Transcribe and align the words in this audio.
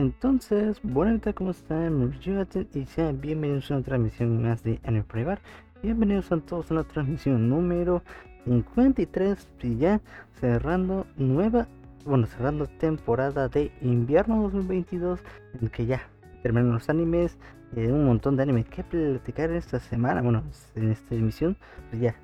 Entonces, 0.00 0.80
bueno, 0.82 1.20
¿cómo 1.34 1.50
están? 1.50 2.18
Y 2.72 2.86
sean 2.86 3.20
bienvenidos 3.20 3.70
a 3.70 3.74
una 3.74 3.84
transmisión 3.84 4.42
más 4.42 4.62
de 4.62 4.80
Anime 4.84 5.04
Privar. 5.04 5.40
Bienvenidos 5.82 6.32
a 6.32 6.38
todos 6.38 6.70
a 6.70 6.74
la 6.74 6.84
transmisión 6.84 7.50
número 7.50 8.02
53 8.46 9.46
y 9.62 9.76
ya 9.76 10.00
cerrando 10.40 11.06
nueva, 11.18 11.68
bueno, 12.06 12.26
cerrando 12.26 12.66
temporada 12.66 13.48
de 13.48 13.72
invierno 13.82 14.44
2022 14.44 15.20
en 15.60 15.68
que 15.68 15.84
ya 15.84 16.08
terminan 16.42 16.72
los 16.72 16.88
animes, 16.88 17.36
eh, 17.76 17.92
un 17.92 18.06
montón 18.06 18.38
de 18.38 18.44
animes 18.44 18.70
que 18.70 18.82
platicar 18.82 19.50
esta 19.50 19.80
semana, 19.80 20.22
bueno, 20.22 20.42
en 20.76 20.92
esta 20.92 21.14
emisión, 21.14 21.58
pues 21.90 22.00
ya 22.00 22.16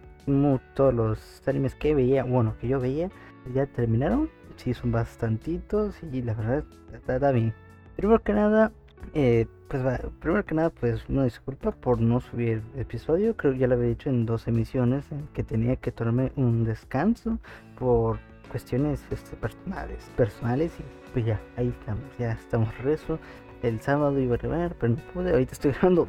todos 0.73 0.95
los 0.95 1.43
animes 1.47 1.75
que 1.75 1.95
veía, 1.95 2.25
bueno, 2.25 2.55
que 2.59 2.69
yo 2.69 2.81
veía, 2.81 3.11
ya 3.53 3.67
terminaron. 3.67 4.31
Sí, 4.57 4.73
son 4.73 4.91
bastantitos 4.91 6.03
y 6.11 6.23
la 6.23 6.33
verdad 6.33 6.65
está 6.95 7.31
bien. 7.33 7.53
Primero 7.97 8.23
que 8.23 8.35
nada, 8.35 8.73
eh, 9.15 9.47
pues 9.69 9.83
primero 10.21 10.45
que 10.45 10.55
nada, 10.55 10.71
pues 10.71 11.09
una 11.09 11.25
disculpa 11.25 11.73
por 11.73 11.99
no 11.99 12.21
subir 12.21 12.63
episodio. 12.77 13.35
Creo 13.37 13.55
que 13.55 13.59
ya 13.59 13.67
lo 13.67 13.75
había 13.75 13.89
dicho 13.89 14.11
en 14.11 14.27
dos 14.27 14.47
emisiones 14.47 15.11
en 15.11 15.27
que 15.29 15.43
tenía 15.43 15.77
que 15.77 15.93
tomarme 15.93 16.31
un 16.37 16.65
descanso 16.65 17.39
por 17.79 18.19
cuestiones 18.51 19.03
este, 19.11 19.35
personales, 19.37 20.11
personales 20.17 20.73
y 20.79 20.83
pues 21.13 21.25
ya, 21.25 21.41
ahí 21.57 21.69
estamos, 21.69 22.05
ya 22.19 22.33
estamos 22.33 22.79
rezo. 22.79 23.19
El 23.63 23.81
sábado 23.81 24.19
iba 24.21 24.35
a 24.35 24.39
grabar, 24.39 24.77
pero 24.79 24.95
no 24.95 25.03
pude. 25.15 25.33
Ahorita 25.33 25.53
estoy 25.53 25.73
grabando 25.73 26.07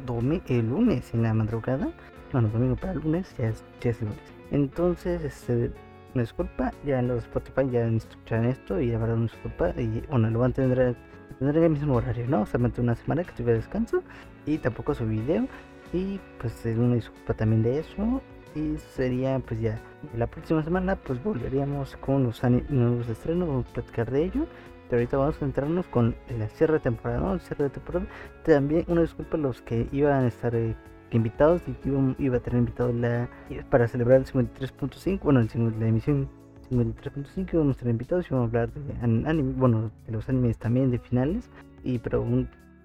el 0.48 0.68
lunes 0.68 1.14
en 1.14 1.22
la 1.22 1.32
madrugada. 1.32 1.90
Bueno, 2.32 2.48
domingo 2.48 2.76
para 2.76 2.92
el 2.92 3.00
lunes, 3.00 3.34
ya 3.38 3.48
es, 3.48 3.64
ya 3.80 3.90
es 3.90 4.02
lunes. 4.02 4.18
Entonces, 4.50 5.24
este, 5.24 5.72
una 6.14 6.22
disculpa, 6.22 6.72
ya 6.84 6.98
en 6.98 7.08
los 7.08 7.24
Spotify 7.24 7.68
ya 7.70 7.86
escuchan 7.86 8.44
esto 8.44 8.78
y 8.78 8.90
la 8.90 8.98
verdad 8.98 9.16
una 9.16 9.24
disculpa. 9.24 9.70
Y 9.80 10.04
bueno, 10.10 10.28
lo 10.28 10.40
van 10.40 10.50
a 10.50 10.54
tener 10.54 10.96
tendré 11.38 11.64
el 11.64 11.70
mismo 11.70 11.94
horario, 11.94 12.26
¿no? 12.28 12.46
Solamente 12.46 12.80
una 12.80 12.94
semana 12.94 13.24
que 13.24 13.32
tuve 13.32 13.52
descanso 13.54 14.02
y 14.46 14.58
tampoco 14.58 14.94
su 14.94 15.06
video. 15.06 15.46
Y 15.92 16.20
pues 16.40 16.64
una 16.64 16.94
disculpa 16.94 17.34
también 17.34 17.62
de 17.62 17.78
eso. 17.78 18.20
Y 18.54 18.76
sería 18.94 19.38
pues 19.40 19.60
ya 19.60 19.80
la 20.16 20.26
próxima 20.26 20.62
semana 20.62 20.96
pues 20.96 21.22
volveríamos 21.22 21.96
con 21.98 22.24
los 22.24 22.42
nuevos 22.42 23.08
estrenos, 23.08 23.48
vamos 23.48 23.66
a 23.70 23.74
platicar 23.74 24.10
de 24.10 24.24
ello. 24.24 24.46
Pero 24.88 25.00
ahorita 25.00 25.16
vamos 25.18 25.36
a 25.36 25.38
centrarnos 25.40 25.86
con 25.88 26.16
la 26.38 26.48
cierre 26.48 26.74
de 26.74 26.80
temporada, 26.80 27.20
¿no? 27.20 27.34
El 27.34 27.40
cierre 27.40 27.64
de 27.64 27.70
temporada. 27.70 28.06
También 28.44 28.84
una 28.88 29.02
disculpa 29.02 29.36
a 29.36 29.40
los 29.40 29.60
que 29.60 29.86
iban 29.92 30.24
a 30.24 30.28
estar 30.28 30.54
eh, 30.54 30.74
invitados 31.10 31.62
y 31.66 31.72
que 31.72 31.90
iba, 32.18 32.36
a 32.36 32.40
tener 32.40 32.60
invitado 32.60 32.92
la, 32.92 33.28
para 33.70 33.86
celebrar 33.86 34.18
el 34.18 34.26
53.5, 34.26 35.20
bueno, 35.20 35.40
el, 35.40 35.80
la 35.80 35.88
emisión 35.88 36.28
53.5 36.70 37.52
vamos 37.52 37.68
a 37.68 37.70
estar 37.72 37.88
invitados 37.88 38.26
y 38.30 38.34
vamos 38.34 38.46
a 38.46 38.48
hablar 38.48 38.72
de 38.72 38.94
anime, 39.02 39.54
bueno, 39.54 39.90
de 40.06 40.12
los 40.12 40.28
animes 40.28 40.58
también 40.58 40.90
de 40.90 40.98
finales. 40.98 41.48
Y 41.84 41.98
pero 41.98 42.26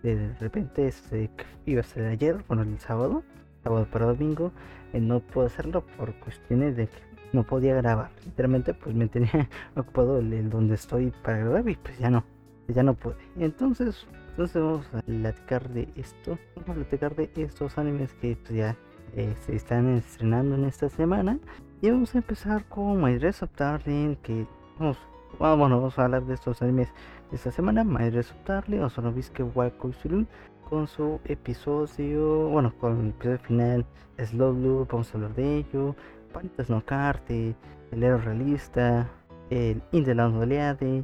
de 0.04 0.34
repente 0.40 0.88
este, 0.88 1.30
iba 1.66 1.82
a 1.82 1.84
ser 1.84 2.06
ayer, 2.06 2.44
bueno, 2.48 2.64
el 2.64 2.80
sábado, 2.80 3.24
sábado 3.64 3.88
para 3.92 4.06
domingo, 4.06 4.52
eh, 4.94 5.00
no 5.00 5.20
puedo 5.20 5.48
hacerlo 5.48 5.84
por 5.98 6.14
cuestiones 6.16 6.76
de 6.76 6.88
que 6.88 6.98
no 7.34 7.44
podía 7.44 7.76
grabar. 7.76 8.12
Literalmente 8.26 8.74
pues 8.74 8.96
me 8.96 9.08
tenía 9.08 9.50
ocupado 9.76 10.20
el, 10.20 10.50
donde 10.50 10.76
estoy 10.76 11.12
para 11.24 11.38
grabar 11.40 11.68
y 11.68 11.76
pues 11.76 11.98
ya 11.98 12.10
no, 12.10 12.24
ya 12.68 12.84
no 12.84 12.94
pude. 12.94 13.16
Entonces, 13.38 14.06
entonces 14.32 14.62
vamos 14.62 14.86
a 14.94 15.02
platicar 15.02 15.70
de 15.70 15.90
esto, 15.96 16.38
vamos 16.56 16.70
a 16.70 16.74
platicar 16.74 17.16
de 17.16 17.30
estos 17.36 17.78
animes 17.78 18.14
que 18.14 18.36
pues, 18.36 18.54
ya 18.54 18.76
eh, 19.16 19.34
se 19.46 19.56
están 19.56 19.90
estrenando 19.96 20.56
en 20.56 20.66
esta 20.66 20.90
semana 20.90 21.40
y 21.84 21.92
vamos 21.92 22.16
a 22.16 22.20
empezar 22.20 22.64
con 22.70 23.04
My 23.04 23.16
Dress 23.16 23.42
Up 23.42 23.50
Darling, 23.58 24.16
que 24.24 24.48
vamos, 24.80 24.98
bueno, 25.38 25.82
vamos 25.82 26.00
a 26.00 26.06
hablar 26.06 26.24
de 26.24 26.36
estos 26.36 26.62
animes 26.62 26.88
de 27.30 27.36
esta 27.36 27.52
semana. 27.52 27.84
My 27.84 28.10
Dress 28.10 28.32
Up 28.32 28.38
Darling, 28.46 28.80
Osonobiske 28.80 29.44
Wakoisurun, 29.44 30.26
con 30.70 30.88
su 30.88 31.20
episodio, 31.26 32.48
bueno, 32.48 32.74
con 32.80 33.02
el 33.02 33.10
episodio 33.10 33.38
final, 33.40 33.86
Slow 34.18 34.54
Loop, 34.54 34.92
vamos 34.94 35.14
a 35.14 35.18
hablar 35.18 35.36
de 35.36 35.58
ello. 35.58 35.94
Panitas 36.32 36.70
no 36.70 36.86
Carte, 36.86 37.54
el 37.92 38.02
héroe 38.02 38.22
realista, 38.22 39.10
el 39.50 39.84
In 39.92 40.06
the 40.06 40.16
Land 40.16 40.42
Oleade, 40.42 41.04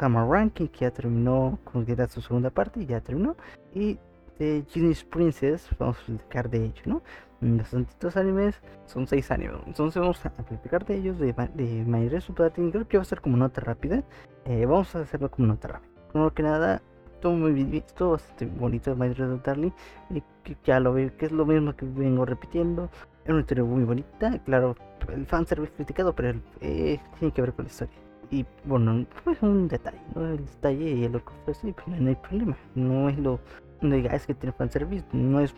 Summer 0.00 0.24
Ranking, 0.26 0.68
que 0.68 0.86
ya 0.86 0.90
terminó 0.90 1.58
con 1.62 1.84
su 2.08 2.22
segunda 2.22 2.48
parte, 2.48 2.86
ya 2.86 3.02
terminó. 3.02 3.36
Y 3.74 3.98
de 4.38 4.64
Genius 4.70 5.04
Princess, 5.04 5.68
vamos 5.78 5.98
a 6.00 6.06
platicar 6.06 6.48
de 6.48 6.64
ello, 6.64 6.82
¿no? 6.86 7.02
Bastantitos 7.40 8.16
animes, 8.16 8.60
son 8.86 9.06
seis 9.06 9.30
animes. 9.30 9.56
Entonces 9.66 10.00
vamos 10.00 10.24
a 10.24 10.30
platicar 10.30 10.84
de 10.84 10.96
ellos, 10.96 11.18
de, 11.18 11.32
de 11.32 11.84
My 11.86 12.08
Creo 12.08 12.88
que 12.88 12.96
va 12.96 13.02
a 13.02 13.06
ser 13.06 13.20
como 13.20 13.36
nota 13.36 13.60
rápida. 13.60 14.02
Eh, 14.44 14.66
vamos 14.66 14.94
a 14.94 15.00
hacerlo 15.00 15.30
como 15.30 15.48
nota 15.48 15.68
rápida. 15.68 15.90
Primero 16.12 16.34
que 16.34 16.42
nada, 16.42 16.82
todo 17.20 17.32
muy 17.32 17.52
bien, 17.52 17.84
bastante 17.98 18.46
bonito 18.46 18.94
de 18.94 18.96
My 18.96 19.12
Dress 19.12 19.72
Y 20.10 20.22
que 20.42 20.56
ya 20.64 20.80
lo 20.80 20.92
veo, 20.92 21.16
que 21.16 21.26
es 21.26 21.32
lo 21.32 21.44
mismo 21.44 21.74
que 21.74 21.86
vengo 21.86 22.24
repitiendo. 22.24 22.90
Es 23.24 23.30
una 23.30 23.40
historia 23.40 23.64
muy 23.64 23.84
bonita. 23.84 24.38
Claro, 24.44 24.76
el 25.12 25.26
fanservice 25.26 25.72
criticado, 25.72 26.14
pero 26.14 26.38
eh, 26.60 26.98
tiene 27.18 27.34
que 27.34 27.42
ver 27.42 27.52
con 27.52 27.64
la 27.64 27.70
historia. 27.70 27.96
Y 28.30 28.44
bueno, 28.64 29.06
pues 29.24 29.40
un 29.42 29.68
detalle, 29.68 30.00
¿no? 30.14 30.26
El 30.26 30.44
detalle 30.46 30.90
y 30.90 31.08
lo 31.08 31.24
que 31.24 31.32
ofrece, 31.42 31.72
pues 31.72 32.00
no 32.00 32.08
hay 32.08 32.16
problema. 32.16 32.56
No 32.74 33.08
es 33.08 33.18
lo. 33.18 33.40
No 33.82 33.94
digas 33.94 34.26
que 34.26 34.34
tiene 34.34 34.52
fanservice, 34.52 35.04
no 35.12 35.38
es 35.40 35.52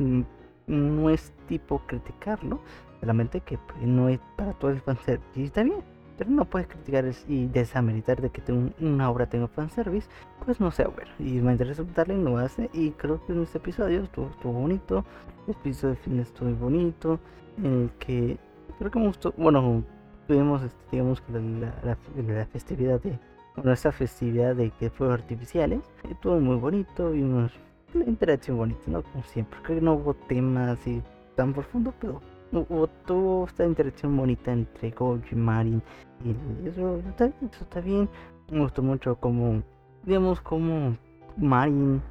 no 0.68 1.10
es 1.10 1.32
tipo 1.48 1.80
criticarlo, 1.86 2.60
solamente 3.00 3.40
que 3.40 3.58
pues, 3.58 3.82
no 3.82 4.08
es 4.08 4.20
para 4.36 4.52
todo 4.52 4.70
el 4.70 4.80
fanservice. 4.80 5.40
Y 5.40 5.44
está 5.44 5.62
bien, 5.62 5.82
pero 6.18 6.30
no 6.30 6.44
puedes 6.44 6.66
criticar 6.66 7.04
y 7.28 7.46
desameritar 7.46 8.20
de 8.20 8.30
que 8.30 8.42
una 8.80 9.08
obra 9.08 9.28
tenga 9.28 9.46
fanservice, 9.46 10.08
pues 10.44 10.60
no 10.60 10.72
sea 10.72 10.88
bueno. 10.88 11.10
Y 11.20 11.40
me 11.40 11.52
interesa 11.52 11.84
darle 11.94 12.18
lo 12.18 12.38
hace. 12.38 12.68
Y 12.72 12.90
creo 12.90 13.24
que 13.24 13.32
en 13.32 13.42
este 13.42 13.58
episodio 13.58 14.02
estuvo, 14.02 14.28
bonito. 14.52 15.04
El 15.46 15.54
episodio 15.54 15.94
de 15.94 16.00
fin 16.00 16.18
estuvo 16.18 16.50
bonito. 16.54 17.20
En 17.58 17.82
el 17.82 17.90
que 18.00 18.36
creo 18.78 18.90
que 18.90 18.98
me 18.98 19.06
gustó. 19.06 19.32
Bueno, 19.36 19.84
tuvimos, 20.26 20.62
este, 20.62 20.84
digamos 20.90 21.20
que 21.20 21.32
la, 21.32 22.46
festividad 22.46 23.00
de. 23.00 23.16
Bueno, 23.54 23.72
esta 23.72 23.92
festividad 23.92 24.56
de 24.56 24.70
que 24.70 24.90
fuegos 24.90 25.20
artificiales. 25.20 25.80
Estuvo 26.10 26.40
muy 26.40 26.56
bonito. 26.56 27.12
Vimos 27.12 27.52
una 27.94 28.04
interacción 28.04 28.56
bonita, 28.56 28.82
¿no? 28.86 29.02
Como 29.02 29.24
siempre. 29.24 29.58
Creo 29.62 29.78
que 29.78 29.84
no 29.84 29.94
hubo 29.94 30.14
temas 30.14 30.78
así 30.78 31.02
tan 31.34 31.52
profundo, 31.52 31.94
pero 32.00 32.20
hubo 32.52 32.86
toda 33.06 33.46
esta 33.46 33.64
interacción 33.64 34.16
bonita 34.16 34.52
entre 34.52 34.90
Gojo 34.90 35.20
y 35.30 35.34
Marin. 35.34 35.82
Y 36.24 36.68
eso 36.68 36.98
está 37.08 37.26
bien, 37.26 37.50
eso 37.52 37.64
está 37.64 37.80
bien. 37.80 38.08
Me 38.50 38.60
gustó 38.60 38.82
mucho 38.82 39.16
como, 39.16 39.62
digamos, 40.04 40.40
como 40.40 40.96
Marin. 41.36 42.02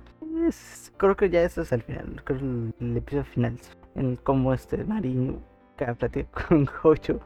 Es, 0.47 0.93
creo 0.97 1.15
que 1.15 1.29
ya 1.29 1.41
eso 1.41 1.61
es 1.61 1.71
el 1.71 1.81
final, 1.81 2.21
creo 2.23 2.39
que 2.39 2.85
el, 2.85 2.97
episodio 2.97 3.25
final. 3.25 3.57
En 3.95 4.15
cómo 4.17 4.53
este 4.53 4.83
Marin 4.83 5.39
platica 5.75 6.27
con 6.47 6.65
Gojo. 6.65 7.19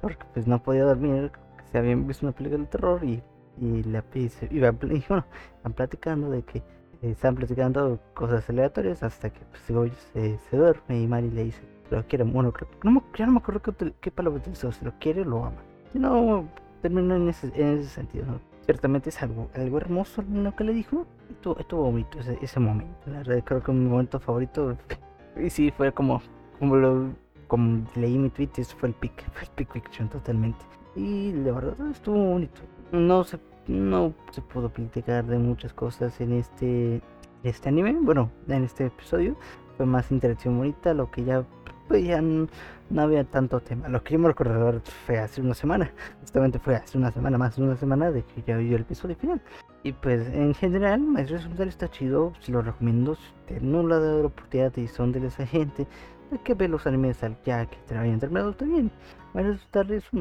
Porque 0.00 0.24
pues 0.32 0.46
no 0.46 0.62
podía 0.62 0.84
dormir, 0.84 1.32
se 1.70 1.78
habían 1.78 2.06
visto 2.06 2.24
una 2.24 2.34
película 2.34 2.62
de 2.62 2.68
terror 2.68 3.02
y, 3.02 3.20
y 3.58 3.82
la 3.82 4.04
iba, 4.50 4.68
y, 4.68 5.04
bueno, 5.08 5.24
van 5.64 5.72
platicando 5.72 6.30
de 6.30 6.42
que 6.42 6.62
están 7.02 7.34
platicando 7.34 7.98
cosas 8.14 8.48
aleatorias 8.48 9.02
hasta 9.02 9.30
que 9.30 9.40
pues, 9.50 9.92
se, 10.12 10.38
se, 10.38 10.56
duerme 10.56 11.00
y 11.00 11.06
Mari 11.06 11.30
le 11.30 11.44
dice 11.44 11.62
lo 11.90 12.06
quiere. 12.06 12.24
Bueno, 12.24 12.52
no, 12.84 13.04
ya 13.16 13.26
no 13.26 13.32
me 13.32 13.38
acuerdo 13.38 13.60
qué, 13.60 13.92
qué 14.00 14.10
palabra 14.10 14.38
utilizó, 14.38 14.72
si 14.72 14.84
lo 14.84 14.92
quiere 14.98 15.22
o 15.22 15.24
lo 15.24 15.44
ama. 15.44 15.62
Si 15.92 15.98
no, 15.98 16.48
terminó 16.80 17.16
en 17.16 17.28
ese, 17.28 17.52
en 17.54 17.78
ese 17.78 17.90
sentido. 17.90 18.24
Ciertamente 18.64 19.10
es 19.10 19.22
algo, 19.22 19.50
algo 19.54 19.76
hermoso 19.76 20.22
lo 20.32 20.54
que 20.56 20.64
le 20.64 20.72
dijo. 20.72 21.06
Estuvo, 21.28 21.58
estuvo 21.58 21.82
bonito 21.84 22.18
ese, 22.20 22.38
ese 22.40 22.60
momento. 22.60 22.94
La 23.06 23.18
verdad, 23.18 23.42
creo 23.44 23.62
que 23.62 23.72
mi 23.72 23.88
momento 23.88 24.18
favorito. 24.18 24.76
Y 25.34 25.48
sí, 25.48 25.70
fue 25.70 25.90
como, 25.92 26.20
como 26.58 26.76
lo 26.76 27.08
como 27.52 27.86
leí 27.96 28.18
mi 28.18 28.30
tweet, 28.30 28.50
eso 28.56 28.76
fue 28.78 28.90
el 28.90 28.94
pick, 28.94 29.30
fue 29.32 29.42
el 29.42 29.48
pick 29.50 29.72
fiction 29.72 30.08
totalmente. 30.08 30.64
Y 30.96 31.32
la 31.32 31.52
verdad 31.52 31.90
estuvo 31.90 32.16
bonito. 32.16 32.60
No 32.92 33.24
sé 33.24 33.38
no 33.66 34.12
se 34.30 34.40
pudo 34.40 34.68
platicar 34.68 35.24
de 35.26 35.38
muchas 35.38 35.72
cosas 35.72 36.20
en 36.20 36.32
este, 36.32 37.00
este 37.42 37.68
anime. 37.68 37.96
Bueno, 38.00 38.30
en 38.48 38.64
este 38.64 38.86
episodio 38.86 39.36
fue 39.76 39.86
más 39.86 40.10
interacción 40.10 40.58
bonita, 40.58 40.94
lo 40.94 41.10
que 41.10 41.24
ya, 41.24 41.44
pues 41.88 42.04
ya 42.04 42.20
no, 42.20 42.48
había 42.96 43.24
tanto 43.24 43.60
tema. 43.60 43.88
Lo 43.88 44.02
que 44.02 44.14
yo 44.14 44.18
me 44.18 44.28
recuerdo 44.28 44.80
fue 45.06 45.18
hace 45.18 45.40
una 45.40 45.54
semana, 45.54 45.90
justamente 46.20 46.58
fue 46.58 46.76
hace 46.76 46.98
una 46.98 47.10
semana, 47.12 47.38
más 47.38 47.56
de 47.56 47.62
una 47.62 47.76
semana 47.76 48.10
de 48.10 48.22
que 48.22 48.42
ya 48.42 48.56
vi 48.56 48.74
el 48.74 48.82
episodio 48.82 49.16
final. 49.16 49.40
Y 49.84 49.92
pues 49.92 50.28
en 50.28 50.54
general, 50.54 51.00
Maestro 51.00 51.38
Secundario 51.38 51.70
está 51.70 51.88
chido, 51.88 52.32
se 52.40 52.52
lo 52.52 52.62
recomiendo. 52.62 53.16
Si 53.16 53.54
no 53.60 53.82
lo 53.82 53.94
ha 53.94 53.98
dado 53.98 54.20
la 54.20 54.26
oportunidad 54.26 54.76
y 54.76 54.86
son 54.86 55.12
de 55.12 55.26
esa 55.26 55.46
gente, 55.46 55.86
hay 56.30 56.38
que 56.38 56.54
ver 56.54 56.70
los 56.70 56.86
animes 56.86 57.22
al 57.24 57.36
ya 57.44 57.66
que 57.66 57.76
te 57.86 57.96
habían 57.96 58.20
terminado 58.20 58.52
también. 58.52 58.90
Maestro 59.34 59.58
Secundario 59.58 59.96
es 59.96 60.12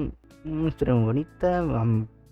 una 0.44 0.68
historia 0.68 0.96
muy 0.96 1.06
bonita 1.06 1.64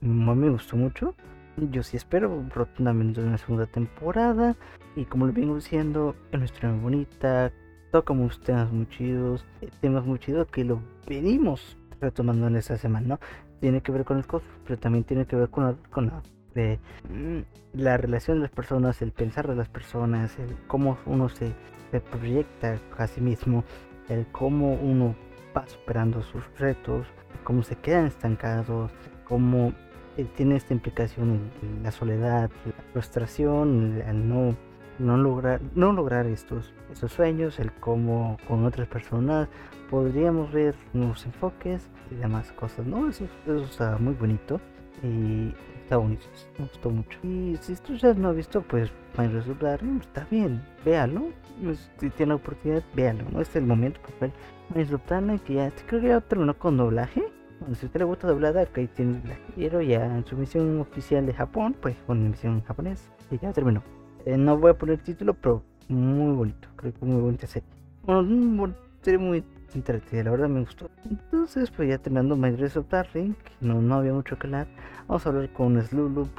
me 0.02 0.50
gustó 0.50 0.78
mucho. 0.78 1.16
Yo 1.58 1.84
sí 1.84 1.98
espero 1.98 2.46
rotundamente 2.54 3.22
una 3.22 3.38
segunda 3.38 3.66
temporada. 3.66 4.56
Y 4.96 5.06
como 5.06 5.28
le 5.28 5.34
vengo 5.34 5.56
diciendo, 5.56 6.16
es 6.30 6.36
una 6.36 6.46
historia 6.46 6.70
muy 6.72 6.82
bonita. 6.82 7.52
Toca 7.92 8.14
muchos 8.14 8.42
temas 8.42 8.72
muy 8.72 8.88
chidos. 8.88 9.46
Eh, 9.62 9.70
temas 9.82 10.06
muy 10.06 10.20
chidos 10.20 10.48
que 10.48 10.64
lo 10.64 10.82
venimos 11.08 11.78
retomando 12.00 12.48
en 12.48 12.56
esta 12.56 12.78
semana, 12.78 13.08
¿no? 13.08 13.20
Tiene 13.60 13.82
que 13.82 13.92
ver 13.92 14.06
con 14.06 14.18
el 14.18 14.26
cosmos, 14.26 14.52
pero 14.66 14.80
también 14.80 15.04
tiene 15.04 15.26
que 15.26 15.36
ver 15.36 15.50
con 15.50 15.66
la, 15.66 15.76
con 15.90 16.08
la 16.08 16.22
de 16.54 16.80
mm, 17.10 17.40
la 17.74 17.98
relación 17.98 18.38
de 18.38 18.44
las 18.44 18.52
personas, 18.52 19.02
el 19.02 19.12
pensar 19.12 19.48
de 19.48 19.56
las 19.56 19.70
personas, 19.70 20.38
el 20.40 20.56
cómo 20.68 20.98
uno 21.06 21.30
se, 21.30 21.52
se 21.92 22.00
proyecta 22.00 22.80
a 22.98 23.08
sí 23.08 23.22
mismo, 23.22 23.64
el 24.08 24.26
cómo 24.32 24.74
uno 24.74 25.16
va 25.56 25.68
superando 25.68 26.22
sus 26.22 26.44
retos, 26.58 27.06
cómo 27.44 27.64
se 27.64 27.76
quedan 27.76 28.06
estancados, 28.06 28.92
cómo 29.26 29.74
eh, 30.20 30.28
tiene 30.36 30.56
esta 30.56 30.74
implicación 30.74 31.50
en, 31.62 31.84
la 31.84 31.92
soledad, 31.92 32.50
la 32.66 32.84
frustración, 32.94 34.02
el 34.06 34.28
no, 34.28 34.56
no 34.98 35.18
lograr, 35.18 35.62
no 35.76 35.94
lograr 35.94 36.26
estos, 36.26 36.74
estos 36.92 37.14
sueños, 37.14 37.60
el 37.60 37.72
cómo 37.74 38.38
con 38.48 38.66
otras 38.66 38.88
personas 38.88 39.48
podríamos 39.90 40.52
ver 40.52 40.76
nuevos 40.94 41.26
enfoques 41.26 41.90
y 42.12 42.16
demás 42.16 42.52
cosas, 42.52 42.86
¿no? 42.86 43.08
Eso, 43.08 43.26
eso 43.46 43.64
está 43.64 43.98
muy 43.98 44.14
bonito 44.14 44.60
y 45.04 45.54
está 45.82 45.98
bonito, 45.98 46.26
me 46.58 46.66
gustó 46.66 46.90
mucho. 46.90 47.18
Y 47.24 47.58
si 47.62 47.76
tú 47.76 47.96
ya 47.96 48.14
no 48.14 48.30
has 48.30 48.36
visto, 48.36 48.62
pues 48.62 48.92
para 49.16 49.30
resultar, 49.30 49.80
está 50.02 50.28
bien, 50.30 50.62
véalo. 50.86 51.30
Pues, 51.64 51.90
si 51.98 52.10
tiene 52.12 52.32
la 52.32 52.36
oportunidad, 52.36 52.84
véalo, 52.94 53.24
¿no? 53.32 53.42
Este 53.42 53.60
es 53.60 53.64
el 53.64 53.68
momento 53.68 54.00
para 54.20 54.32
ver 54.74 55.40
que 55.42 55.54
ya 55.54 55.72
creo 55.88 56.02
que 56.02 56.08
ya 56.08 56.22
terminó 56.22 56.58
con 56.58 56.78
doblaje. 56.78 57.24
Bueno, 57.60 57.76
si 57.76 57.86
usted 57.86 58.00
le 58.00 58.06
gusta 58.06 58.28
doblada, 58.28 58.68
ahí 58.74 58.88
tiene 58.88 59.20
doblaje. 59.20 59.42
Pero 59.56 59.82
ya 59.82 60.06
en 60.06 60.26
su 60.26 60.38
misión 60.38 60.80
oficial 60.80 61.26
de 61.26 61.34
Japón, 61.34 61.76
pues 61.82 61.96
con 62.08 62.26
emisión 62.26 62.62
japonés, 62.64 63.10
y 63.32 63.38
ya 63.38 63.52
terminó. 63.52 63.84
Eh, 64.26 64.38
no 64.38 64.58
voy 64.58 64.72
a 64.72 64.78
poner 64.78 65.00
título, 65.00 65.34
pero 65.34 65.64
muy 65.88 66.36
bonito, 66.36 66.68
creo 66.76 66.94
que 66.94 67.06
muy 67.06 67.22
bonita 67.22 67.48
serie. 67.48 67.68
Bueno, 68.04 68.74
serie 69.02 69.18
muy 69.18 69.44
entretenida, 69.74 70.26
la 70.26 70.32
verdad 70.32 70.50
me 70.50 70.62
gustó. 70.62 70.90
Entonces, 71.10 71.72
pues 71.72 71.90
ya 71.90 71.98
terminando 71.98 72.36
My 72.36 72.52
Dress 72.52 72.78
of 72.78 72.90
Darling, 72.90 73.34
no, 73.62 73.82
no 73.82 73.96
había 73.96 74.14
mucho 74.14 74.38
que 74.38 74.48
hablar. 74.48 74.68
Vamos 75.08 75.26
a 75.26 75.30
hablar 75.30 75.52
con 75.54 75.82
Slulup, 75.82 76.30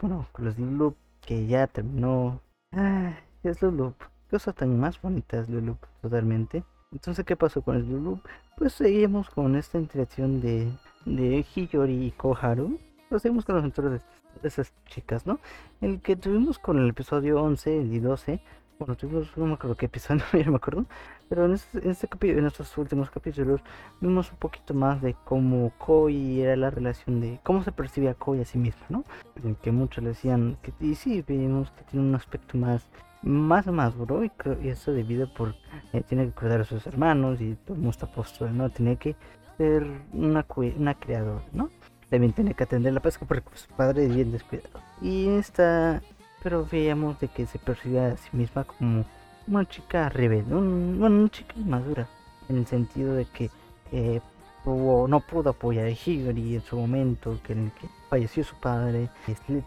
bueno, 0.00 0.26
con 0.32 0.52
Slulup, 0.52 0.96
que 1.20 1.46
ya 1.46 1.66
terminó. 1.66 2.40
Ah, 2.72 3.12
Slulup, 3.42 3.96
cosa 4.30 4.52
tan 4.52 4.78
más 4.78 5.00
bonita 5.00 5.44
Slulup, 5.44 5.78
totalmente. 6.02 6.64
Entonces, 6.92 7.24
¿qué 7.24 7.36
pasó 7.36 7.62
con 7.62 7.80
Slulup? 7.82 8.20
Pues 8.60 8.74
seguimos 8.74 9.30
con 9.30 9.56
esta 9.56 9.78
interacción 9.78 10.42
de, 10.42 10.70
de 11.06 11.46
Hiyori 11.54 12.04
y 12.04 12.10
Koharu. 12.10 12.78
Pues 13.08 13.22
seguimos 13.22 13.46
con 13.46 13.54
los 13.54 13.64
entornos 13.64 14.02
de 14.42 14.48
esas 14.48 14.74
chicas, 14.84 15.26
¿no? 15.26 15.40
El 15.80 16.02
que 16.02 16.14
tuvimos 16.14 16.58
con 16.58 16.78
el 16.78 16.90
episodio 16.90 17.42
11 17.42 17.74
y 17.74 17.98
12 18.00 18.42
bueno, 18.80 18.96
no 19.36 19.46
me 19.46 19.54
acuerdo 19.54 19.76
qué 19.76 19.86
episodio, 19.86 20.22
no 20.32 20.50
me 20.52 20.56
acuerdo, 20.56 20.86
pero 21.28 21.44
en 21.44 21.52
este, 21.52 21.78
en 21.78 21.90
este 21.90 22.08
en 22.22 22.46
estos 22.46 22.76
últimos 22.78 23.10
capítulos, 23.10 23.60
vimos 24.00 24.30
un 24.32 24.38
poquito 24.38 24.72
más 24.72 25.02
de 25.02 25.14
cómo 25.24 25.72
Koi 25.78 26.40
era 26.40 26.56
la 26.56 26.70
relación 26.70 27.20
de, 27.20 27.38
cómo 27.42 27.62
se 27.62 27.72
percibía 27.72 28.14
Koi 28.14 28.40
a 28.40 28.44
sí 28.44 28.58
misma, 28.58 28.86
¿no? 28.88 29.04
Que 29.62 29.70
muchos 29.70 30.02
le 30.02 30.10
decían, 30.10 30.56
que, 30.62 30.72
y 30.80 30.94
sí, 30.94 31.22
vimos 31.26 31.70
que 31.72 31.84
tiene 31.84 32.06
un 32.06 32.14
aspecto 32.14 32.56
más, 32.56 32.88
más 33.22 33.66
maduro, 33.66 34.24
y, 34.24 34.32
y 34.62 34.68
eso 34.68 34.92
debido 34.92 35.32
por, 35.34 35.54
eh, 35.92 36.02
tiene 36.08 36.26
que 36.26 36.32
cuidar 36.32 36.62
a 36.62 36.64
sus 36.64 36.86
hermanos, 36.86 37.40
y 37.40 37.50
el 37.50 37.74
mundo 37.74 37.90
está 37.90 38.06
postura, 38.06 38.50
¿no? 38.50 38.70
Tiene 38.70 38.96
que 38.96 39.14
ser 39.58 39.86
una, 40.12 40.46
una 40.78 40.94
creadora, 40.94 41.44
¿no? 41.52 41.68
También 42.08 42.32
tiene 42.32 42.54
que 42.54 42.64
atender 42.64 42.92
la 42.94 43.00
pesca 43.00 43.26
porque 43.26 43.46
su 43.54 43.68
padre 43.68 44.06
es 44.06 44.14
bien 44.14 44.32
descuidado. 44.32 44.80
Y 45.00 45.28
esta 45.28 46.02
pero 46.42 46.66
veíamos 46.70 47.18
de 47.20 47.28
que 47.28 47.46
se 47.46 47.58
percibía 47.58 48.08
a 48.08 48.16
sí 48.16 48.28
misma 48.32 48.64
como 48.64 49.04
una 49.46 49.68
chica 49.68 50.08
rebelde, 50.08 50.54
bueno, 50.54 51.16
una 51.16 51.28
chica 51.30 51.54
madura, 51.56 52.08
en 52.48 52.58
el 52.58 52.66
sentido 52.66 53.14
de 53.14 53.24
que 53.26 53.50
eh, 53.92 54.20
no 54.64 55.20
pudo 55.20 55.50
apoyar 55.50 55.86
a 55.86 55.90
Higori 55.90 56.56
en 56.56 56.62
su 56.62 56.76
momento, 56.76 57.38
que 57.42 57.52
en 57.54 57.64
el 57.66 57.72
que 57.72 57.88
falleció 58.08 58.44
su 58.44 58.54
padre, 58.56 59.08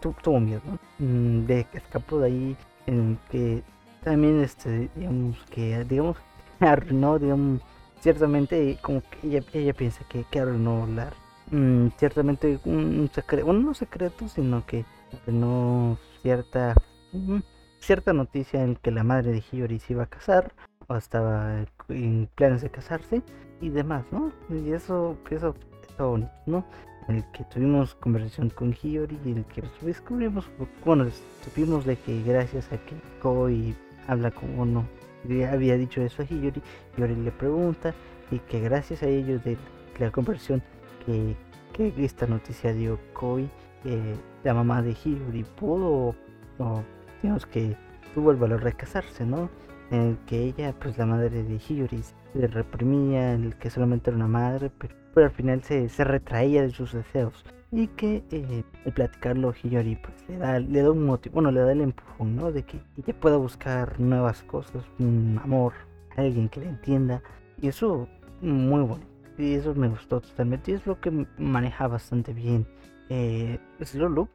tuvo, 0.00 0.40
miedo, 0.40 0.62
mm, 0.98 1.46
de 1.46 1.64
que 1.64 1.78
escapó 1.78 2.20
de 2.20 2.26
ahí, 2.26 2.56
en 2.86 3.18
que 3.30 3.62
también, 4.02 4.40
este, 4.40 4.88
digamos, 4.94 5.36
que, 5.50 5.84
digamos, 5.84 6.16
arruinó, 6.60 7.18
digamos, 7.18 7.60
ciertamente, 8.00 8.78
como 8.82 9.02
que 9.02 9.28
ella, 9.28 9.40
ella 9.52 9.74
piensa 9.74 10.04
que, 10.08 10.24
que 10.30 10.40
arruinó 10.40 10.86
la, 10.86 11.12
mm, 11.50 11.88
ciertamente 11.98 12.58
un 12.64 13.10
secreto, 13.12 13.46
bueno, 13.46 13.60
no 13.60 13.74
secreto, 13.74 14.28
sino 14.28 14.64
que 14.66 14.84
no 15.26 15.98
cierta 16.24 16.74
cierta 17.80 18.14
noticia 18.14 18.64
en 18.64 18.76
que 18.76 18.90
la 18.90 19.04
madre 19.04 19.32
de 19.32 19.42
Hiyori 19.42 19.78
se 19.78 19.92
iba 19.92 20.04
a 20.04 20.06
casar 20.06 20.54
o 20.88 20.96
estaba 20.96 21.66
en 21.90 22.30
planes 22.34 22.62
de 22.62 22.70
casarse 22.70 23.22
y 23.60 23.68
demás, 23.68 24.06
¿no? 24.10 24.32
Y 24.48 24.72
eso, 24.72 25.18
eso 25.30 25.54
está 25.86 26.04
bonito, 26.04 26.32
¿no? 26.46 26.64
El 27.08 27.22
que 27.32 27.44
tuvimos 27.44 27.94
conversación 27.96 28.48
con 28.48 28.72
Hiyori 28.72 29.18
y 29.22 29.32
en 29.32 29.38
el 29.38 29.44
que 29.44 29.62
descubrimos, 29.82 30.50
bueno, 30.82 31.06
supimos 31.44 31.84
de 31.84 31.96
que 31.96 32.22
gracias 32.22 32.72
a 32.72 32.78
que 32.78 32.96
Koi 33.20 33.76
habla 34.08 34.30
con 34.30 34.58
uno, 34.58 34.86
había 35.50 35.76
dicho 35.76 36.00
eso 36.00 36.22
a 36.22 36.24
Hiyori, 36.24 36.62
Hiyori 36.96 37.16
le 37.16 37.32
pregunta 37.32 37.92
y 38.30 38.38
que 38.38 38.60
gracias 38.60 39.02
a 39.02 39.08
ellos 39.08 39.44
de 39.44 39.58
la 39.98 40.10
conversión 40.10 40.62
que, 41.04 41.36
que 41.74 41.92
esta 42.02 42.26
noticia 42.26 42.72
dio 42.72 42.98
Koi, 43.12 43.46
eh, 43.84 44.16
la 44.44 44.54
mamá 44.54 44.82
de 44.82 44.94
Hiyori 44.94 45.44
pudo, 45.56 46.14
o 46.58 46.82
digamos 47.22 47.46
que 47.46 47.76
tuvo 48.14 48.30
el 48.30 48.36
valor 48.36 48.64
de 48.64 48.72
casarse, 48.72 49.26
¿no? 49.26 49.50
En 49.90 50.00
el 50.00 50.18
que 50.26 50.42
ella, 50.42 50.74
pues 50.80 50.96
la 50.96 51.06
madre 51.06 51.42
de 51.42 51.58
Hiyori, 51.58 52.02
se 52.02 52.46
reprimía, 52.46 53.34
en 53.34 53.44
el 53.44 53.56
que 53.56 53.70
solamente 53.70 54.10
era 54.10 54.16
una 54.16 54.28
madre, 54.28 54.70
pero, 54.78 55.26
al 55.26 55.30
final 55.30 55.62
se, 55.62 55.88
se, 55.88 56.02
retraía 56.04 56.62
de 56.62 56.70
sus 56.70 56.92
deseos. 56.92 57.44
Y 57.70 57.88
que 57.88 58.24
eh, 58.30 58.64
al 58.86 58.92
platicarlo 58.92 59.52
Hiyori, 59.52 59.96
pues 59.96 60.14
le 60.28 60.38
da, 60.38 60.58
le 60.60 60.82
da 60.82 60.90
un 60.90 61.04
motivo, 61.04 61.34
bueno, 61.34 61.50
le 61.50 61.60
da 61.60 61.72
el 61.72 61.80
empujón, 61.82 62.36
¿no? 62.36 62.52
De 62.52 62.62
que 62.62 62.80
ella 62.96 63.18
pueda 63.20 63.36
buscar 63.36 64.00
nuevas 64.00 64.42
cosas, 64.44 64.84
un 64.98 65.40
amor, 65.42 65.72
alguien 66.16 66.48
que 66.48 66.60
le 66.60 66.68
entienda. 66.68 67.22
Y 67.60 67.68
eso, 67.68 68.08
muy 68.40 68.82
bueno. 68.82 69.04
Y 69.36 69.54
eso 69.54 69.74
me 69.74 69.88
gustó 69.88 70.20
totalmente. 70.20 70.70
Y 70.70 70.74
es 70.74 70.86
lo 70.86 71.00
que 71.00 71.26
maneja 71.38 71.88
bastante 71.88 72.32
bien 72.32 72.66
eh, 73.14 73.60
Slow 73.80 74.08
Loop, 74.08 74.30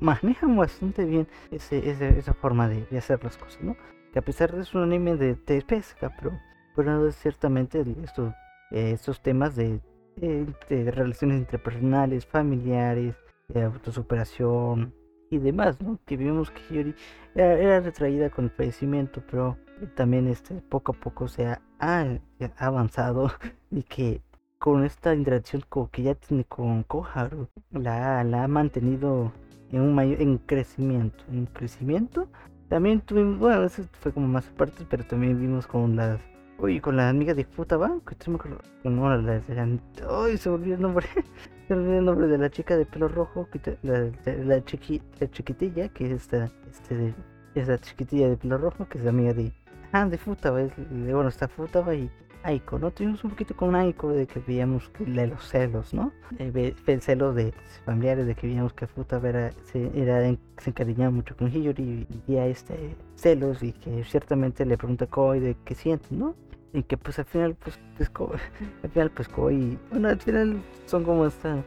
manejan 0.00 0.54
bastante 0.54 1.04
bien 1.06 1.26
ese, 1.50 1.88
esa 1.90 2.34
forma 2.34 2.68
de, 2.68 2.86
hacer 2.96 3.24
las 3.24 3.38
cosas, 3.38 3.62
¿no? 3.62 3.74
Que 4.12 4.18
a 4.18 4.22
pesar 4.22 4.52
de 4.52 4.60
es 4.60 4.74
un 4.74 4.82
anime 4.82 5.16
de, 5.16 5.34
pesca, 5.62 6.14
pero, 6.18 6.38
pero 6.76 7.10
ciertamente 7.10 7.84
estos, 8.04 8.34
eh, 8.70 8.92
estos 8.92 9.22
temas 9.22 9.56
de, 9.56 9.80
de, 10.16 10.90
relaciones 10.90 11.38
interpersonales, 11.38 12.26
familiares, 12.26 13.14
de 13.48 13.62
autosuperación 13.62 14.92
y 15.30 15.38
demás, 15.38 15.80
¿no? 15.80 15.98
Que 16.04 16.18
vimos 16.18 16.50
que 16.50 16.74
Yuri 16.74 16.94
era, 17.34 17.80
retraída 17.80 18.28
con 18.28 18.44
el 18.46 18.50
fallecimiento, 18.50 19.22
pero 19.30 19.56
también 19.94 20.28
este, 20.28 20.56
poco 20.56 20.92
a 20.92 20.96
poco 20.96 21.28
se 21.28 21.46
ha 21.46 21.62
avanzado 22.58 23.30
y 23.70 23.84
que 23.84 24.20
con 24.60 24.84
esta 24.84 25.14
interacción 25.14 25.64
que 25.90 26.02
ya 26.02 26.14
tiene 26.14 26.44
con 26.44 26.82
Koharu, 26.82 27.48
la, 27.72 28.20
ha 28.20 28.48
mantenido 28.48 29.32
en 29.72 29.80
un 29.80 29.94
mayor 29.94 30.20
en 30.20 30.36
crecimiento, 30.36 31.24
en 31.32 31.46
crecimiento. 31.46 32.28
También 32.68 33.00
tuvimos, 33.00 33.38
bueno, 33.38 33.64
eso 33.64 33.82
fue 34.00 34.12
como 34.12 34.28
más 34.28 34.46
aparte, 34.48 34.84
pero 34.88 35.02
también 35.04 35.40
vimos 35.40 35.66
con 35.66 35.96
las, 35.96 36.20
uy, 36.58 36.78
con 36.78 36.98
la 36.98 37.08
amiga 37.08 37.32
de 37.32 37.44
Futaba, 37.44 38.00
que 38.06 38.30
me 38.30 38.36
acuerdo, 38.36 38.58
con 38.82 39.00
la, 39.00 39.16
la, 39.16 40.36
se 40.36 40.50
volvió 40.50 40.74
el 40.74 40.82
nombre, 40.82 41.06
se 41.66 41.72
olvidó 41.72 41.98
el 41.98 42.04
nombre 42.04 42.26
de 42.26 42.36
la 42.36 42.50
chica 42.50 42.76
de 42.76 42.84
pelo 42.84 43.08
rojo, 43.08 43.48
la, 43.82 44.10
la, 44.44 44.64
chiqui, 44.66 45.00
la 45.20 45.30
chiquitilla, 45.30 45.88
que 45.88 46.04
es 46.04 46.12
esta, 46.12 46.50
este, 46.70 47.14
esa 47.54 47.78
chiquitilla 47.78 48.28
de 48.28 48.36
pelo 48.36 48.58
rojo, 48.58 48.86
que 48.90 48.98
es 48.98 49.04
la 49.04 49.10
amiga 49.10 49.32
de, 49.32 49.54
ah, 49.92 50.04
de 50.04 50.18
Futaba, 50.18 50.60
es, 50.60 50.70
bueno, 50.90 51.28
está 51.28 51.48
Futaba 51.48 51.94
y 51.94 52.10
Aiko, 52.42 52.78
¿no? 52.78 52.90
Tuvimos 52.90 53.22
un 53.24 53.30
poquito 53.30 53.54
con 53.54 53.74
Aiko 53.74 54.10
de 54.10 54.26
que 54.26 54.40
veíamos 54.40 54.90
de 54.98 55.26
los 55.26 55.46
celos, 55.48 55.92
¿no? 55.92 56.12
El, 56.38 56.74
celo 57.00 57.32
de 57.32 57.52
familiares 57.84 58.26
de 58.26 58.34
que 58.34 58.46
veíamos 58.46 58.72
que 58.72 58.86
Futa 58.86 59.20
era, 59.22 59.50
se, 59.64 59.90
era, 59.94 60.22
se 60.58 60.70
encariñaba 60.70 61.10
mucho 61.10 61.36
con 61.36 61.50
Hiyori 61.50 62.06
y 62.26 62.36
a 62.36 62.46
este 62.46 62.96
celos 63.14 63.62
y 63.62 63.72
que 63.72 64.04
ciertamente 64.04 64.64
le 64.64 64.76
pregunta 64.78 65.04
a 65.04 65.08
Koi 65.08 65.40
de 65.40 65.56
qué 65.64 65.74
siente, 65.74 66.08
¿no? 66.10 66.34
Y 66.72 66.82
que 66.84 66.96
pues 66.96 67.18
al 67.18 67.24
final 67.26 67.56
pues, 67.56 67.78
pues 67.96 68.10
al 68.82 68.90
final 68.90 69.10
pues 69.10 69.28
Koi, 69.28 69.78
bueno 69.90 70.08
al 70.08 70.20
final 70.20 70.62
son 70.86 71.04
como 71.04 71.26
esta, 71.26 71.62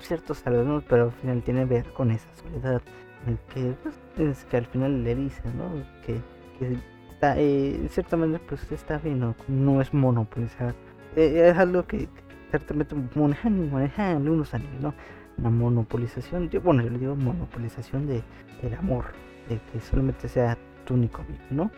ciertos 0.00 0.42
celos, 0.42 0.66
¿no? 0.66 0.82
Pero 0.88 1.04
al 1.04 1.12
final 1.12 1.42
tiene 1.42 1.60
que 1.60 1.74
ver 1.74 1.92
con 1.92 2.10
esa 2.10 2.28
soledad, 2.34 2.82
el 3.26 3.38
que 3.54 3.74
pues, 3.82 3.98
es 4.18 4.44
que 4.46 4.56
al 4.56 4.66
final 4.66 5.04
le 5.04 5.14
dice, 5.14 5.42
¿no? 5.56 5.70
Que, 6.04 6.20
que 6.58 6.78
eh, 7.22 7.86
ciertamente 7.90 8.38
pues 8.38 8.70
está 8.72 8.98
bien, 8.98 9.34
no, 9.48 9.80
es 9.80 9.92
monopolizar. 9.92 10.74
Eh, 11.16 11.50
es 11.50 11.58
algo 11.58 11.86
que 11.86 12.08
ciertamente 12.50 12.94
manejan, 13.14 13.70
manejan 13.72 14.16
algunos 14.16 14.54
años, 14.54 14.70
¿no? 14.80 14.94
La 15.42 15.50
monopolización, 15.50 16.50
yo, 16.50 16.60
bueno, 16.60 16.82
yo 16.82 16.90
le 16.90 16.98
digo 16.98 17.16
monopolización 17.16 18.06
de, 18.06 18.22
del 18.62 18.74
amor, 18.74 19.06
de 19.48 19.58
que 19.72 19.80
solamente 19.80 20.28
sea 20.28 20.56
tu 20.84 20.94
único 20.94 21.22
amigo, 21.22 21.44
¿no? 21.50 21.70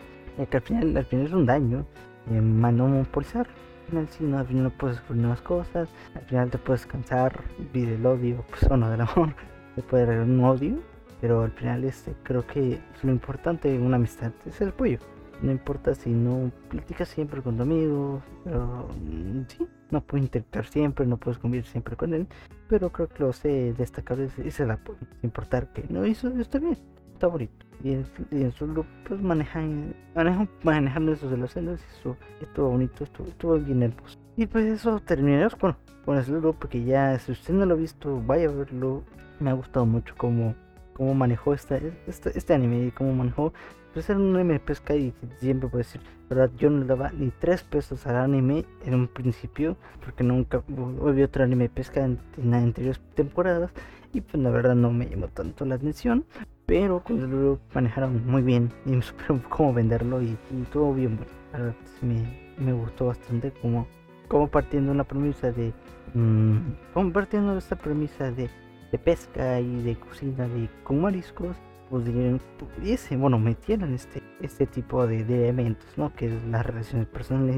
que 0.49 0.57
al 0.57 0.63
final, 0.63 0.97
al 0.97 1.05
final 1.05 1.25
es 1.27 1.31
un 1.31 1.45
daño 1.45 1.85
eh, 2.31 2.41
monopolizar. 2.41 3.47
Al 3.47 3.89
final, 3.89 4.07
si 4.09 4.23
no, 4.23 4.39
al 4.39 4.47
final 4.47 4.63
no 4.63 4.69
puedes 4.71 4.97
hacer 4.99 5.15
nuevas 5.15 5.41
cosas, 5.41 5.89
al 6.15 6.21
final 6.21 6.49
te 6.49 6.57
puedes 6.57 6.85
cansar, 6.85 7.43
vivir 7.73 7.89
el 7.89 8.05
odio, 8.05 8.43
pues 8.49 8.63
o 8.71 8.77
no 8.77 8.89
del 8.89 9.01
amor. 9.01 9.35
le 9.75 9.83
puede 9.83 10.05
regalar 10.05 10.29
un 10.29 10.43
odio, 10.43 10.79
pero 11.21 11.43
al 11.43 11.51
final 11.51 11.83
este, 11.83 12.15
creo 12.23 12.45
que 12.47 12.79
lo 13.03 13.11
importante 13.11 13.73
en 13.73 13.83
una 13.83 13.97
amistad 13.97 14.31
es 14.45 14.59
el 14.61 14.69
apoyo. 14.69 14.99
No 15.43 15.51
importa 15.51 15.93
si 15.93 16.09
no 16.09 16.51
platicas 16.69 17.09
siempre 17.09 17.41
con 17.41 17.57
tu 17.57 17.63
amigo, 17.63 18.23
pero 18.45 18.87
mm, 18.97 19.41
sí, 19.49 19.67
no 19.91 19.99
puedes 19.99 20.23
intentar 20.23 20.65
siempre, 20.65 21.05
no 21.05 21.17
puedes 21.17 21.37
convivir 21.37 21.65
siempre 21.65 21.97
con 21.97 22.13
él, 22.13 22.27
pero 22.69 22.89
creo 22.93 23.09
que 23.09 23.23
lo 23.23 23.33
sé 23.33 23.73
destacar 23.77 24.21
es, 24.21 24.59
el 24.61 24.71
apoyo, 24.71 24.99
sin 24.99 25.19
importar 25.23 25.73
que 25.73 25.83
no 25.89 26.05
hizo, 26.05 26.29
está 26.39 26.59
bien, 26.59 26.77
está 27.13 27.27
bonito. 27.27 27.65
Y 27.83 27.91
en, 27.91 28.51
su 28.53 28.67
grupo 28.67 28.87
pues 29.05 29.21
manejan, 29.21 29.93
manejan 30.15 30.47
manejando 30.63 31.11
esos 31.11 31.29
de 31.29 31.35
los 31.35 31.51
celos 31.51 31.81
y 31.81 31.99
eso 31.99 32.15
estuvo 32.39 32.69
bonito, 32.69 33.03
estuvo, 33.03 33.27
estuvo 33.27 33.59
bien 33.59 33.83
hermoso. 33.83 34.17
Y 34.37 34.47
pues 34.47 34.65
eso 34.65 35.01
terminamos 35.01 35.57
con, 35.57 35.75
con 36.05 36.17
el 36.17 36.23
grupo 36.23 36.53
porque 36.53 36.85
ya 36.85 37.19
si 37.19 37.33
usted 37.33 37.53
no 37.53 37.65
lo 37.65 37.73
ha 37.73 37.77
visto, 37.77 38.23
vaya 38.25 38.47
a 38.47 38.51
verlo. 38.53 39.03
Me 39.41 39.49
ha 39.49 39.53
gustado 39.53 39.85
mucho 39.85 40.15
cómo, 40.17 40.55
cómo 40.93 41.13
manejó 41.13 41.53
este, 41.53 41.91
este 42.07 42.53
anime 42.53 42.85
y 42.85 42.91
cómo 42.91 43.13
manejó 43.13 43.51
pues 43.93 44.09
era 44.09 44.19
un 44.19 44.35
anime 44.35 44.59
pesca 44.59 44.95
y 44.95 45.13
siempre 45.39 45.69
puedo 45.69 45.79
decir, 45.79 46.01
¿verdad? 46.29 46.49
Yo 46.57 46.69
no 46.69 46.79
le 46.79 46.85
daba 46.85 47.11
ni 47.11 47.31
tres 47.39 47.63
pesos 47.63 48.05
al 48.07 48.17
anime 48.17 48.65
en 48.85 48.95
un 48.95 49.07
principio, 49.07 49.77
porque 50.03 50.23
nunca 50.23 50.63
vi 50.67 51.21
otro 51.21 51.43
anime 51.43 51.65
de 51.65 51.69
pesca 51.69 52.03
en, 52.03 52.19
las 52.37 52.63
anteriores 52.63 52.99
temporadas, 53.15 53.71
y 54.11 54.21
pues 54.21 54.41
la 54.41 54.49
verdad 54.49 54.75
no 54.75 54.91
me 54.91 55.07
llamó 55.07 55.27
tanto 55.27 55.65
la 55.65 55.75
atención, 55.75 56.25
pero 56.65 57.03
con 57.03 57.19
lo 57.29 57.59
manejaron 57.73 58.25
muy 58.25 58.41
bien 58.41 58.71
y 58.85 58.91
me 58.91 59.01
supieron 59.03 59.39
cómo 59.49 59.73
venderlo 59.73 60.21
y, 60.21 60.37
todo 60.71 60.93
bien 60.93 61.17
bueno. 61.51 61.73
me, 62.01 62.55
me, 62.57 62.73
gustó 62.73 63.07
bastante 63.07 63.51
como, 63.51 63.87
como 64.27 64.47
partiendo 64.47 64.91
una 64.91 65.03
premisa 65.03 65.51
de, 65.51 65.71
mmm, 66.15 66.57
como 66.93 67.11
partiendo 67.11 67.57
esta 67.57 67.75
premisa 67.75 68.31
de, 68.31 68.49
de 68.91 68.97
pesca 68.97 69.59
y 69.59 69.83
de 69.83 69.95
cocina 69.95 70.47
de 70.47 70.69
con 70.83 71.01
mariscos 71.01 71.55
pudiese, 71.99 73.15
bueno, 73.17 73.39
metieran 73.39 73.93
este, 73.93 74.21
este 74.41 74.65
tipo 74.65 75.05
de, 75.05 75.21
elementos, 75.21 75.87
¿no? 75.97 76.13
Que 76.13 76.27
es 76.27 76.43
las 76.45 76.65
relaciones 76.65 77.07
personales, 77.07 77.55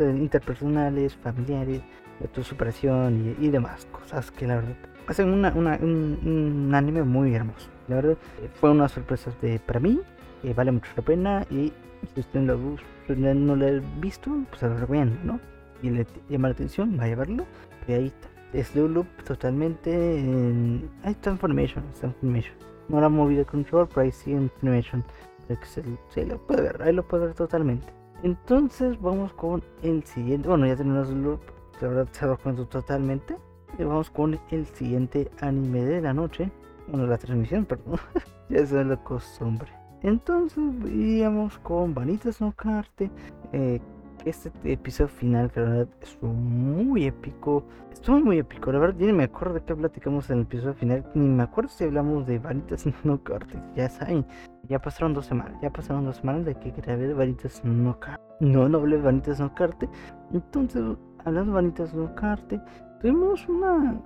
interpersonales, 0.00 1.16
familiares, 1.16 1.82
tu 2.32 2.42
superación 2.42 3.36
y, 3.40 3.48
demás 3.48 3.86
cosas 3.90 4.30
que 4.30 4.46
la 4.46 4.56
verdad 4.56 4.76
hacen 5.06 5.28
una, 5.28 5.52
un, 5.52 6.70
anime 6.74 7.02
muy 7.02 7.34
hermoso. 7.34 7.68
La 7.88 7.96
verdad 7.96 8.16
fue 8.60 8.70
una 8.70 8.88
sorpresa 8.88 9.30
de, 9.42 9.58
para 9.58 9.80
mí, 9.80 10.00
eh, 10.42 10.54
vale 10.54 10.72
mucho 10.72 10.90
la 10.96 11.02
pena 11.02 11.46
y 11.50 11.72
si 12.14 12.20
usted 12.20 12.40
no 12.40 12.54
lo, 12.54 13.34
no 13.34 13.56
lo 13.56 13.66
ha 13.66 13.80
visto, 14.00 14.30
pues 14.48 14.60
se 14.60 14.68
lo 14.68 14.76
recomiendo, 14.76 15.16
¿no? 15.24 15.40
Y 15.82 15.90
le 15.90 16.06
llama 16.28 16.48
la 16.48 16.54
atención, 16.54 16.96
vaya 16.96 17.14
a 17.14 17.16
verlo. 17.16 17.44
Y 17.86 17.92
ahí 17.92 18.06
está. 18.06 18.28
Es 18.54 18.74
Loop 18.76 19.06
totalmente 19.24 19.90
en... 20.20 20.88
Information, 21.04 21.84
está 21.92 22.06
Information 22.06 22.73
no 22.88 23.00
la 23.00 23.08
moví 23.08 23.34
de 23.34 23.44
control, 23.44 23.88
pero 23.88 24.02
ahí 24.02 24.12
sí 24.12 24.32
en 24.32 24.50
Animation. 24.62 25.04
Se, 26.08 26.24
lo 26.24 26.38
puede 26.46 26.62
ver, 26.62 26.82
ahí 26.82 26.92
lo 26.92 27.02
puede 27.02 27.26
ver 27.26 27.34
totalmente. 27.34 27.86
Entonces 28.22 29.00
vamos 29.00 29.32
con 29.34 29.62
el 29.82 30.02
siguiente. 30.04 30.48
Bueno, 30.48 30.66
ya 30.66 30.76
tenemos 30.76 31.10
el 31.10 31.22
loop, 31.22 31.40
la 31.80 31.88
verdad 31.88 32.08
se 32.12 32.26
lo 32.26 32.38
cuento 32.38 32.66
totalmente. 32.66 33.36
Y 33.78 33.84
vamos 33.84 34.08
con 34.08 34.38
el 34.50 34.66
siguiente 34.66 35.30
anime 35.40 35.84
de 35.84 36.00
la 36.00 36.14
noche. 36.14 36.50
Bueno, 36.88 37.06
la 37.06 37.18
transmisión, 37.18 37.64
perdón. 37.66 37.98
ya 38.48 38.60
es 38.60 38.72
la 38.72 38.96
costumbre. 38.96 39.70
Entonces, 40.02 40.62
íbamos 40.86 41.58
con 41.58 41.94
Vanitas 41.94 42.40
no 42.40 42.52
Carte, 42.52 43.10
eh, 43.52 43.80
este 44.24 44.50
episodio 44.64 45.08
final, 45.08 45.50
que 45.50 45.60
la 45.60 45.68
verdad 45.68 45.88
estuvo 46.00 46.32
muy 46.32 47.04
épico. 47.04 47.64
Estuvo 47.92 48.20
muy 48.20 48.38
épico, 48.38 48.72
la 48.72 48.78
verdad, 48.78 48.96
ni 48.98 49.12
me 49.12 49.24
acuerdo 49.24 49.54
de 49.54 49.62
qué 49.62 49.74
platicamos 49.74 50.28
en 50.30 50.38
el 50.38 50.42
episodio 50.44 50.74
final. 50.74 51.04
Ni 51.14 51.28
me 51.28 51.42
acuerdo 51.42 51.70
si 51.70 51.84
hablamos 51.84 52.26
de 52.26 52.38
Varitas 52.38 52.86
no 53.04 53.22
Cortes. 53.22 53.60
Ya 53.76 53.88
saben, 53.88 54.24
ya 54.68 54.78
pasaron 54.78 55.14
dos 55.14 55.26
semanas. 55.26 55.58
Ya 55.62 55.70
pasaron 55.70 56.04
dos 56.04 56.16
semanas 56.16 56.44
de 56.44 56.54
que 56.54 56.70
grabé 56.70 57.12
Varitas 57.12 57.64
no 57.64 57.98
Carte. 58.00 58.22
No, 58.40 58.68
no 58.68 58.78
hablé 58.78 58.96
de 58.96 59.02
Varitas 59.02 59.40
no 59.40 59.54
Carte. 59.54 59.88
Entonces, 60.32 60.82
hablando 61.24 61.52
de 61.52 61.54
Varitas 61.54 61.94
no 61.94 62.14
Carte, 62.14 62.60
tuvimos 63.00 63.48
una. 63.48 64.00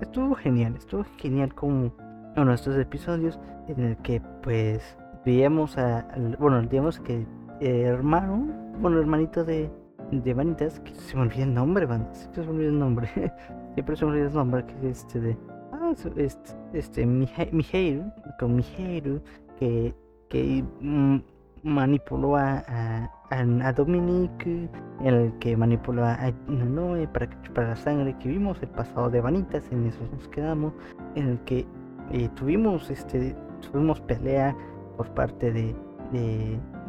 Estuvo, 0.00 0.34
genial, 0.34 0.74
estuvo 0.76 1.04
genial 1.18 1.54
como. 1.54 1.92
Bueno, 2.34 2.52
estos 2.52 2.76
episodios 2.76 3.38
en 3.68 3.80
el 3.80 3.96
que, 3.98 4.20
pues, 4.42 4.96
veíamos 5.24 5.78
a. 5.78 6.06
bueno, 6.38 6.62
digamos 6.62 7.00
que 7.00 7.26
hermano, 7.60 8.46
bueno, 8.80 8.98
hermanito 8.98 9.44
de, 9.44 9.70
de 10.10 10.34
Vanitas, 10.34 10.80
que 10.80 10.94
se 10.94 11.16
me 11.16 11.22
olvida 11.22 11.44
el 11.44 11.54
nombre, 11.54 11.86
van, 11.86 12.08
se 12.14 12.40
me 12.40 12.48
olvida 12.48 12.68
el 12.68 12.78
nombre, 12.78 13.08
siempre 13.74 13.96
se 13.96 14.04
me 14.04 14.12
olvida 14.12 14.26
el 14.26 14.34
nombre, 14.34 14.64
que 14.66 14.90
es 14.90 14.98
este 14.98 15.20
de, 15.20 15.38
ah, 15.72 15.92
este, 16.16 16.52
este 16.72 17.06
Mijairo, 17.06 18.04
con 18.38 18.56
Mijairo, 18.56 19.20
que, 19.58 19.94
que 20.28 20.64
mm, 20.80 21.18
manipuló 21.62 22.36
a, 22.36 22.64
a, 22.68 23.10
a, 23.30 23.72
Dominique, 23.72 24.68
el 25.04 25.32
que 25.40 25.56
manipuló 25.56 26.04
a 26.04 26.32
Noé 26.46 27.08
para 27.08 27.28
chupara 27.42 27.68
la 27.70 27.76
sangre, 27.76 28.16
que 28.18 28.28
vimos 28.28 28.62
el 28.62 28.68
pasado 28.68 29.10
de 29.10 29.20
Vanitas, 29.20 29.70
en 29.72 29.86
eso 29.86 30.00
nos 30.12 30.28
quedamos, 30.28 30.72
en 31.14 31.28
el 31.28 31.38
que 31.40 31.66
eh, 32.12 32.28
tuvimos, 32.36 32.90
este, 32.90 33.34
tuvimos 33.60 34.00
pelea 34.00 34.56
por 34.96 35.08
parte 35.10 35.52
de, 35.52 35.74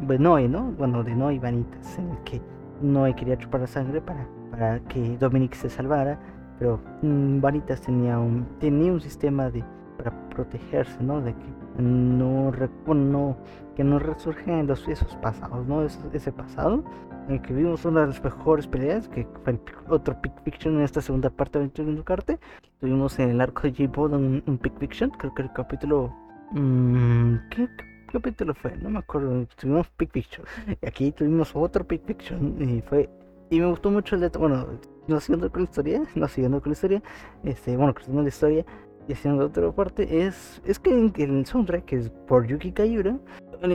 Noé, 0.00 0.48
¿no? 0.48 0.72
Bueno, 0.72 1.02
de 1.02 1.14
Noé 1.14 1.38
Vanitas, 1.38 1.98
en 1.98 2.10
el 2.10 2.18
que 2.18 2.40
Noé 2.82 3.14
quería 3.14 3.38
chupar 3.38 3.62
la 3.62 3.66
sangre 3.66 4.00
para, 4.00 4.26
para 4.50 4.80
que 4.80 5.16
Dominic 5.18 5.54
se 5.54 5.68
salvara, 5.68 6.18
pero 6.58 6.80
mm, 7.02 7.40
Vanitas 7.40 7.80
tenía 7.80 8.18
un, 8.18 8.46
tenía 8.58 8.92
un 8.92 9.00
sistema 9.00 9.50
de 9.50 9.64
para 10.02 10.28
protegerse, 10.30 11.02
¿no? 11.02 11.20
De 11.20 11.34
que 11.34 11.82
no, 11.82 12.50
no 12.94 13.36
que 13.76 13.84
no 13.84 13.98
resurgen 13.98 14.66
los, 14.66 14.88
esos 14.88 15.14
pasados, 15.16 15.66
¿no? 15.66 15.82
Ese, 15.82 16.32
pasado 16.32 16.82
en 17.28 17.34
el 17.34 17.42
que 17.42 17.52
vimos 17.52 17.84
una 17.84 18.02
de 18.02 18.06
las 18.08 18.24
mejores 18.24 18.66
peleas, 18.66 19.08
que 19.08 19.26
fue 19.44 19.52
el, 19.52 19.60
otro 19.88 20.20
Pick 20.20 20.32
Fiction 20.42 20.76
en 20.76 20.82
esta 20.82 21.00
segunda 21.00 21.30
parte 21.30 21.58
de 21.58 21.66
Aventura 21.66 22.04
Carte. 22.04 22.38
Tuvimos 22.80 23.18
en 23.18 23.30
el 23.30 23.40
arco 23.40 23.62
de 23.62 23.72
J-Pod 23.72 24.14
un, 24.14 24.42
un 24.46 24.60
Fiction, 24.78 25.10
creo 25.10 25.34
que 25.34 25.42
el 25.42 25.52
capítulo... 25.52 26.12
Mmm, 26.52 27.36
¿qué, 27.50 27.68
capítulo 28.10 28.54
fue? 28.54 28.76
No 28.76 28.90
me 28.90 28.98
acuerdo. 28.98 29.46
Tuvimos 29.56 29.88
Pick 29.96 30.10
Picture. 30.10 30.44
Y 30.80 30.86
aquí 30.86 31.12
tuvimos 31.12 31.54
otro 31.54 31.86
Pick 31.86 32.02
Picture. 32.02 32.38
Y 32.58 32.82
fue. 32.82 33.08
Y 33.50 33.60
me 33.60 33.66
gustó 33.66 33.90
mucho 33.90 34.14
el 34.14 34.22
de. 34.22 34.28
Bueno, 34.28 34.66
no 35.06 35.20
siguiendo 35.20 35.50
con 35.50 35.62
la 35.62 35.68
historia. 35.68 36.02
No 36.14 36.28
siguiendo 36.28 36.60
con 36.60 36.70
la 36.70 36.74
historia. 36.74 37.02
Este, 37.44 37.76
bueno, 37.76 37.94
creciendo 37.94 38.22
la 38.22 38.28
historia. 38.28 38.64
Y 39.08 39.12
haciendo 39.12 39.46
otra 39.46 39.70
parte. 39.72 40.26
Es. 40.26 40.60
Es 40.64 40.78
que 40.78 40.90
en 40.90 41.12
el 41.16 41.46
soundtrack, 41.46 41.84
que 41.84 41.96
es 41.96 42.10
por 42.28 42.46
Yuki 42.46 42.72
Kayura. 42.72 43.18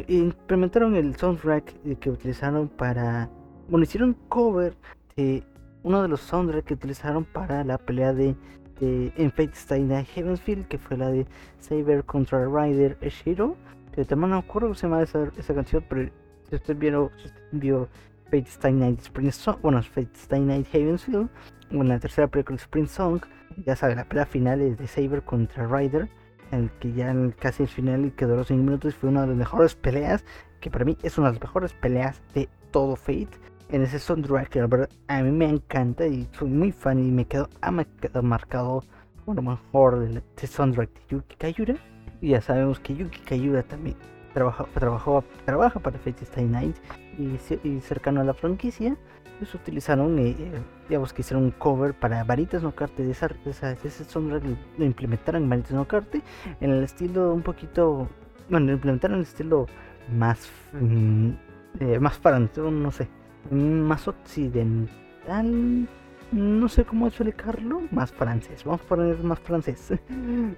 Implementaron 0.07 0.95
el 0.95 1.15
soundtrack 1.15 1.99
que 1.99 2.09
utilizaron 2.09 2.67
para. 2.67 3.29
Bueno, 3.69 3.83
hicieron 3.83 4.15
cover 4.29 4.75
de 5.15 5.43
uno 5.83 6.01
de 6.01 6.07
los 6.07 6.21
soundtracks 6.21 6.65
que 6.65 6.73
utilizaron 6.73 7.25
para 7.25 7.63
la 7.63 7.77
pelea 7.77 8.13
de 8.13 8.35
en 8.81 9.31
Fate 9.31 9.53
Stay 9.53 9.83
Night 9.83 10.07
Heavensfield, 10.07 10.67
que 10.67 10.77
fue 10.77 10.97
la 10.97 11.09
de 11.09 11.25
Saber 11.59 12.03
contra 12.03 12.45
Rider 12.45 12.97
Shiro 13.01 13.55
que 13.95 14.03
también 14.03 14.31
no 14.31 14.35
me 14.37 14.43
acuerdo 14.43 14.67
cómo 14.67 14.75
se 14.75 14.87
llama 14.87 15.01
esa, 15.01 15.31
esa 15.37 15.53
canción, 15.53 15.83
pero 15.87 16.11
si 16.49 16.55
usted 16.55 16.75
vio, 16.75 17.11
si 17.17 17.27
usted 17.27 17.41
vio 17.53 17.87
Fate 18.25 18.47
Stay 18.47 18.73
Night 18.73 18.99
Spring 18.99 19.31
Song, 19.31 19.57
bueno, 19.61 19.81
Fate 19.81 20.09
Stay 20.15 20.41
Night 20.41 20.67
Havensfield, 20.73 21.29
o 21.71 21.75
en 21.75 21.87
la 21.87 21.99
tercera 21.99 22.27
película 22.27 22.57
Spring 22.57 22.87
Song, 22.87 23.21
ya 23.65 23.75
sabe, 23.75 23.95
la 23.95 24.03
pelea 24.03 24.25
final 24.25 24.61
es 24.61 24.77
de 24.77 24.87
Saber 24.87 25.23
contra 25.23 25.65
Ryder, 25.65 26.09
el 26.51 26.69
que 26.79 26.93
ya 26.93 27.09
en 27.09 27.31
casi 27.31 27.63
el 27.63 27.69
final 27.69 28.05
y 28.05 28.11
que 28.11 28.25
duró 28.25 28.43
5 28.43 28.61
minutos 28.61 28.95
fue 28.95 29.09
una 29.09 29.21
de 29.21 29.27
las 29.27 29.37
mejores 29.37 29.75
peleas, 29.75 30.25
que 30.59 30.69
para 30.69 30.85
mí 30.85 30.97
es 31.01 31.17
una 31.17 31.27
de 31.27 31.33
las 31.35 31.41
mejores 31.41 31.73
peleas 31.73 32.21
de 32.33 32.49
todo 32.71 32.95
Fate. 32.95 33.29
En 33.69 33.81
ese 33.81 33.97
soundtrack, 33.97 34.49
que 34.49 34.59
a 35.07 35.23
mí 35.23 35.31
me 35.31 35.49
encanta 35.49 36.05
y 36.05 36.27
soy 36.33 36.49
muy 36.49 36.71
fan 36.71 36.99
y 36.99 37.09
me 37.09 37.25
quedo, 37.25 37.49
ha 37.61 37.83
quedado 37.99 38.21
marcado 38.21 38.83
lo 39.25 39.41
mejor 39.41 39.99
del 39.99 40.21
soundtrack 40.35 40.93
de 40.93 41.01
Yuki 41.09 41.35
Kayura. 41.35 41.75
Ya 42.25 42.41
sabemos 42.41 42.79
que 42.79 42.95
Yuki 42.95 43.19
Kayura 43.19 43.61
también 43.61 43.95
trabaja, 44.33 44.65
trabajó, 44.73 45.23
trabaja 45.45 45.79
para 45.79 45.99
Fate 45.99 46.23
Stay 46.23 46.45
Night 46.45 46.75
y, 47.19 47.79
cercano 47.81 48.21
a 48.21 48.23
la 48.23 48.33
franquicia. 48.33 48.97
Pues 49.37 49.53
utilizaron, 49.53 50.17
eh, 50.17 50.35
eh, 50.39 50.51
digamos 50.89 51.13
que 51.13 51.21
hicieron 51.21 51.43
un 51.43 51.51
cover 51.51 51.93
para 51.93 52.23
Varitas 52.23 52.63
no 52.63 52.73
Carte 52.73 53.03
de, 53.03 53.11
esa, 53.11 53.27
de, 53.27 53.77
ese 53.83 54.05
soundtrack, 54.05 54.43
lo 54.77 54.85
implementaron 54.85 55.43
en 55.43 55.49
Varitas 55.49 55.73
no 55.73 55.85
Carte 55.85 56.23
en 56.61 56.71
el 56.71 56.83
estilo 56.83 57.33
un 57.33 57.43
poquito, 57.43 58.07
bueno, 58.49 58.71
implementaron 58.71 59.17
el 59.17 59.23
estilo 59.23 59.67
más, 60.11 60.49
mm, 60.73 61.29
eh, 61.81 61.99
más 61.99 62.17
francés, 62.17 62.63
no 62.63 62.91
sé, 62.91 63.07
más 63.51 64.07
occidental 64.07 65.87
no 66.35 66.67
sé 66.67 66.85
cómo 66.85 67.07
explicarlo, 67.07 67.81
más 67.91 68.11
francés. 68.11 68.63
Vamos 68.63 68.81
a 68.81 68.85
poner 68.85 69.17
más 69.23 69.39
francés. 69.39 69.93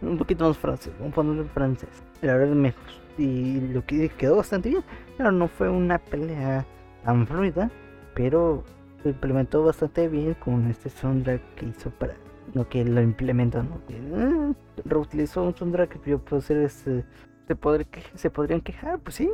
un 0.02 0.18
poquito 0.18 0.48
más 0.48 0.58
francés. 0.58 0.94
Vamos 1.00 1.14
a 1.14 1.16
ponerlo 1.16 1.46
francés. 1.46 1.90
La 2.22 2.36
verdad 2.36 2.56
mejor. 2.56 2.84
Y 3.18 3.62
lo 3.74 3.86
que 3.86 4.10
quedó 4.10 4.38
bastante 4.38 4.70
bien. 4.70 4.84
Claro, 5.16 5.32
no 5.32 5.48
fue 5.48 5.70
una 5.70 5.98
pelea 5.98 6.66
tan 7.04 7.26
fluida, 7.28 7.72
pero 8.14 8.64
lo 9.04 9.12
implementó 9.12 9.64
bastante 9.64 10.08
bien 10.08 10.34
con 10.36 10.68
este 10.68 10.90
soundtrack 10.90 11.42
que 11.56 11.66
hizo 11.68 11.90
para 11.92 12.16
no 12.54 12.68
que 12.68 12.84
lo 12.84 13.02
implementan, 13.02 13.70
¿no? 13.70 13.86
Que, 13.86 13.96
ah, 14.16 14.54
reutilizó 14.86 15.44
un 15.44 15.56
soundtrack 15.56 16.02
que 16.02 16.12
yo 16.12 16.20
puedo 16.20 16.40
hacer 16.40 16.58
este 16.58 17.06
se, 17.48 18.02
se 18.16 18.30
podrían 18.30 18.62
quejar, 18.62 19.00
pues 19.00 19.16
sí, 19.16 19.30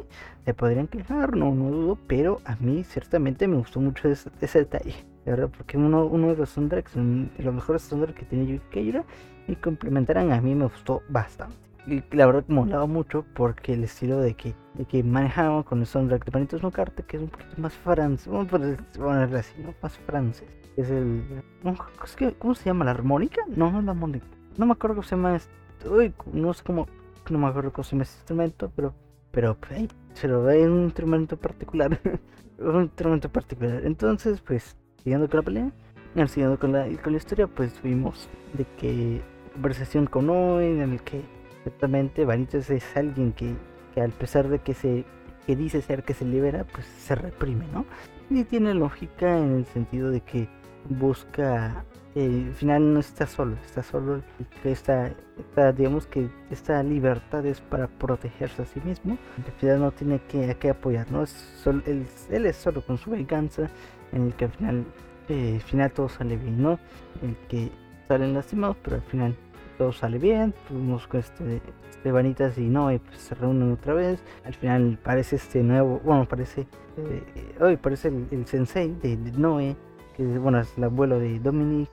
se 0.45 0.53
podrían 0.53 0.87
quejar, 0.87 1.35
no, 1.35 1.53
no 1.55 1.71
dudo, 1.71 1.97
pero 2.07 2.41
a 2.45 2.55
mí 2.57 2.83
ciertamente 2.83 3.47
me 3.47 3.57
gustó 3.57 3.79
mucho 3.79 4.07
ese, 4.07 4.29
detalle, 4.59 4.93
verdad, 5.31 5.49
porque 5.55 5.77
uno, 5.77 6.05
uno 6.05 6.29
de 6.29 6.35
los 6.35 6.49
soundtracks, 6.49 6.95
de 6.95 7.43
los 7.43 7.53
mejores 7.53 7.81
soundtracks 7.83 8.19
que 8.19 8.25
tiene 8.25 8.45
Yuki 8.45 8.93
y 9.47 9.55
complementaran 9.55 10.31
a 10.31 10.41
mí 10.41 10.55
me 10.55 10.65
gustó 10.65 11.01
bastante. 11.09 11.55
Y 11.85 12.01
la 12.15 12.25
verdad 12.25 12.45
me 12.47 12.55
molaba 12.55 12.85
mucho 12.85 13.25
porque 13.33 13.73
el 13.73 13.83
estilo 13.83 14.19
de 14.19 14.35
que, 14.35 14.53
de 14.75 14.85
que 14.85 15.03
manejaban 15.03 15.63
con 15.63 15.79
el 15.79 15.85
soundtrack 15.85 16.25
de 16.25 16.31
Panitos 16.31 16.63
No 16.63 16.71
Carte, 16.71 17.03
que 17.03 17.17
es 17.17 17.23
un 17.23 17.29
poquito 17.29 17.55
más 17.57 17.73
francés, 17.73 18.27
vamos 18.27 18.47
a 18.47 18.77
ponerle 18.97 19.39
así, 19.39 19.53
¿no? 19.61 19.73
Más 19.81 19.97
francés. 19.99 20.47
Es 20.77 20.89
el... 20.89 21.43
¿Cómo 22.39 22.55
se 22.55 22.65
llama? 22.65 22.85
¿La 22.85 22.91
armónica? 22.91 23.41
No, 23.47 23.71
no 23.71 23.79
es 23.79 23.85
la 23.85 23.91
armónica. 23.91 24.25
No 24.57 24.65
me 24.65 24.71
acuerdo 24.71 24.95
cómo 24.95 25.07
se 25.07 25.15
llama. 25.15 25.37
Uy, 25.85 26.13
no 26.31 26.53
sé 26.53 26.63
cómo 26.63 26.87
no 27.31 27.39
me 27.39 27.47
acuerdo 27.47 27.71
cómo 27.71 27.83
se 27.83 27.91
llama 27.91 28.03
ese 28.03 28.17
instrumento, 28.17 28.71
pero, 28.75 28.93
pero 29.31 29.55
pues, 29.55 29.89
se 30.13 30.27
lo 30.27 30.43
ve 30.43 30.63
en 30.63 30.71
un 30.71 30.83
instrumento 30.85 31.37
particular. 31.37 31.99
un 32.59 32.83
instrumento 32.83 33.29
particular. 33.29 33.81
Entonces, 33.85 34.41
pues, 34.41 34.75
siguiendo 35.03 35.29
con 35.29 35.37
la 35.37 35.43
pelea, 35.43 35.71
siguiendo 36.27 36.59
con 36.59 36.71
la, 36.71 36.87
con 37.01 37.13
la 37.13 37.17
historia, 37.17 37.47
pues 37.47 37.73
tuvimos 37.73 38.29
de 38.53 38.65
que 38.77 39.21
conversación 39.53 40.05
con 40.05 40.29
Owen, 40.29 40.81
en 40.81 40.93
el 40.93 41.01
que 41.01 41.21
ciertamente 41.63 42.25
Vanitas 42.25 42.69
es 42.69 42.83
alguien 42.95 43.33
que, 43.33 43.53
que 43.93 44.01
al 44.01 44.11
pesar 44.11 44.47
de 44.49 44.59
que 44.59 44.73
se 44.73 45.05
que 45.45 45.57
dice 45.57 45.81
ser 45.81 46.03
que 46.03 46.13
se 46.13 46.23
libera, 46.23 46.63
pues 46.63 46.85
se 46.85 47.15
reprime, 47.15 47.65
¿no? 47.73 47.85
Y 48.29 48.45
tiene 48.45 48.73
lógica 48.73 49.37
en 49.37 49.57
el 49.57 49.65
sentido 49.65 50.09
de 50.09 50.21
que 50.21 50.47
busca 50.89 51.83
al 52.15 52.53
final 52.53 52.93
no 52.93 52.99
está 52.99 53.25
solo, 53.25 53.55
está 53.65 53.81
solo 53.81 54.21
y 54.39 54.67
esta, 54.67 55.15
digamos 55.75 56.05
que 56.05 56.29
esta 56.51 56.83
libertad 56.83 57.43
es 57.45 57.59
para 57.59 57.87
protegerse 57.87 58.61
a 58.61 58.65
sí 58.65 58.79
mismo. 58.81 59.17
En 59.37 59.43
realidad 59.45 59.79
no 59.79 59.91
tiene 59.91 60.21
que, 60.27 60.55
que 60.55 60.69
apoyar, 60.69 61.11
¿no? 61.11 61.23
Es 61.23 61.31
solo, 61.31 61.81
él, 61.87 62.05
es 62.45 62.55
solo 62.55 62.85
con 62.85 62.97
su 62.99 63.09
venganza 63.09 63.67
en 64.13 64.27
el 64.27 64.33
que 64.33 64.45
al 64.45 64.51
final, 64.51 64.85
eh, 65.29 65.59
final 65.65 65.91
todo 65.91 66.09
sale 66.09 66.37
bien, 66.37 66.61
¿no? 66.61 66.79
El 67.21 67.35
que 67.47 67.71
salen 68.07 68.33
lastimados, 68.33 68.77
pero 68.83 68.97
al 68.97 69.01
final 69.03 69.35
todo 69.77 69.91
sale 69.91 70.19
bien. 70.19 70.53
Tuvimos 70.67 71.07
con 71.07 71.19
este, 71.19 71.61
este 71.89 72.11
Vanitas 72.11 72.57
y 72.57 72.67
Noé 72.67 72.99
pues, 72.99 73.17
se 73.17 73.35
reúnen 73.35 73.71
otra 73.71 73.93
vez. 73.93 74.23
Al 74.45 74.53
final 74.53 74.99
parece 75.03 75.37
este 75.37 75.63
nuevo, 75.63 75.99
bueno, 76.03 76.27
parece, 76.27 76.67
eh, 76.97 77.55
hoy 77.59 77.77
parece 77.77 78.09
el, 78.09 78.45
sensei 78.45 78.93
de, 79.01 79.17
Noé 79.37 79.75
que 80.15 80.23
bueno, 80.23 80.59
es 80.59 80.77
el 80.77 80.83
abuelo 80.83 81.17
de 81.17 81.39
Dominic, 81.39 81.89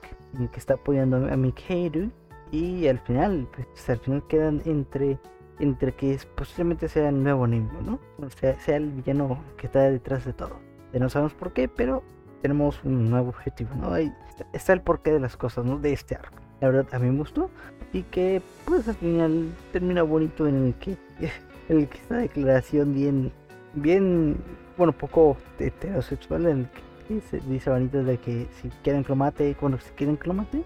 que 0.51 0.59
está 0.59 0.75
apoyando 0.75 1.17
a 1.17 1.35
Mikhail 1.35 2.11
y 2.51 2.85
al 2.87 2.99
final, 2.99 3.47
pues 3.51 3.89
al 3.89 3.97
final 3.97 4.23
quedan 4.27 4.61
entre 4.65 5.17
entre 5.61 5.93
que 5.93 6.17
posiblemente 6.35 6.87
sea 6.87 7.09
el 7.09 7.23
nuevo 7.23 7.47
Nimbo, 7.47 7.81
¿no? 7.81 7.99
O 8.17 8.29
sea, 8.29 8.59
sea 8.59 8.77
el 8.77 8.91
villano 8.91 9.43
que 9.57 9.67
está 9.67 9.89
detrás 9.89 10.25
de 10.25 10.33
todo. 10.33 10.70
No 10.99 11.09
sabemos 11.09 11.33
por 11.33 11.53
qué, 11.53 11.67
pero 11.67 12.03
tenemos 12.41 12.83
un 12.83 13.09
nuevo 13.09 13.29
objetivo, 13.29 13.69
¿no? 13.75 13.93
Ahí 13.93 14.11
está 14.53 14.73
el 14.73 14.81
porqué 14.81 15.11
de 15.11 15.19
las 15.19 15.37
cosas, 15.37 15.65
¿no? 15.65 15.77
De 15.77 15.93
este 15.93 16.15
arco. 16.15 16.37
La 16.59 16.69
verdad, 16.69 16.87
a 16.93 16.99
mí 16.99 17.09
me 17.09 17.17
gustó. 17.17 17.49
Y 17.93 18.03
que, 18.03 18.41
pues 18.65 18.87
al 18.87 18.95
final 18.95 19.49
termina 19.71 20.03
bonito 20.03 20.47
en 20.47 20.67
el 20.67 20.73
que, 20.75 20.97
el 21.69 21.87
que 21.87 21.97
esta 21.97 22.17
declaración 22.17 22.93
bien, 22.93 23.31
bien, 23.73 24.37
bueno, 24.77 24.93
poco 24.93 25.37
heterosexual, 25.59 26.45
en 26.47 26.57
el 26.59 26.67
que 26.69 27.13
dice, 27.15 27.39
dice 27.47 27.71
de 27.71 28.17
que 28.17 28.47
si 28.61 28.69
quieren 28.83 29.03
que 29.03 29.09
lo 29.09 29.15
mate, 29.15 29.55
bueno, 29.59 29.77
si 29.79 29.91
quieren 29.91 30.17
que 30.17 30.27
lo 30.27 30.33
mate, 30.33 30.63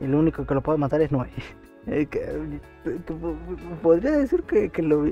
el 0.00 0.14
único 0.14 0.46
que 0.46 0.54
lo 0.54 0.62
puede 0.62 0.78
matar 0.78 1.00
es 1.00 1.12
Noé. 1.12 1.30
Eh, 1.90 2.06
podría 3.82 4.10
decir 4.10 4.42
que, 4.42 4.68
que, 4.68 4.82
lo, 4.82 5.06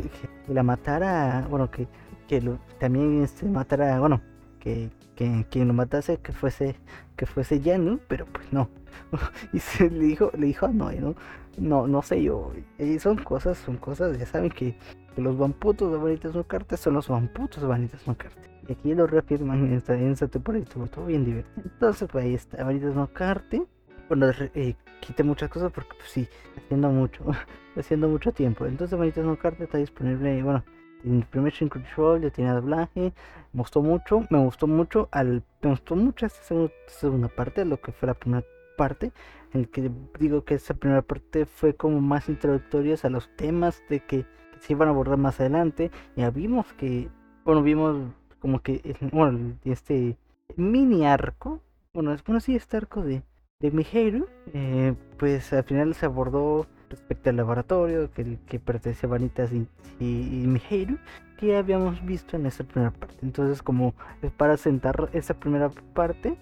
la 0.46 0.62
matara, 0.62 1.46
bueno, 1.48 1.70
que, 1.70 1.88
que 2.26 2.40
lo, 2.40 2.58
también 2.78 3.22
este, 3.22 3.46
matara, 3.46 3.98
bueno, 4.00 4.20
que, 4.60 4.90
que 5.14 5.46
quien 5.50 5.68
lo 5.68 5.74
matase 5.74 6.18
que 6.18 6.32
fuese 6.32 6.76
que 7.16 7.26
fuese 7.26 7.60
Yanu, 7.60 7.98
pero 8.06 8.26
pues 8.26 8.52
no. 8.52 8.68
y 9.52 9.58
se 9.58 9.90
le 9.90 10.04
dijo, 10.04 10.30
le 10.36 10.46
dijo 10.46 10.66
a 10.66 10.68
Noé, 10.68 11.00
¿no? 11.00 11.14
No, 11.58 11.86
no 11.86 12.02
sé 12.02 12.22
yo. 12.22 12.52
Y 12.78 12.98
son 12.98 13.16
cosas, 13.16 13.56
son 13.58 13.78
cosas, 13.78 14.18
ya 14.18 14.26
saben 14.26 14.50
que, 14.50 14.76
los 15.16 15.38
vamputos 15.38 15.90
de 15.90 15.96
Vanitas 15.96 16.34
no 16.34 16.44
cartas 16.44 16.78
son 16.78 16.92
los 16.92 17.08
vamputos 17.08 17.62
de 17.62 17.66
Vanitas 17.66 18.06
no 18.06 18.14
cartas. 18.18 18.44
Y 18.68 18.72
aquí 18.72 18.94
lo 18.94 19.06
reafirman 19.06 19.64
en 19.64 19.72
esta, 19.72 19.94
en 19.94 20.12
esta 20.12 20.28
temporada 20.28 20.62
estuvo 20.62 20.86
todo 20.88 21.06
bien 21.06 21.24
divertido. 21.24 21.62
Entonces, 21.64 22.06
pues 22.12 22.24
ahí 22.26 22.34
está, 22.34 22.62
Vanitas 22.62 22.94
no 22.94 23.06
carte. 23.06 23.62
Bueno, 24.10 24.26
eh, 24.54 24.74
quité 25.00 25.22
muchas 25.22 25.48
cosas 25.48 25.72
porque, 25.72 25.94
pues 25.96 26.10
sí, 26.10 26.28
haciendo 26.54 26.90
mucho, 26.90 27.24
haciendo 27.76 28.08
mucho 28.08 28.30
tiempo. 28.32 28.66
Entonces, 28.66 28.98
Vanitas 28.98 29.24
no 29.24 29.38
carte 29.38 29.64
está 29.64 29.78
disponible, 29.78 30.42
bueno, 30.42 30.62
en 30.66 30.75
el 31.04 31.24
primer 31.24 31.52
Shin 31.52 31.68
Control 31.68 32.22
ya 32.22 32.30
tiene 32.30 32.52
doblaje. 32.52 33.12
Me 33.52 33.60
gustó 33.60 33.82
mucho, 33.82 34.26
me 34.30 34.38
gustó 34.38 34.66
mucho, 34.66 35.08
al, 35.12 35.42
me 35.62 35.70
gustó 35.70 35.96
mucho 35.96 36.26
esta 36.26 36.42
segunda 36.86 37.28
parte, 37.28 37.64
lo 37.64 37.80
que 37.80 37.92
fue 37.92 38.06
la 38.06 38.14
primera 38.14 38.44
parte, 38.76 39.12
en 39.52 39.60
el 39.60 39.68
que 39.68 39.90
digo 40.18 40.44
que 40.44 40.54
esa 40.54 40.74
primera 40.74 41.02
parte 41.02 41.46
fue 41.46 41.74
como 41.74 42.00
más 42.00 42.28
introductorias 42.28 43.04
a 43.04 43.10
los 43.10 43.34
temas 43.36 43.82
de 43.88 44.00
que, 44.00 44.26
se 44.60 44.72
iban 44.72 44.88
a 44.88 44.90
abordar 44.90 45.18
más 45.18 45.38
adelante. 45.38 45.90
Ya 46.16 46.30
vimos 46.30 46.72
que, 46.74 47.10
bueno, 47.44 47.62
vimos 47.62 48.10
como 48.40 48.60
que, 48.60 48.96
bueno, 49.12 49.54
este 49.64 50.16
mini 50.56 51.06
arco, 51.06 51.60
bueno, 51.92 52.12
es 52.12 52.24
bueno, 52.24 52.40
sí, 52.40 52.56
este 52.56 52.76
arco 52.78 53.02
de, 53.02 53.22
de 53.60 53.70
Miheiro, 53.70 54.26
eh, 54.54 54.94
pues 55.18 55.52
al 55.52 55.64
final 55.64 55.94
se 55.94 56.06
abordó 56.06 56.66
respecto 56.90 57.30
al 57.30 57.36
laboratorio 57.36 58.10
que, 58.10 58.38
que 58.46 58.58
pertenece 58.58 59.06
a 59.06 59.10
Vanitas 59.10 59.50
y, 59.52 59.66
y, 60.00 60.98
que 61.38 61.56
habíamos 61.56 62.04
visto 62.04 62.36
en 62.36 62.46
esta 62.46 62.64
primera 62.64 62.90
parte. 62.92 63.18
Entonces, 63.22 63.62
como 63.62 63.94
es 64.22 64.32
para 64.32 64.56
sentar 64.56 65.10
esa 65.12 65.34
primera 65.34 65.68
parte, 65.94 66.36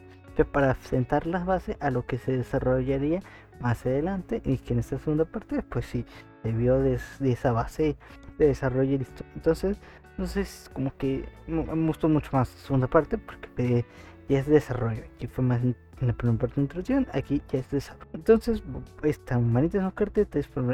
para 0.44 0.74
sentar 0.74 1.26
las 1.26 1.46
bases 1.46 1.76
a 1.78 1.90
lo 1.90 2.04
que 2.04 2.18
se 2.18 2.36
desarrollaría 2.36 3.20
más 3.60 3.86
adelante 3.86 4.42
y 4.44 4.58
que 4.58 4.72
en 4.72 4.80
esta 4.80 4.98
segunda 4.98 5.24
parte 5.24 5.62
pues 5.62 5.86
sí 5.86 6.04
debió 6.42 6.80
de, 6.80 6.98
de 7.20 7.32
esa 7.32 7.52
base 7.52 7.96
de 8.38 8.46
desarrollo 8.48 8.98
listo 8.98 9.24
entonces 9.36 9.78
entonces 10.10 10.68
como 10.72 10.96
que 10.96 11.28
me 11.46 11.86
gustó 11.86 12.08
mucho 12.08 12.30
más 12.32 12.52
la 12.52 12.60
segunda 12.62 12.86
parte 12.88 13.16
porque 13.16 13.84
ya 14.28 14.38
es 14.38 14.46
desarrollo 14.46 15.02
aquí 15.16 15.26
fue 15.26 15.44
más 15.44 15.62
en 15.62 15.76
la 16.00 16.12
primera 16.12 16.38
parte 16.38 16.56
de 16.56 16.62
introducción 16.62 17.06
aquí 17.12 17.40
ya 17.50 17.58
es 17.60 17.70
desarrollo. 17.70 18.10
Entonces 18.14 18.62
esta 19.02 19.38
manita 19.38 19.80
no 19.80 19.94
carta 19.94 20.22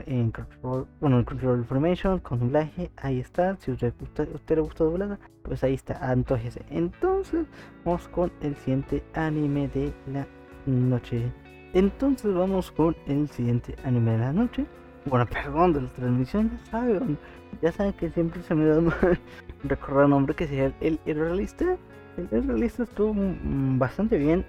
en 0.06 0.30
control 0.30 0.86
bueno 1.00 1.18
en 1.18 1.24
control 1.24 1.58
information 1.58 2.18
con 2.20 2.38
doblaje 2.40 2.90
ahí 2.96 3.20
está 3.20 3.56
si 3.56 3.72
usted, 3.72 3.92
usted, 4.00 4.34
usted 4.34 4.56
le 4.56 4.62
gusta 4.62 4.84
doblada 4.84 5.18
pues 5.42 5.62
ahí 5.64 5.74
está 5.74 6.12
entonces 6.12 6.58
entonces 6.70 7.46
vamos 7.84 8.08
con 8.08 8.32
el 8.40 8.56
siguiente 8.56 9.02
anime 9.14 9.68
de 9.68 9.92
la 10.12 10.26
noche. 10.66 11.32
Entonces 11.72 12.34
vamos 12.34 12.70
con 12.72 12.96
el 13.06 13.28
siguiente 13.28 13.76
anime 13.84 14.12
de 14.12 14.18
la 14.18 14.32
noche. 14.32 14.66
Bueno 15.06 15.26
perdón 15.30 15.72
de 15.72 15.82
la 15.82 15.88
transmisión 15.90 16.50
ya 16.50 16.70
saben 16.70 17.18
ya 17.62 17.72
saben 17.72 17.92
que 17.94 18.10
siempre 18.10 18.42
se 18.42 18.54
me 18.54 18.66
da 18.66 18.80
mal 18.80 19.18
recordar 19.64 20.04
el 20.04 20.10
nombre 20.10 20.34
que 20.34 20.46
sería 20.46 20.72
el, 20.80 21.00
el 21.04 21.18
realista 21.18 21.76
el 22.16 22.46
realista 22.46 22.82
estuvo 22.82 23.14
bastante 23.14 24.18
bien 24.18 24.44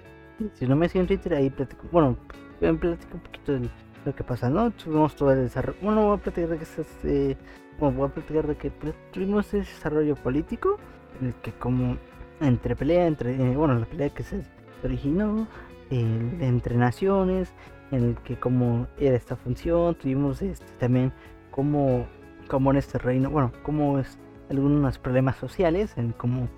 si 0.54 0.66
no 0.66 0.76
me 0.76 0.88
siguen 0.88 1.02
en 1.02 1.08
Twitter, 1.08 1.34
ahí 1.34 1.50
platico. 1.50 1.86
Bueno, 1.90 2.16
platico 2.58 3.14
un 3.14 3.20
poquito 3.20 3.52
de 3.52 3.68
lo 4.04 4.14
que 4.14 4.24
pasa, 4.24 4.50
¿no? 4.50 4.70
Tuvimos 4.70 5.14
todo 5.14 5.32
el 5.32 5.42
desarrollo. 5.42 5.78
Bueno, 5.82 6.06
voy 6.06 6.18
a 6.18 6.20
platicar 6.20 6.50
de 6.50 6.58
que 6.58 6.64
este, 6.64 7.36
bueno, 7.78 7.96
voy 7.96 8.08
a 8.08 8.12
platicar 8.12 8.46
de 8.46 8.56
que 8.56 8.70
pues, 8.70 8.94
tuvimos 9.12 9.46
ese 9.48 9.58
desarrollo 9.58 10.16
político 10.16 10.78
en 11.20 11.28
el 11.28 11.34
que 11.34 11.52
como 11.52 11.96
entre 12.40 12.74
pelea, 12.74 13.06
entre 13.06 13.34
eh, 13.34 13.56
bueno, 13.56 13.78
la 13.78 13.86
pelea 13.86 14.10
que 14.10 14.22
se 14.22 14.42
originó 14.82 15.46
entre 15.90 16.76
naciones, 16.76 17.52
en 17.90 18.02
el 18.02 18.16
que 18.24 18.36
como 18.36 18.86
era 18.98 19.14
esta 19.14 19.36
función, 19.36 19.94
tuvimos 19.94 20.40
este 20.40 20.64
también 20.78 21.12
como 21.50 22.06
como 22.48 22.70
en 22.70 22.78
este 22.78 22.98
reino, 22.98 23.30
bueno, 23.30 23.52
como 23.62 23.98
es 23.98 24.18
algunos 24.50 24.98
problemas 24.98 25.36
sociales, 25.36 25.92
en 25.98 26.12
cómo 26.12 26.48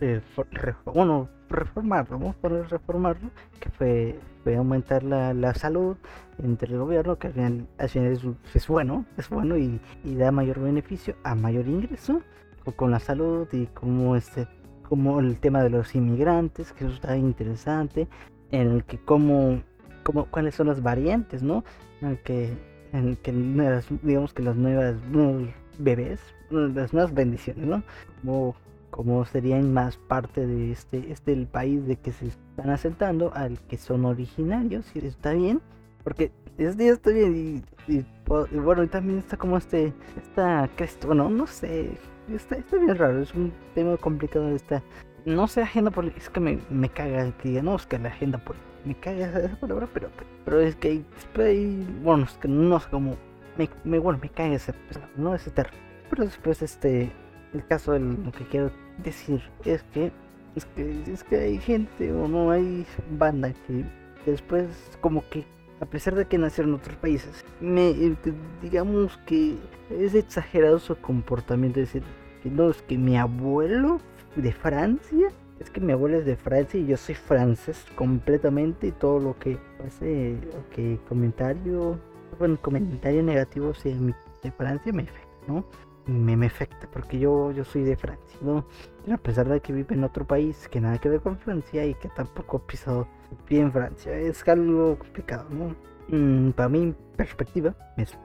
eh, 0.00 0.20
bueno, 0.86 1.28
reformarlo, 1.48 2.18
vamos 2.18 2.36
a 2.42 2.48
reformarlo, 2.48 3.30
que 3.60 3.70
fue, 3.70 4.18
fue 4.42 4.56
aumentar 4.56 5.02
la, 5.02 5.34
la, 5.34 5.54
salud 5.54 5.96
entre 6.42 6.72
el 6.72 6.78
gobierno, 6.78 7.16
que 7.18 7.28
al 7.28 7.32
final, 7.34 7.68
es, 7.78 8.66
bueno, 8.68 9.04
es 9.16 9.28
bueno 9.28 9.56
y, 9.56 9.80
y, 10.04 10.14
da 10.16 10.32
mayor 10.32 10.60
beneficio 10.60 11.14
a 11.22 11.34
mayor 11.34 11.68
ingreso 11.68 12.22
con 12.76 12.90
la 12.90 12.98
salud 12.98 13.46
y 13.52 13.66
como 13.66 14.16
este 14.16 14.48
como 14.88 15.18
el 15.20 15.38
tema 15.38 15.62
de 15.62 15.70
los 15.70 15.94
inmigrantes, 15.94 16.72
que 16.72 16.84
eso 16.84 16.94
está 16.94 17.16
interesante, 17.16 18.06
en 18.50 18.70
el 18.70 18.84
que 18.84 18.98
como, 18.98 19.62
como 20.02 20.26
cuáles 20.26 20.54
son 20.54 20.68
las 20.68 20.82
variantes, 20.82 21.42
¿no? 21.42 21.64
En 22.00 22.08
el 22.08 22.18
que, 22.18 22.52
en 22.92 23.08
el 23.08 23.18
que 23.18 23.32
digamos 24.02 24.32
que 24.34 24.42
las 24.42 24.56
nuevas 24.56 24.94
bebés, 25.78 26.20
las 26.50 26.92
nuevas 26.92 27.14
bendiciones, 27.14 27.66
¿no? 27.66 27.82
Como 28.20 28.54
como 28.94 29.24
serían 29.24 29.74
más 29.74 29.96
parte 29.96 30.46
de 30.46 30.70
este, 30.70 31.10
este 31.10 31.32
el 31.32 31.48
país 31.48 31.84
de 31.84 31.96
que 31.96 32.12
se 32.12 32.28
están 32.28 32.70
asentando 32.70 33.34
al 33.34 33.58
que 33.62 33.76
son 33.76 34.04
originarios 34.04 34.86
y 34.94 35.04
está 35.04 35.32
bien 35.32 35.60
porque 36.04 36.30
es 36.58 36.76
día 36.76 36.92
está 36.92 37.10
bien 37.10 37.64
y, 37.88 38.04
bueno 38.56 38.84
y 38.84 38.86
también 38.86 39.18
está 39.18 39.36
como 39.36 39.56
este 39.56 39.92
esta 40.16 40.70
bueno 41.08 41.28
no 41.28 41.48
sé 41.48 41.98
está, 42.32 42.54
está 42.54 42.76
bien 42.76 42.96
raro 42.96 43.20
es 43.20 43.34
un 43.34 43.52
tema 43.74 43.96
complicado 43.96 44.48
esta 44.50 44.80
no 45.24 45.48
sé 45.48 45.62
agenda 45.62 45.90
política 45.90 46.22
es 46.22 46.30
que 46.30 46.38
me, 46.38 46.60
me 46.70 46.88
caga 46.88 47.32
que 47.38 47.48
diga 47.48 47.62
no 47.62 47.74
es 47.74 47.86
que 47.86 47.98
la 47.98 48.10
agenda 48.10 48.38
política 48.38 48.70
me 48.84 48.94
caga 48.94 49.26
esa 49.26 49.58
palabra 49.58 49.88
pero 49.92 50.08
pero 50.44 50.60
es 50.60 50.76
que 50.76 51.02
hay, 51.36 51.86
bueno 52.04 52.26
es 52.26 52.34
que 52.34 52.46
no 52.46 52.78
sé 52.78 52.86
cómo 52.92 53.16
me, 53.58 53.68
me 53.82 53.98
bueno 53.98 54.20
me 54.22 54.28
caga 54.28 54.54
ese 54.54 54.72
no 55.16 55.34
ese 55.34 55.50
terreno 55.50 55.76
pero 56.08 56.24
después 56.24 56.62
este 56.62 57.10
el 57.54 57.66
caso 57.66 57.92
de 57.92 58.00
lo 58.00 58.32
que 58.32 58.44
quiero 58.44 58.70
decir 59.02 59.42
es 59.64 59.82
que 59.84 60.12
es 60.54 60.64
que 60.66 61.02
es 61.12 61.24
que 61.24 61.36
hay 61.36 61.58
gente 61.58 62.12
o 62.12 62.28
no 62.28 62.50
hay 62.50 62.86
banda 63.18 63.52
que 63.66 63.84
después 64.26 64.68
como 65.00 65.28
que 65.28 65.44
a 65.80 65.86
pesar 65.86 66.14
de 66.14 66.26
que 66.26 66.38
nacieron 66.38 66.74
otros 66.74 66.96
países 66.96 67.44
me 67.60 67.90
eh, 67.90 68.16
digamos 68.62 69.16
que 69.26 69.56
es 69.90 70.14
exagerado 70.14 70.78
su 70.78 70.96
comportamiento 70.96 71.80
es 71.80 71.92
decir 71.92 72.08
que 72.42 72.50
no 72.50 72.70
es 72.70 72.82
que 72.82 72.96
mi 72.98 73.16
abuelo 73.16 74.00
de 74.36 74.52
Francia 74.52 75.28
es 75.60 75.70
que 75.70 75.80
mi 75.80 75.92
abuelo 75.92 76.18
es 76.18 76.26
de 76.26 76.36
Francia 76.36 76.80
y 76.80 76.86
yo 76.86 76.96
soy 76.96 77.14
francés 77.14 77.86
completamente 77.94 78.88
y 78.88 78.92
todo 78.92 79.20
lo 79.20 79.38
que 79.38 79.58
hace 79.86 80.36
que 80.74 80.98
comentario 81.08 81.98
bueno 82.38 82.60
comentario 82.60 83.22
negativo 83.22 83.74
sea 83.74 83.96
de 84.42 84.50
Francia 84.52 84.92
me 84.92 85.02
afecta 85.02 85.28
no 85.48 85.64
me, 86.06 86.36
me 86.36 86.46
afecta 86.46 86.88
porque 86.90 87.18
yo, 87.18 87.50
yo 87.52 87.64
soy 87.64 87.82
de 87.82 87.96
Francia, 87.96 88.38
¿no? 88.42 88.64
a 89.12 89.16
pesar 89.18 89.48
de 89.48 89.60
que 89.60 89.72
vive 89.72 89.94
en 89.94 90.04
otro 90.04 90.26
país 90.26 90.68
que 90.68 90.80
nada 90.80 90.98
que 90.98 91.08
ver 91.08 91.20
con 91.20 91.38
Francia 91.38 91.84
y 91.84 91.94
que 91.94 92.08
tampoco 92.08 92.58
he 92.58 92.70
pisado 92.70 93.06
bien 93.48 93.72
Francia, 93.72 94.16
es 94.16 94.46
algo 94.48 94.98
complicado, 94.98 95.46
¿no? 95.50 95.74
Mm, 96.08 96.50
para 96.50 96.68
mi 96.68 96.94
perspectiva, 97.16 97.74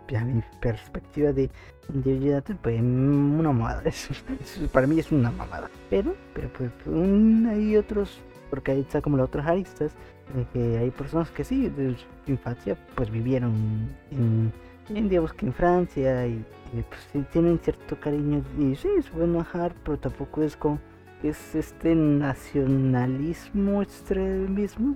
para 0.08 0.26
mi 0.26 0.44
perspectiva 0.62 1.32
de 1.32 1.50
individualidad, 1.94 2.44
pues 2.62 2.82
una 2.82 3.52
mamada. 3.54 3.84
para 4.74 4.86
mí 4.86 5.00
es 5.00 5.12
una 5.12 5.32
mamada. 5.32 5.70
Pero, 5.90 6.16
pero 6.34 6.50
pues 6.50 6.72
hay 7.48 7.78
otros, 7.78 8.20
porque 8.50 8.72
ahí 8.72 8.82
está 8.82 9.02
como 9.02 9.18
las 9.18 9.28
otras 9.28 9.48
aristas, 9.48 9.94
que 10.54 10.78
hay 10.78 10.92
personas 10.92 11.32
que 11.32 11.44
sí, 11.44 11.70
de 11.70 11.96
su 12.26 12.32
infancia, 12.32 12.78
pues 12.96 13.10
vivieron 13.10 13.90
en 14.12 14.52
digamos 14.90 15.34
que 15.34 15.46
en 15.46 15.54
Francia 15.54 16.28
y, 16.28 16.44
pues 16.72 17.28
tienen 17.32 17.60
cierto 17.60 18.00
cariño. 18.00 18.44
Y 18.58 18.76
sí, 18.76 18.88
es 18.98 19.12
bueno 19.12 19.40
bajar, 19.40 19.74
pero 19.84 19.98
tampoco 19.98 20.42
es 20.44 20.56
como 20.56 20.80
es 21.24 21.56
este 21.56 21.96
nacionalismo 21.96 23.82
extremismo 23.82 24.96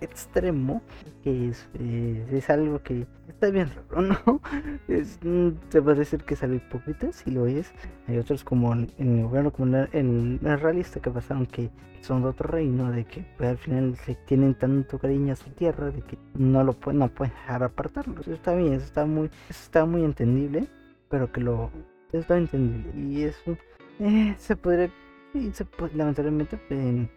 extremo 0.00 0.82
que 1.22 1.48
es, 1.48 1.68
eh, 1.74 2.26
es 2.30 2.50
algo 2.50 2.82
que 2.82 3.06
está 3.28 3.50
bien 3.50 3.70
raro 3.90 4.02
no 4.02 4.40
es, 4.88 5.18
mm, 5.22 5.50
se 5.70 5.80
puede 5.82 6.00
decir 6.00 6.22
que 6.24 6.34
es 6.34 6.42
algo 6.42 6.56
hipócrita 6.56 7.12
si 7.12 7.30
lo 7.30 7.46
es. 7.46 7.72
Hay 8.06 8.18
otros 8.18 8.44
como 8.44 8.72
en 8.72 8.90
el 8.98 9.24
gobierno 9.24 9.50
como 9.50 9.76
el, 9.92 10.38
realista 10.40 11.00
que 11.00 11.10
pasaron 11.10 11.46
que 11.46 11.70
son 12.02 12.22
de 12.22 12.28
otro 12.28 12.50
reino 12.50 12.90
de 12.92 13.04
que 13.04 13.24
pues, 13.38 13.48
al 13.48 13.58
final 13.58 13.96
se 14.04 14.14
tienen 14.14 14.54
tanto 14.54 14.98
cariño 14.98 15.32
a 15.32 15.36
su 15.36 15.50
tierra 15.50 15.90
de 15.90 16.02
que 16.02 16.18
no 16.34 16.62
lo 16.62 16.74
pueden 16.74 16.98
no 16.98 17.08
pueden 17.08 17.32
dejar 17.34 17.62
apartarlo. 17.62 18.20
Eso 18.20 18.34
está 18.34 18.54
bien 18.54 18.74
eso 18.74 18.84
está 18.84 19.06
muy 19.06 19.26
eso 19.26 19.62
está 19.64 19.86
muy 19.86 20.04
entendible 20.04 20.68
pero 21.08 21.32
que 21.32 21.40
lo 21.40 21.70
está 22.12 22.36
entendible. 22.36 22.92
Y 22.96 23.22
eso 23.22 23.56
eh, 24.00 24.34
se 24.38 24.56
podría 24.56 24.90
y 25.34 25.52
pues, 25.76 25.94
lamentablemente 25.94 26.56
pues, 26.56 26.80
en, 26.80 27.10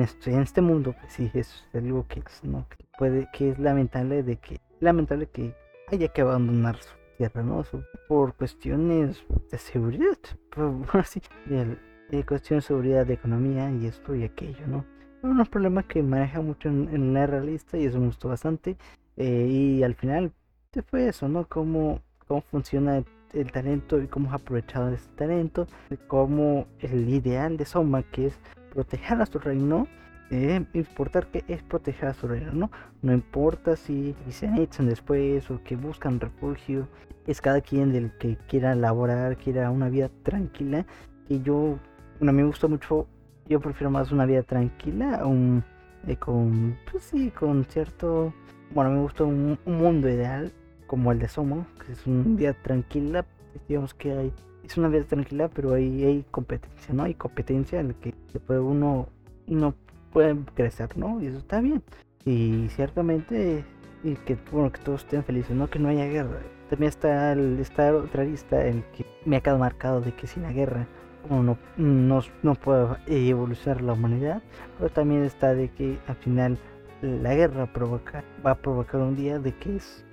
este, 0.00 0.32
en, 0.32 0.40
este 0.40 0.60
mundo, 0.60 0.94
pues 1.00 1.12
sí, 1.12 1.30
es 1.34 1.66
algo 1.72 2.06
que, 2.06 2.22
¿no? 2.42 2.66
puede, 2.98 3.28
que 3.32 3.50
es 3.50 3.58
lamentable 3.58 4.22
de 4.22 4.36
que, 4.36 4.60
lamentable 4.80 5.26
que 5.26 5.54
haya 5.90 6.08
que 6.08 6.20
abandonar 6.20 6.76
su 6.76 6.94
tierra, 7.16 7.42
¿no? 7.42 7.64
por 8.06 8.34
cuestiones 8.34 9.24
de 9.50 9.58
seguridad, 9.58 10.18
por, 10.50 10.84
así, 11.00 11.22
de, 11.46 11.78
de 12.10 12.26
cuestiones 12.26 12.64
de 12.64 12.68
seguridad, 12.68 13.06
de 13.06 13.14
economía 13.14 13.70
y 13.72 13.86
esto 13.86 14.14
y 14.14 14.24
aquello, 14.24 14.66
¿no? 14.66 14.84
Unos 15.22 15.48
problemas 15.48 15.86
que 15.86 16.00
maneja 16.02 16.40
mucho 16.40 16.68
en, 16.68 17.12
la 17.12 17.26
realista 17.26 17.76
y 17.76 17.86
eso 17.86 17.98
me 17.98 18.06
gustó 18.06 18.28
bastante. 18.28 18.76
Eh, 19.16 19.48
y 19.50 19.82
al 19.82 19.96
final 19.96 20.32
se 20.72 20.82
fue 20.82 21.08
eso, 21.08 21.26
¿no? 21.28 21.48
Cómo, 21.48 22.00
cómo 22.28 22.40
funciona 22.42 23.02
el 23.32 23.52
talento 23.52 24.00
y 24.00 24.06
cómo 24.06 24.32
ha 24.32 24.36
aprovechado 24.36 24.88
ese 24.90 25.08
talento, 25.16 25.66
de 25.90 25.96
cómo 25.96 26.66
el 26.80 27.08
ideal 27.08 27.56
de 27.56 27.64
Soma, 27.64 28.02
que 28.02 28.26
es 28.26 28.38
proteger 28.72 29.20
a 29.20 29.26
su 29.26 29.38
reino, 29.38 29.86
eh, 30.30 30.64
importar 30.74 31.26
que 31.28 31.44
es 31.48 31.62
proteger 31.62 32.08
a 32.08 32.14
su 32.14 32.28
reino, 32.28 32.52
¿no? 32.52 32.70
No 33.02 33.12
importa 33.12 33.76
si, 33.76 34.14
se 34.30 34.46
echan 34.60 34.88
después 34.88 35.50
o 35.50 35.62
que 35.62 35.76
buscan 35.76 36.20
refugio, 36.20 36.88
es 37.26 37.40
cada 37.40 37.60
quien 37.60 37.92
del 37.92 38.12
que 38.18 38.36
quiera 38.48 38.74
laborar, 38.74 39.36
quiera 39.36 39.70
una 39.70 39.88
vida 39.88 40.10
tranquila. 40.22 40.86
Y 41.28 41.42
yo, 41.42 41.78
bueno, 42.18 42.32
me 42.32 42.44
gusta 42.44 42.68
mucho, 42.68 43.06
yo 43.46 43.60
prefiero 43.60 43.90
más 43.90 44.12
una 44.12 44.26
vida 44.26 44.42
tranquila, 44.42 45.24
un, 45.26 45.64
eh, 46.06 46.16
con, 46.16 46.76
pues 46.90 47.04
sí, 47.04 47.30
con 47.30 47.64
cierto, 47.64 48.32
bueno, 48.74 48.90
me 48.90 49.00
gusta 49.00 49.24
un 49.24 49.58
mundo 49.64 50.08
ideal 50.08 50.52
como 50.88 51.12
el 51.12 51.20
de 51.20 51.28
Somo, 51.28 51.66
que 51.86 51.92
es 51.92 52.04
una 52.06 52.24
vida 52.36 52.54
tranquila, 52.54 53.24
digamos 53.68 53.94
que 53.94 54.10
hay, 54.10 54.32
es 54.64 54.76
una 54.76 54.88
vida 54.88 55.04
tranquila, 55.04 55.48
pero 55.48 55.74
hay, 55.74 56.04
hay 56.04 56.24
competencia, 56.32 56.92
¿no? 56.92 57.04
Hay 57.04 57.14
competencia 57.14 57.78
en 57.78 57.88
la 57.88 57.94
que 57.94 58.14
uno, 58.48 59.06
no 59.46 59.74
puede 60.12 60.36
crecer, 60.54 60.96
¿no? 60.96 61.22
Y 61.22 61.26
eso 61.26 61.38
está 61.38 61.60
bien. 61.60 61.82
Y 62.24 62.66
ciertamente, 62.70 63.64
y 64.02 64.14
que, 64.14 64.36
bueno, 64.50 64.72
que 64.72 64.80
todos 64.80 65.02
estén 65.02 65.22
felices, 65.22 65.54
¿no? 65.54 65.68
Que 65.68 65.78
no 65.78 65.88
haya 65.88 66.06
guerra. 66.06 66.40
También 66.70 66.88
está, 66.88 67.32
el, 67.32 67.60
está 67.60 67.94
otra 67.94 68.24
lista, 68.24 68.66
el 68.66 68.82
que 68.92 69.06
me 69.24 69.36
ha 69.36 69.40
quedado 69.40 69.58
marcado 69.58 70.00
de 70.00 70.12
que 70.12 70.26
sin 70.26 70.42
la 70.42 70.52
guerra 70.52 70.88
uno 71.30 71.58
no, 71.76 72.22
no, 72.42 72.54
puede 72.54 72.96
evolucionar 73.06 73.82
la 73.82 73.92
humanidad, 73.92 74.42
pero 74.78 74.90
también 74.90 75.24
está 75.24 75.54
de 75.54 75.68
que 75.68 75.98
al 76.06 76.16
final 76.16 76.58
la 77.02 77.34
guerra 77.34 77.66
provoca, 77.66 78.24
va 78.44 78.52
a 78.52 78.54
provocar 78.54 79.00
un 79.00 79.16
día 79.16 79.38
de 79.38 79.52
que 79.52 79.76
es 79.76 80.04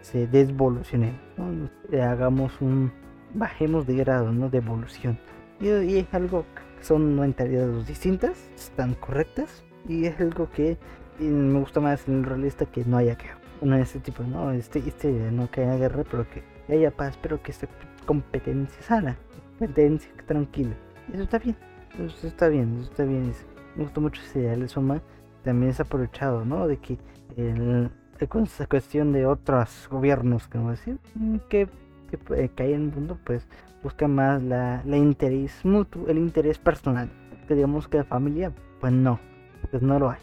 se 0.00 0.26
desvolucione, 0.26 1.12
hagamos 2.02 2.60
un, 2.60 2.92
bajemos 3.34 3.86
de 3.86 3.96
grado, 3.96 4.32
¿no? 4.32 4.48
De 4.48 4.58
evolución. 4.58 5.18
Y, 5.60 5.96
es 5.98 6.06
algo 6.12 6.44
son 6.80 7.18
mentalidades 7.18 7.86
distintas, 7.86 8.48
están 8.54 8.94
correctas, 8.94 9.64
y 9.88 10.06
es 10.06 10.20
algo 10.20 10.48
que 10.50 10.78
me 11.18 11.58
gusta 11.58 11.80
más 11.80 12.06
en 12.08 12.18
el 12.18 12.24
realista 12.24 12.66
que 12.66 12.84
no 12.84 12.98
haya 12.98 13.16
guerra. 13.16 13.38
No 13.60 13.76
este 13.76 13.98
tipo, 13.98 14.22
no, 14.22 14.52
este, 14.52 14.78
este, 14.78 15.10
no 15.32 15.50
que 15.50 15.62
haya 15.62 15.76
guerra, 15.76 16.04
pero 16.08 16.24
que 16.30 16.44
haya 16.72 16.92
paz, 16.92 17.18
pero 17.20 17.42
que 17.42 17.50
esté 17.50 17.68
competencia 18.06 18.80
sana, 18.82 19.18
competencia 19.58 20.10
tranquila. 20.26 20.74
Eso 21.12 21.24
está 21.24 21.38
bien, 21.38 21.56
eso 21.98 22.26
está 22.26 22.48
bien, 22.48 22.78
eso 22.80 22.90
está 22.90 23.04
bien. 23.04 23.32
Me 23.74 23.84
gusta 23.84 24.00
mucho 24.00 24.22
ese 24.22 24.40
ideal 24.40 24.60
de 24.60 24.68
Soma. 24.68 25.02
También 25.42 25.70
es 25.70 25.80
aprovechado, 25.80 26.44
¿no? 26.44 26.66
De 26.68 26.76
que 26.78 26.98
el, 27.36 27.90
con 28.26 28.44
esa 28.44 28.66
cuestión 28.66 29.12
de 29.12 29.26
otros 29.26 29.88
gobiernos, 29.90 30.48
como 30.48 30.70
decir, 30.70 30.98
mm, 31.14 31.36
que, 31.48 31.68
que, 32.10 32.48
que, 32.48 32.62
hay 32.62 32.72
en 32.72 32.84
el 32.84 32.92
mundo, 32.92 33.18
pues 33.24 33.46
busca 33.82 34.08
más 34.08 34.42
la, 34.42 34.82
la, 34.84 34.96
interés 34.96 35.64
mutuo, 35.64 36.08
el 36.08 36.18
interés 36.18 36.58
personal. 36.58 37.08
Que 37.46 37.54
digamos 37.54 37.88
que 37.88 37.98
la 37.98 38.04
familia, 38.04 38.52
pues 38.80 38.92
no, 38.92 39.20
pues 39.70 39.82
no 39.82 39.98
lo 39.98 40.10
hay. 40.10 40.18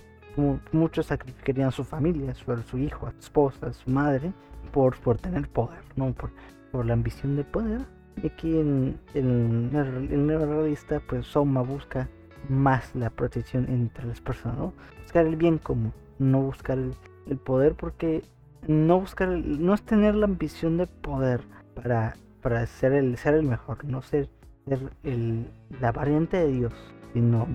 Muchos 0.73 1.05
sacrificarían 1.05 1.71
su 1.71 1.85
familia, 1.85 2.33
su, 2.35 2.55
su 2.63 2.77
hijo, 2.77 3.07
a 3.07 3.11
su 3.11 3.19
esposa, 3.19 3.67
a 3.67 3.73
su 3.73 3.89
madre, 3.89 4.33
por, 4.73 4.97
por 4.97 5.17
tener 5.17 5.47
poder, 5.47 5.79
no 5.95 6.11
por, 6.11 6.31
por 6.71 6.85
la 6.85 6.93
ambición 6.93 7.37
de 7.37 7.45
poder. 7.45 7.81
Y 8.21 8.27
aquí 8.27 8.57
en, 8.57 8.99
en, 9.13 9.69
en 9.73 10.29
el 10.29 10.39
realista, 10.39 11.01
pues 11.07 11.25
Soma 11.25 11.61
busca 11.61 12.09
más 12.49 12.93
la 12.95 13.09
protección 13.09 13.65
entre 13.69 14.05
las 14.05 14.19
personas, 14.21 14.57
¿no? 14.57 14.73
Buscar 15.01 15.25
el 15.25 15.35
bien 15.37 15.57
común, 15.57 15.93
no 16.19 16.41
buscar 16.41 16.77
el, 16.77 16.93
el 17.27 17.37
poder 17.37 17.75
porque 17.75 18.23
no 18.67 18.99
buscar, 18.99 19.29
no 19.29 19.73
es 19.73 19.81
tener 19.83 20.15
la 20.15 20.25
ambición 20.25 20.77
de 20.77 20.87
poder 20.87 21.41
para, 21.75 22.15
para 22.41 22.65
ser, 22.65 22.93
el, 22.93 23.17
ser 23.17 23.35
el 23.35 23.43
mejor, 23.43 23.83
no 23.85 24.01
ser, 24.01 24.29
el, 25.03 25.47
la 25.79 25.91
variante 25.91 26.37
de 26.37 26.47
Dios, 26.47 26.73
sino 27.13 27.47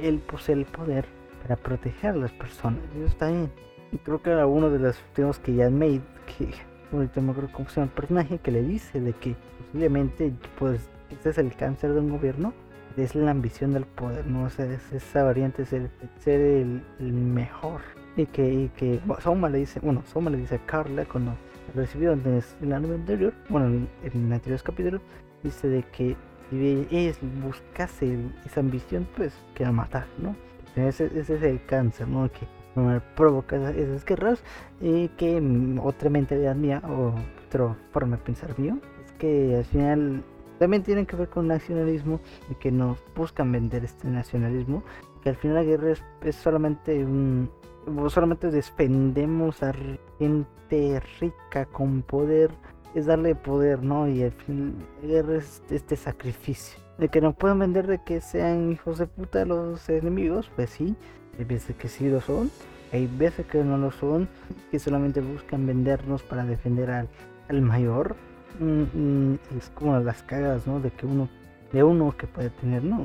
él 0.00 0.18
posee 0.18 0.54
el 0.54 0.64
poder 0.64 1.06
para 1.42 1.56
proteger 1.56 2.10
a 2.10 2.16
las 2.16 2.32
personas. 2.32 2.80
Eso 2.96 3.06
está 3.06 3.28
bien. 3.28 3.50
Y 3.92 3.98
creo 3.98 4.20
que 4.20 4.30
era 4.30 4.46
uno 4.46 4.68
de 4.70 4.80
los 4.80 4.96
temas 5.14 5.38
que 5.38 5.54
ya 5.54 5.70
made, 5.70 6.02
que 6.26 6.50
ahorita 6.92 7.20
me 7.20 7.30
acuerdo 7.30 7.50
cómo 7.52 7.68
se 7.68 7.76
llama 7.76 7.92
el 7.92 7.96
personaje, 7.96 8.38
que 8.38 8.50
le 8.50 8.62
dice 8.62 9.00
de 9.00 9.12
que 9.12 9.36
posiblemente 9.58 10.32
pues 10.58 10.88
este 11.10 11.30
es 11.30 11.38
el 11.38 11.54
cáncer 11.54 11.92
de 11.92 12.00
un 12.00 12.10
gobierno, 12.10 12.52
es 12.96 13.14
la 13.14 13.30
ambición 13.30 13.74
del 13.74 13.84
poder, 13.84 14.26
no 14.26 14.46
es 14.46 14.58
esa 14.58 15.22
variante 15.22 15.66
ser, 15.66 15.90
ser 16.18 16.40
el 16.40 17.12
mejor 17.12 17.82
y 18.16 18.26
que, 18.26 18.52
y 18.52 18.68
que 18.70 19.00
Soma 19.20 19.48
le 19.48 19.58
dice, 19.58 19.80
bueno, 19.80 20.02
Soma 20.06 20.30
le 20.30 20.38
dice 20.38 20.56
a 20.56 20.66
Carla 20.66 21.04
cuando 21.04 21.34
recibió 21.74 22.12
en 22.12 22.42
la 22.62 22.80
nube 22.80 22.94
anterior, 22.94 23.34
bueno, 23.48 23.66
en, 23.66 23.88
el 24.02 24.32
anterior 24.32 24.60
capítulo, 24.62 25.00
dice 25.42 25.68
de 25.68 25.82
que 25.82 26.16
si 26.50 26.86
ellos 26.90 27.18
buscase 27.42 28.18
esa 28.44 28.60
ambición, 28.60 29.06
pues 29.16 29.34
quieren 29.54 29.74
matar, 29.74 30.06
¿no? 30.18 30.36
Ese, 30.76 31.06
ese 31.06 31.36
es 31.36 31.42
el 31.42 31.64
cáncer, 31.66 32.06
¿no? 32.08 32.30
Que 32.30 32.46
provoca 33.14 33.56
esas 33.70 34.04
guerras 34.04 34.42
y 34.80 35.08
que 35.08 35.40
mm, 35.40 35.80
otra 35.82 36.10
mentalidad 36.10 36.54
mía 36.54 36.82
o 36.86 37.14
otra 37.46 37.74
forma 37.90 38.16
de 38.16 38.22
pensar 38.22 38.58
mío 38.58 38.78
es 39.04 39.12
que 39.12 39.56
al 39.56 39.64
final 39.64 40.22
también 40.58 40.82
tienen 40.82 41.06
que 41.06 41.16
ver 41.16 41.28
con 41.28 41.48
nacionalismo 41.48 42.20
y 42.50 42.54
que 42.56 42.70
nos 42.70 42.98
buscan 43.14 43.50
vender 43.50 43.84
este 43.84 44.08
nacionalismo 44.08 44.82
que 45.22 45.30
al 45.30 45.36
final 45.36 45.56
la 45.56 45.64
guerra 45.64 45.94
es, 46.22 46.36
solamente 46.36 47.04
un 47.04 47.50
solamente 48.08 48.50
defendemos 48.50 49.62
a 49.62 49.74
gente 50.18 51.00
rica 51.20 51.66
con 51.66 52.02
poder 52.02 52.50
es 52.94 53.06
darle 53.06 53.34
poder 53.34 53.82
no 53.82 54.08
y 54.08 54.22
al 54.22 54.32
guerra 55.02 55.36
es 55.36 55.62
este 55.70 55.96
sacrificio 55.96 56.80
de 56.98 57.08
que 57.08 57.20
nos 57.20 57.34
pueden 57.34 57.58
vender 57.58 57.86
de 57.86 58.02
que 58.02 58.20
sean 58.20 58.72
hijos 58.72 58.98
de 58.98 59.06
puta 59.06 59.44
los 59.44 59.88
enemigos 59.88 60.50
pues 60.56 60.70
sí 60.70 60.96
hay 61.38 61.44
veces 61.44 61.76
que 61.76 61.88
sí 61.88 62.08
lo 62.08 62.20
son, 62.20 62.50
hay 62.92 63.06
veces 63.06 63.46
que 63.46 63.62
no 63.62 63.76
lo 63.76 63.90
son, 63.90 64.28
que 64.70 64.78
solamente 64.78 65.20
buscan 65.20 65.66
vendernos 65.66 66.22
para 66.22 66.44
defender 66.44 66.90
al, 66.90 67.08
al 67.48 67.60
mayor. 67.60 68.16
Mm, 68.58 69.32
mm, 69.32 69.38
es 69.58 69.70
como 69.74 69.98
las 69.98 70.22
cagas, 70.22 70.66
¿no? 70.66 70.80
De 70.80 70.90
que 70.90 71.04
uno, 71.04 71.28
de 71.72 71.82
uno 71.82 72.16
que 72.16 72.26
puede 72.26 72.50
tener, 72.50 72.82
¿no? 72.84 73.04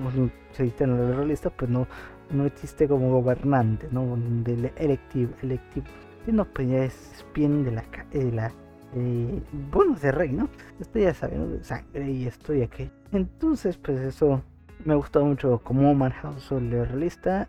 Si 0.53 0.73
en 0.79 1.09
la 1.09 1.15
realista, 1.15 1.49
pues 1.49 1.69
no, 1.69 1.87
no 2.33 2.45
existe 2.45 2.87
como 2.87 3.11
gobernante, 3.11 3.87
¿no? 3.91 4.17
Del 4.43 4.71
electivo, 4.75 5.33
electivo. 5.41 5.85
no, 6.27 6.45
pues 6.45 6.69
ya 6.69 6.83
es 6.85 7.25
de 7.35 7.71
la, 7.71 7.83
de 8.11 8.31
la 8.31 8.51
eh, 8.95 9.41
bueno, 9.71 9.95
de 9.95 10.11
rey, 10.11 10.31
¿no? 10.31 10.49
Esto 10.79 10.99
ya 10.99 11.13
sabe, 11.13 11.37
¿no? 11.37 11.47
De 11.47 11.63
sangre 11.63 12.11
y 12.11 12.25
esto 12.25 12.53
y 12.53 12.61
aquello. 12.61 12.91
Entonces, 13.11 13.77
pues 13.77 13.99
eso 13.99 14.41
me 14.85 14.95
gustó 14.95 15.23
mucho 15.23 15.59
como 15.63 15.93
manejado 15.93 16.35
el 16.57 16.87
realista 16.87 17.47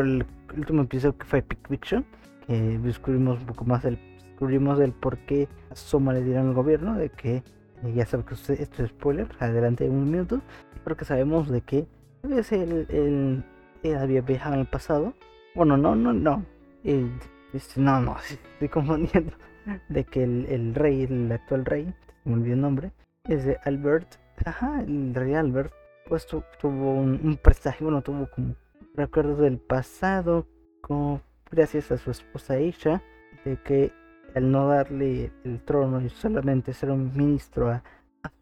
el 0.00 0.24
último 0.56 0.82
episodio 0.82 1.16
que 1.16 1.26
fue 1.26 1.42
Pick 1.42 1.68
Fiction, 1.68 2.04
que 2.46 2.78
descubrimos 2.78 3.40
un 3.40 3.46
poco 3.46 3.64
más 3.64 3.82
del, 3.82 3.98
descubrimos 4.30 4.80
el 4.80 4.92
por 4.92 5.18
qué 5.18 5.48
a 5.70 5.76
Soma 5.76 6.12
le 6.12 6.22
dieron 6.22 6.48
al 6.48 6.54
gobierno, 6.54 6.96
de 6.96 7.10
que 7.10 7.36
eh, 7.36 7.92
ya 7.94 8.06
sabe 8.06 8.24
que 8.24 8.34
usted, 8.34 8.60
esto 8.60 8.82
es 8.82 8.90
spoiler, 8.90 9.28
adelante 9.38 9.88
un 9.88 10.10
minuto, 10.10 10.40
porque 10.84 11.04
sabemos 11.04 11.48
de 11.50 11.60
que 11.60 11.86
es 12.30 12.52
el, 12.52 12.86
el, 12.88 13.44
él 13.82 13.96
había 13.96 14.20
viajado 14.20 14.54
en 14.54 14.60
el 14.60 14.66
pasado. 14.66 15.14
Bueno, 15.54 15.76
no, 15.76 15.94
no, 15.94 16.12
no. 16.12 16.44
este, 16.84 17.80
no, 17.80 18.00
no, 18.00 18.16
estoy 18.52 18.68
confundiendo. 18.68 19.32
De 19.88 20.04
que 20.04 20.24
el, 20.24 20.46
el 20.46 20.74
rey, 20.74 21.02
el 21.02 21.30
actual 21.30 21.64
rey, 21.64 21.94
me 22.24 22.34
olvidé 22.34 22.54
el 22.54 22.60
nombre, 22.60 22.92
es 23.24 23.44
de 23.44 23.58
Albert. 23.64 24.16
Ajá, 24.44 24.80
el 24.80 25.14
rey 25.14 25.34
Albert, 25.34 25.72
pues 26.08 26.26
tuvo 26.26 26.94
un, 26.94 27.20
un 27.22 27.36
presagio, 27.36 27.86
bueno, 27.86 28.02
tuvo 28.02 28.28
como 28.34 28.56
recuerdos 28.94 29.38
del 29.38 29.58
pasado, 29.58 30.46
como 30.80 31.20
gracias 31.50 31.92
a 31.92 31.96
su 31.96 32.10
esposa 32.10 32.58
Isha, 32.58 33.02
de 33.44 33.56
que 33.62 33.92
al 34.34 34.50
no 34.50 34.68
darle 34.68 35.30
el 35.44 35.60
trono 35.64 36.00
y 36.00 36.08
solamente 36.08 36.72
ser 36.72 36.90
un 36.90 37.12
ministro 37.14 37.70
a, 37.70 37.82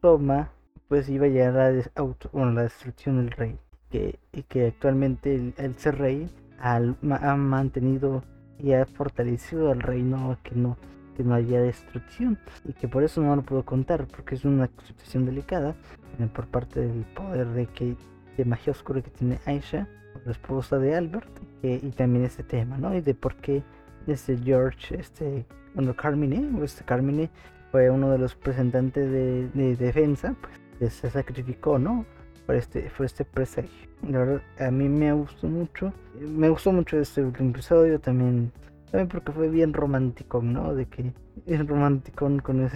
Soma, 0.02 0.52
pues 0.88 1.08
iba 1.08 1.24
a 1.24 1.28
llegar 1.28 1.56
a 1.58 1.72
la 1.72 2.62
destrucción 2.62 3.16
del 3.16 3.30
rey. 3.30 3.58
Que, 3.90 4.20
y 4.32 4.42
que 4.44 4.68
actualmente 4.68 5.52
el, 5.56 5.74
ser 5.76 5.98
rey 5.98 6.30
ha 6.60 7.36
mantenido 7.36 8.22
y 8.58 8.72
ha 8.72 8.86
fortalecido 8.86 9.72
al 9.72 9.80
reino 9.80 10.38
que 10.44 10.54
no 10.54 10.76
que 11.16 11.24
no 11.24 11.34
haya 11.34 11.60
destrucción 11.60 12.38
y 12.64 12.72
que 12.72 12.86
por 12.86 13.02
eso 13.02 13.20
no 13.20 13.34
lo 13.34 13.42
puedo 13.42 13.64
contar 13.64 14.06
porque 14.06 14.36
es 14.36 14.44
una 14.44 14.70
situación 14.86 15.26
delicada 15.26 15.74
eh, 16.20 16.28
por 16.32 16.46
parte 16.46 16.80
del 16.80 17.04
poder 17.04 17.48
de 17.48 17.66
que 17.66 17.96
de 18.36 18.44
magia 18.44 18.70
oscura 18.70 19.02
que 19.02 19.10
tiene 19.10 19.40
Aisha 19.44 19.88
la 20.24 20.32
esposa 20.32 20.78
de 20.78 20.94
Albert, 20.94 21.28
y 21.62 21.90
también 21.90 22.24
este 22.24 22.42
tema, 22.42 22.78
¿no? 22.78 22.94
Y 22.94 23.00
de 23.00 23.14
por 23.14 23.36
qué 23.36 23.62
este 24.06 24.36
George, 24.38 24.98
este, 24.98 25.44
cuando 25.74 25.94
Carmine, 25.94 26.64
este 26.64 26.84
Carmine 26.84 27.30
fue 27.70 27.90
uno 27.90 28.10
de 28.10 28.18
los 28.18 28.34
representantes 28.34 29.10
de, 29.10 29.76
defensa, 29.76 30.34
pues 30.78 30.94
se 30.94 31.10
sacrificó, 31.10 31.78
¿no? 31.78 32.06
Por 32.50 32.56
este, 32.56 32.90
por 32.96 33.06
este 33.06 33.24
presagio. 33.24 33.88
La 34.02 34.18
verdad, 34.18 34.42
a 34.58 34.72
mí 34.72 34.88
me 34.88 35.12
gustó 35.12 35.46
mucho, 35.46 35.92
me 36.18 36.48
gustó 36.48 36.72
mucho 36.72 36.98
este 36.98 37.22
último 37.22 37.50
episodio 37.50 38.00
también, 38.00 38.50
también 38.90 39.06
porque 39.06 39.30
fue 39.30 39.48
bien 39.48 39.72
romántico, 39.72 40.42
¿no? 40.42 40.74
De 40.74 40.86
que 40.86 41.12
es 41.46 41.64
romántico 41.64 42.28
con 42.42 42.68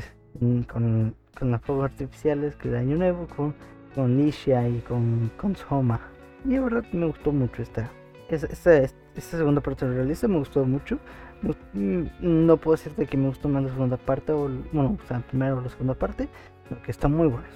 con, 0.69 1.17
con 1.37 1.51
las 1.51 1.61
fuegos 1.63 1.87
artificiales 1.87 2.55
que 2.55 2.69
de 2.69 2.79
Año 2.79 2.95
Nuevo, 2.95 3.27
con, 3.27 3.53
con 3.97 4.17
Nisha 4.17 4.69
y 4.69 4.79
con, 4.79 5.33
con 5.37 5.57
Soma. 5.57 5.99
Y 6.45 6.51
la 6.51 6.61
verdad 6.61 6.85
me 6.93 7.07
gustó 7.07 7.33
mucho 7.33 7.61
esta, 7.61 7.91
esta, 8.31 8.77
esta, 8.77 9.37
segunda 9.39 9.61
parte 9.61 9.87
del 9.87 9.97
realista, 9.97 10.29
me 10.29 10.39
gustó 10.39 10.65
mucho. 10.65 11.01
Mm, 11.73 12.05
no 12.21 12.57
puedo 12.59 12.77
decirte 12.77 13.07
que 13.07 13.17
me 13.17 13.27
gustó 13.27 13.49
más 13.49 13.65
la 13.65 13.71
segunda 13.71 13.97
parte, 13.97 14.31
o 14.31 14.49
bueno, 14.73 14.97
o 15.03 15.09
sea, 15.09 15.19
primero 15.19 15.61
la 15.61 15.69
segunda 15.69 15.95
parte, 15.95 16.29
porque 16.75 16.91
está 16.91 17.09
muy 17.09 17.29
bueno. 17.29 17.47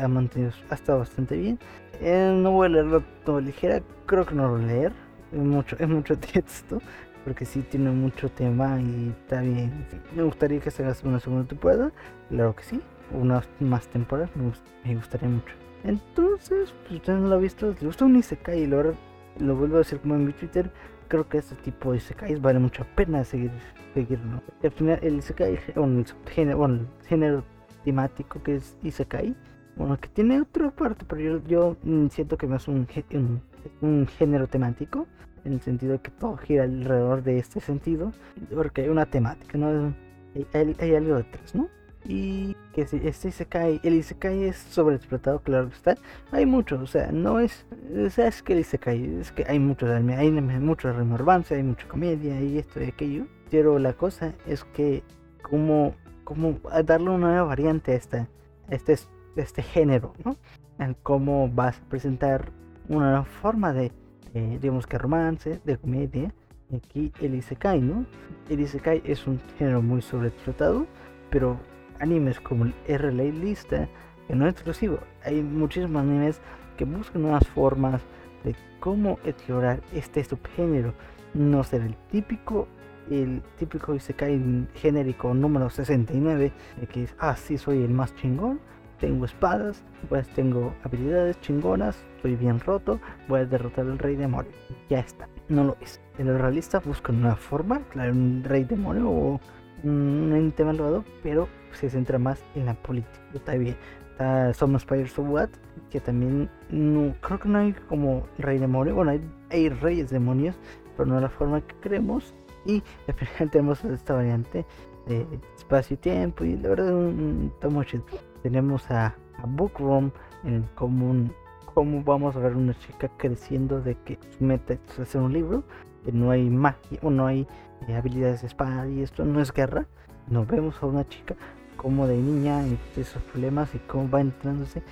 Ha 0.00 0.08
mantenido, 0.08 0.52
ha 0.70 0.74
estado 0.74 1.00
bastante 1.00 1.36
bien. 1.36 1.58
Eh, 2.00 2.32
no 2.34 2.52
voy 2.52 2.66
a 2.66 2.70
leerlo 2.70 3.02
todo 3.24 3.40
ligera, 3.40 3.82
creo 4.06 4.24
que 4.26 4.34
no 4.34 4.48
lo 4.48 4.58
leer. 4.58 4.92
Es 5.32 5.38
mucho, 5.38 5.76
es 5.80 5.88
mucho 5.88 6.18
texto, 6.18 6.80
porque 7.24 7.44
sí 7.44 7.62
tiene 7.62 7.90
mucho 7.90 8.28
tema 8.28 8.80
y 8.80 9.14
está 9.20 9.40
bien. 9.40 9.86
Me 10.14 10.22
gustaría 10.22 10.60
que 10.60 10.70
se 10.70 10.84
haga 10.84 10.94
una 11.04 11.20
segunda 11.20 11.46
temporada, 11.48 11.92
claro 12.28 12.54
que 12.54 12.62
sí. 12.62 12.80
Unas 13.12 13.48
más 13.60 13.86
temporadas, 13.86 14.30
me 14.36 14.94
gustaría 14.94 15.28
mucho. 15.28 15.54
Entonces, 15.84 16.74
pues 16.82 16.96
usted 17.00 17.12
no 17.14 17.28
lo 17.28 17.36
ha 17.36 17.38
visto, 17.38 17.74
le 17.78 17.86
gusta 17.86 18.04
un 18.04 18.16
Isekai 18.16 18.62
y 18.62 18.66
lo, 18.66 18.96
lo 19.38 19.56
vuelvo 19.56 19.76
a 19.76 19.78
decir 19.78 20.00
como 20.00 20.16
en 20.16 20.26
mi 20.26 20.32
Twitter. 20.32 20.70
Creo 21.06 21.28
que 21.28 21.38
este 21.38 21.54
tipo 21.56 21.92
de 21.92 21.98
Isekai 21.98 22.34
vale 22.36 22.58
mucho 22.58 22.84
pena 22.96 23.22
seguir, 23.22 23.52
seguirlo. 23.94 24.42
Al 24.64 24.72
final, 24.72 24.98
el 25.02 25.18
Isekai, 25.18 25.56
bueno, 25.76 26.00
el 26.00 27.06
género 27.06 27.44
temático 27.86 28.42
que 28.42 28.56
es 28.56 28.76
Isekai, 28.82 29.36
bueno, 29.76 29.96
que 30.00 30.08
tiene 30.08 30.40
otra 30.40 30.72
parte, 30.72 31.04
pero 31.08 31.20
yo, 31.20 31.44
yo 31.46 31.76
mm, 31.84 32.08
siento 32.08 32.36
que 32.36 32.48
más 32.48 32.66
un, 32.66 32.88
un, 33.12 33.40
un 33.80 34.06
género 34.18 34.48
temático, 34.48 35.06
en 35.44 35.52
el 35.52 35.60
sentido 35.60 35.92
de 35.92 36.00
que 36.00 36.10
todo 36.10 36.36
gira 36.36 36.64
alrededor 36.64 37.22
de 37.22 37.38
este 37.38 37.60
sentido, 37.60 38.12
porque 38.52 38.82
hay 38.82 38.88
una 38.88 39.06
temática, 39.06 39.56
¿no? 39.56 39.94
Hay, 40.34 40.46
hay, 40.52 40.76
hay 40.80 40.94
algo 40.96 41.14
detrás, 41.14 41.54
¿no? 41.54 41.68
y 42.08 42.56
que 42.72 42.86
si 42.86 43.00
este 43.04 43.28
Isekai, 43.28 43.80
el 43.82 43.94
Isekai 43.94 44.44
es 44.44 44.56
sobreexplotado, 44.56 45.40
claro 45.40 45.68
que 45.68 45.74
está. 45.74 45.96
Hay 46.30 46.46
muchos, 46.46 46.80
o 46.80 46.86
sea, 46.86 47.10
no 47.10 47.40
es, 47.40 47.66
o 47.96 48.10
sea, 48.10 48.28
es 48.28 48.42
que 48.42 48.52
el 48.52 48.60
Isekai, 48.60 49.20
es 49.20 49.32
que 49.32 49.44
hay 49.48 49.58
muchos 49.58 49.90
hay 49.90 50.30
mucho 50.30 50.92
romance, 50.92 51.54
hay 51.54 51.62
mucha 51.62 51.88
comedia 51.88 52.40
y 52.40 52.58
esto 52.58 52.80
y 52.80 52.84
aquello. 52.84 53.26
Pero 53.50 53.78
la 53.78 53.92
cosa 53.92 54.34
es 54.46 54.64
que 54.64 55.02
como, 55.42 55.94
como 56.26 56.58
darle 56.84 57.08
una 57.08 57.28
nueva 57.28 57.44
variante 57.44 57.92
a, 57.92 57.94
esta, 57.94 58.28
este, 58.68 58.96
este 59.36 59.62
género, 59.62 60.12
¿no? 60.24 60.36
En 60.78 60.94
cómo 60.94 61.48
vas 61.48 61.78
a 61.78 61.88
presentar 61.88 62.50
una 62.88 63.10
nueva 63.10 63.24
forma 63.24 63.72
de, 63.72 63.92
digamos 64.34 64.88
que 64.88 64.98
romance, 64.98 65.60
de 65.64 65.78
comedia. 65.78 66.34
Aquí 66.76 67.12
el 67.20 67.36
Isekai, 67.36 67.80
¿no? 67.80 68.06
El 68.50 68.58
Isekai 68.58 69.02
es 69.04 69.28
un 69.28 69.40
género 69.56 69.80
muy 69.82 70.02
sobreexplotado, 70.02 70.86
pero 71.30 71.60
animes 72.00 72.40
como 72.40 72.64
el 72.64 72.74
RLA 72.88 73.32
Lista, 73.32 73.88
que 74.26 74.34
no 74.34 74.48
es 74.48 74.54
exclusivo. 74.54 74.98
Hay 75.24 75.40
muchísimos 75.42 76.02
animes 76.02 76.40
que 76.76 76.84
buscan 76.84 77.22
nuevas 77.22 77.46
formas 77.46 78.02
de 78.42 78.56
cómo 78.80 79.20
explorar 79.24 79.80
este 79.94 80.24
subgénero. 80.24 80.92
No 81.34 81.62
ser 81.62 81.82
el 81.82 81.94
típico, 82.10 82.66
el 83.10 83.42
típico 83.58 83.94
Isekai 83.94 84.66
genérico 84.74 85.34
número 85.34 85.70
69, 85.70 86.52
de 86.80 86.86
que 86.86 87.04
es, 87.04 87.14
ah, 87.18 87.36
soy 87.36 87.82
el 87.82 87.90
más 87.90 88.14
chingón, 88.16 88.60
tengo 89.00 89.24
espadas, 89.24 89.82
pues 90.08 90.28
tengo 90.28 90.74
habilidades 90.82 91.40
chingonas, 91.40 91.96
estoy 92.16 92.36
bien 92.36 92.60
roto, 92.60 93.00
voy 93.28 93.40
a 93.40 93.44
derrotar 93.44 93.86
al 93.86 93.98
rey 93.98 94.16
demonio. 94.16 94.50
Ya 94.88 95.00
está, 95.00 95.28
no 95.48 95.64
lo 95.64 95.76
es. 95.80 96.00
El 96.18 96.38
realista 96.38 96.80
busca 96.80 97.12
una 97.12 97.36
forma, 97.36 97.80
claro, 97.90 98.12
un 98.12 98.42
rey 98.44 98.64
demonio 98.64 99.10
o 99.10 99.40
un 99.82 100.32
ente 100.34 100.64
malvado, 100.64 101.04
pero 101.22 101.48
se 101.72 101.90
centra 101.90 102.18
más 102.18 102.42
en 102.54 102.66
la 102.66 102.74
política. 102.74 103.20
Está 103.34 103.54
bien. 103.54 103.76
Está 104.12 104.54
Somos 104.54 104.82
Spiders 104.82 105.18
of 105.18 105.28
What, 105.28 105.50
que 105.90 106.00
también 106.00 106.48
no, 106.70 107.14
creo 107.20 107.38
que 107.38 107.48
no 107.48 107.58
hay 107.58 107.72
como 107.88 108.26
rey 108.38 108.58
demonio. 108.58 108.94
Bueno, 108.94 109.12
hay, 109.50 109.68
reyes 109.68 110.08
demonios, 110.10 110.56
pero 110.96 111.06
no 111.06 111.16
de 111.16 111.20
la 111.20 111.28
forma 111.28 111.60
que 111.60 111.76
queremos. 111.82 112.34
Y 112.66 112.82
al 113.40 113.50
tenemos 113.50 113.84
esta 113.84 114.14
variante 114.14 114.64
de 115.06 115.26
espacio 115.56 115.94
y 115.94 115.98
tiempo. 115.98 116.44
Y 116.44 116.56
la 116.56 116.70
verdad, 116.70 116.92
muy 116.92 117.86
chido. 117.86 118.04
Tenemos 118.42 118.90
a, 118.90 119.06
a 119.06 119.46
Bookroom 119.46 120.10
en 120.44 120.62
común. 120.74 121.32
Cómo 121.74 122.02
vamos 122.02 122.36
a 122.36 122.38
ver 122.38 122.56
una 122.56 122.78
chica 122.78 123.10
creciendo 123.18 123.80
de 123.80 123.94
que 123.96 124.18
su 124.36 124.44
meta 124.44 124.74
es 124.74 124.98
hacer 124.98 125.20
un 125.20 125.32
libro, 125.32 125.62
que 126.04 126.12
no 126.12 126.30
hay 126.30 126.48
magia 126.48 126.98
o 127.02 127.10
no 127.10 127.26
hay 127.26 127.46
eh, 127.86 127.94
habilidades 127.94 128.40
de 128.40 128.46
espada 128.46 128.88
y 128.88 129.02
esto 129.02 129.24
no 129.24 129.40
es 129.40 129.52
guerra. 129.52 129.86
Nos 130.28 130.46
vemos 130.46 130.82
a 130.82 130.86
una 130.86 131.06
chica 131.06 131.36
como 131.76 132.06
de 132.06 132.16
niña 132.16 132.66
y 132.66 132.78
esos 133.00 133.22
problemas 133.24 133.74
y 133.74 133.78
cómo 133.80 134.08
va 134.08 134.20
entrándose 134.22 134.82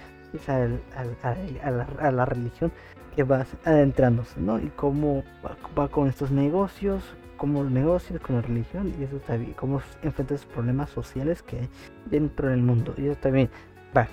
a, 0.47 2.11
la, 2.11 2.25
religión 2.25 2.73
que 3.15 3.23
va 3.23 3.47
adentrándose, 3.65 4.41
¿no? 4.41 4.59
Y 4.59 4.69
cómo 4.77 5.23
va, 5.79 5.89
con 5.89 6.09
estos 6.09 6.31
negocios, 6.31 7.03
los 7.40 7.70
negocios 7.70 8.20
la 8.29 8.40
religión, 8.40 8.92
y 8.99 9.05
eso 9.05 9.18
también, 9.18 9.53
cómo 9.55 9.81
enfrenta 10.03 10.35
esos 10.35 10.47
problemas 10.47 10.90
sociales 10.90 11.42
que 11.42 11.61
hay 11.61 11.68
dentro 12.11 12.49
del 12.49 12.62
mundo. 12.62 12.94
Y 12.97 13.07
eso 13.07 13.20
también, 13.20 13.51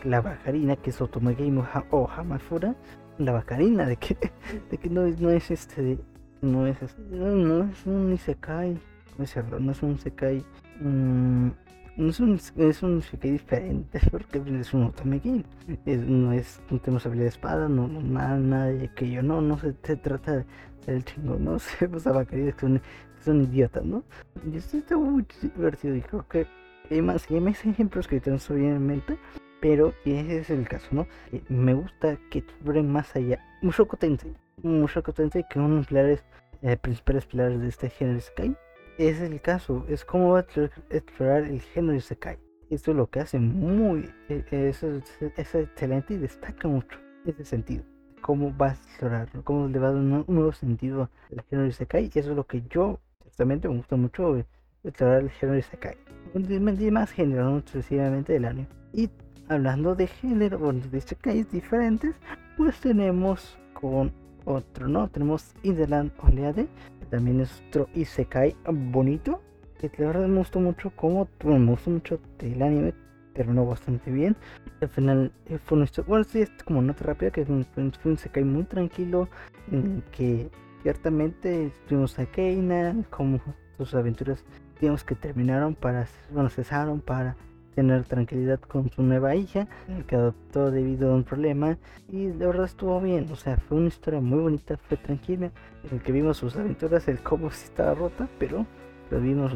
la 0.03 0.21
bajarina, 0.21 0.75
que 0.75 0.91
es 0.91 1.01
Otomagame 1.01 1.63
o 1.89 2.10
Hamafura, 2.10 2.75
la 3.17 3.31
bacarina 3.31 3.86
de 3.86 3.97
que, 3.97 4.17
de 4.69 4.77
que 4.77 4.89
no, 4.89 5.07
no 5.07 5.29
es 5.29 5.51
este, 5.51 5.97
no 6.41 6.67
es 6.67 6.81
este, 6.81 7.01
no, 7.01 7.63
es 7.63 7.86
un 7.86 8.13
Isekai, 8.13 8.77
no 9.17 9.23
es, 9.23 9.36
no 9.60 9.71
es 9.71 9.84
un 9.84 9.91
Isekai, 9.93 10.43
mm, 10.79 11.47
no 11.97 12.10
es 12.10 12.19
un, 12.19 12.39
es 12.57 12.84
un 12.84 12.97
Isekai 12.99 13.31
diferente, 13.31 13.99
porque 14.12 14.41
es 14.60 14.73
un 14.73 14.84
Otome 14.84 15.21
no 15.86 16.34
es, 16.34 16.62
no 16.69 16.79
tenemos 16.79 17.05
habilidad 17.05 17.25
de 17.25 17.29
espada, 17.29 17.69
no, 17.69 17.88
nada, 17.88 18.38
nada 18.38 18.65
de 18.67 18.86
aquello, 18.86 19.23
no, 19.23 19.41
no 19.41 19.57
se, 19.57 19.73
trata 19.73 20.45
del 20.86 21.03
chingo, 21.05 21.38
no 21.38 21.60
sé, 21.60 21.88
pues 21.88 22.07
a 22.07 22.12
bacarina 22.12 22.51
que 22.53 22.81
son, 23.21 23.43
idiotas, 23.43 23.86
¿no? 23.86 24.03
Y 24.45 24.57
esto 24.57 24.77
está 24.77 24.97
muy 24.97 25.25
divertido 25.41 25.95
y 25.95 26.01
creo 26.01 26.27
que 26.27 26.47
hay 26.89 27.01
más, 27.01 27.29
hay 27.29 27.39
más 27.39 27.65
ejemplos 27.65 28.07
que 28.07 28.19
tenemos 28.19 28.49
bien 28.49 28.75
en 28.75 28.86
mente 28.86 29.17
pero 29.62 29.93
ese 30.03 30.39
es 30.39 30.49
el 30.49 30.67
caso, 30.67 30.88
¿no? 30.91 31.07
Eh, 31.31 31.43
me 31.47 31.73
gusta 31.75 32.17
que 32.29 32.39
exploren 32.39 32.91
más 32.91 33.15
allá. 33.15 33.39
Mushoku 33.62 33.95
Tensei. 33.95 34.36
Mushoku 34.63 35.13
Tensei, 35.13 35.45
que 35.47 35.60
uno 35.60 35.69
de 35.69 35.75
los 35.75 35.88
pilares, 35.88 36.25
eh, 36.63 36.75
principales 36.75 37.27
pilares 37.27 37.62
de 37.62 37.67
este 37.69 37.89
género. 37.89 38.17
Ese 38.17 38.55
es 38.97 39.21
el 39.21 39.39
caso. 39.39 39.86
Es 39.88 40.03
cómo 40.03 40.31
va 40.31 40.39
a 40.39 40.45
explorar 40.89 41.43
el 41.43 41.62
género 41.62 41.95
Isekai. 41.95 42.39
Esto 42.71 42.91
es 42.91 42.97
lo 42.97 43.07
que 43.07 43.19
hace 43.19 43.38
muy. 43.38 44.10
Eh, 44.29 44.43
eso 44.49 44.95
es, 44.95 45.38
excelente 45.38 46.15
y 46.15 46.17
destaca 46.17 46.67
mucho 46.67 46.97
ese 47.25 47.45
sentido. 47.45 47.84
Cómo 48.21 48.55
va 48.55 48.69
a 48.69 48.73
explorarlo, 48.73 49.43
cómo 49.43 49.67
le 49.67 49.79
va 49.79 49.89
a 49.89 49.91
dar 49.91 49.99
un, 49.99 50.25
nuevo 50.27 50.51
sentido 50.53 51.10
al 51.31 51.43
género 51.43 51.67
Isekai. 51.67 52.10
Y 52.13 52.19
eso 52.19 52.31
es 52.31 52.36
lo 52.36 52.47
que 52.47 52.63
yo, 52.67 52.99
justamente, 53.31 53.69
me 53.69 53.77
gusta 53.77 53.95
mucho 53.95 54.43
explorar 54.83 55.21
el 55.21 55.29
género 55.31 55.57
Isekai. 55.57 55.97
Y 56.35 56.91
más 56.91 57.11
género, 57.11 57.49
no 57.49 57.57
excesivamente 57.59 58.33
del 58.33 58.45
anime. 58.45 58.67
Y 58.93 59.09
hablando 59.47 59.95
de 59.95 60.07
género, 60.07 60.59
o 60.59 60.73
de 60.73 60.97
isekais 60.97 61.49
diferentes, 61.49 62.13
pues 62.57 62.79
tenemos 62.81 63.57
con 63.73 64.11
otro, 64.45 64.87
¿no? 64.87 65.07
Tenemos 65.07 65.53
Inderland 65.63 66.11
Oleade, 66.19 66.67
que 66.99 67.05
también 67.05 67.39
es 67.39 67.63
otro 67.69 67.87
Isekai 67.93 68.55
bonito, 68.65 69.41
que 69.79 69.89
la 69.97 70.07
verdad 70.07 70.27
me 70.27 70.37
gustó 70.37 70.59
mucho 70.59 70.91
como, 70.95 71.27
bueno, 71.43 71.59
me 71.59 71.71
gustó 71.71 71.89
mucho 71.89 72.19
el 72.39 72.61
anime, 72.61 72.93
terminó 73.33 73.65
bastante 73.65 74.11
bien. 74.11 74.35
Al 74.81 74.89
final 74.89 75.31
eh, 75.47 75.57
fue 75.57 75.77
nuestro, 75.77 76.03
bueno, 76.03 76.25
sí, 76.25 76.41
es 76.41 76.51
como 76.65 76.81
nota 76.81 77.05
rápida, 77.05 77.31
que 77.31 77.45
fue 77.45 77.55
un, 77.55 78.13
Isekai 78.13 78.43
muy 78.43 78.63
tranquilo, 78.65 79.29
que 80.11 80.49
ciertamente 80.81 81.67
estuvimos 81.67 82.17
a 82.19 82.25
Keina, 82.25 82.95
como 83.09 83.39
sus 83.77 83.93
aventuras, 83.93 84.43
digamos 84.79 85.03
que 85.03 85.15
terminaron 85.15 85.75
para, 85.75 86.07
bueno, 86.31 86.49
cesaron 86.49 87.01
para 87.01 87.35
tener 87.75 88.03
tranquilidad 88.03 88.59
con 88.59 88.91
su 88.91 89.01
nueva 89.01 89.35
hija, 89.35 89.67
que 90.07 90.15
adoptó 90.15 90.71
debido 90.71 91.11
a 91.11 91.15
un 91.15 91.23
problema 91.23 91.77
y 92.09 92.25
de 92.27 92.45
verdad 92.45 92.65
estuvo 92.65 92.99
bien, 92.99 93.27
o 93.31 93.35
sea, 93.35 93.57
fue 93.57 93.77
una 93.77 93.87
historia 93.87 94.19
muy 94.19 94.39
bonita, 94.39 94.77
fue 94.77 94.97
tranquila, 94.97 95.51
en 95.83 95.97
el 95.97 96.01
que 96.01 96.11
vimos 96.11 96.37
sus 96.37 96.55
aventuras, 96.55 97.07
el 97.07 97.19
cómo 97.21 97.49
si 97.51 97.65
estaba 97.65 97.93
rota, 97.93 98.27
pero, 98.39 98.65
pero 99.09 99.21
vimos 99.21 99.53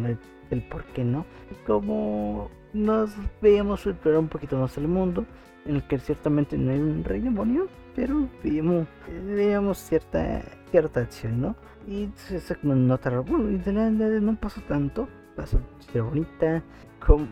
el, 0.50 0.62
por 0.64 0.86
qué 0.86 1.04
no, 1.04 1.26
y 1.52 1.56
cómo 1.66 2.50
nos 2.74 3.12
veíamos 3.42 3.86
explorar 3.86 4.20
un 4.20 4.30
poquito 4.30 4.58
más 4.58 4.78
el 4.78 4.88
mundo, 4.88 5.26
en 5.66 5.76
el 5.76 5.84
que 5.88 6.00
ciertamente 6.00 6.58
no 6.58 6.72
hay 6.72 6.80
un 6.80 7.04
rey 7.04 7.20
demonio, 7.20 7.68
pero 7.96 8.28
vimos, 8.44 8.88
veíamos 9.26 9.78
cierta, 9.78 10.42
cierta 10.72 11.02
acción, 11.02 11.42
¿no? 11.42 11.56
Y 11.88 12.10
se 12.16 12.56
como 12.56 12.76
nota, 12.76 13.10
bueno, 13.20 13.50
y 13.50 13.58
de 13.58 13.72
la, 13.72 13.90
no 13.90 14.36
pasó 14.36 14.62
tanto, 14.68 15.08
pasó 15.36 15.60
bonita, 15.94 16.62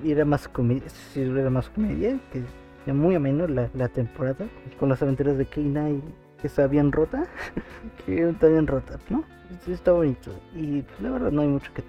era 0.05 0.25
más 0.25 0.47
comedia, 0.47 0.87
era 1.15 1.49
más 1.49 1.69
comedia, 1.69 2.19
que 2.31 2.43
era 2.85 2.93
muy 2.93 3.15
ameno 3.15 3.47
la, 3.47 3.69
la 3.73 3.89
temporada, 3.89 4.45
con 4.79 4.89
las 4.89 5.01
aventuras 5.01 5.37
de 5.37 5.45
Keina 5.45 5.89
y 5.89 6.01
que 6.39 6.47
está 6.47 6.67
bien 6.67 6.91
rota, 6.91 7.25
que 8.05 8.29
está 8.29 8.47
bien 8.47 8.67
rota, 8.67 8.99
¿no? 9.09 9.23
Está 9.67 9.91
bonito. 9.91 10.31
Y 10.55 10.83
la 11.01 11.11
verdad 11.11 11.31
no 11.31 11.41
hay 11.41 11.47
mucho 11.47 11.71
que 11.73 11.83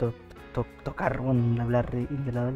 tocar 0.84 1.18
con 1.18 1.60
hablar 1.60 1.90
de, 1.90 2.06
de 2.06 2.32
la 2.32 2.50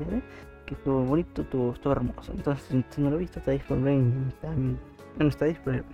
que 0.66 0.74
estuvo 0.74 1.02
bonito, 1.02 1.42
estuvo, 1.42 1.72
estuvo 1.72 1.92
hermoso. 1.92 2.32
Entonces, 2.32 2.84
si 2.90 3.00
no 3.00 3.10
lo 3.10 3.18
viste, 3.18 3.38
está 3.38 3.52
disponible 3.52 4.32
también, 4.40 4.78
está 5.18 5.46
disponible 5.46 5.84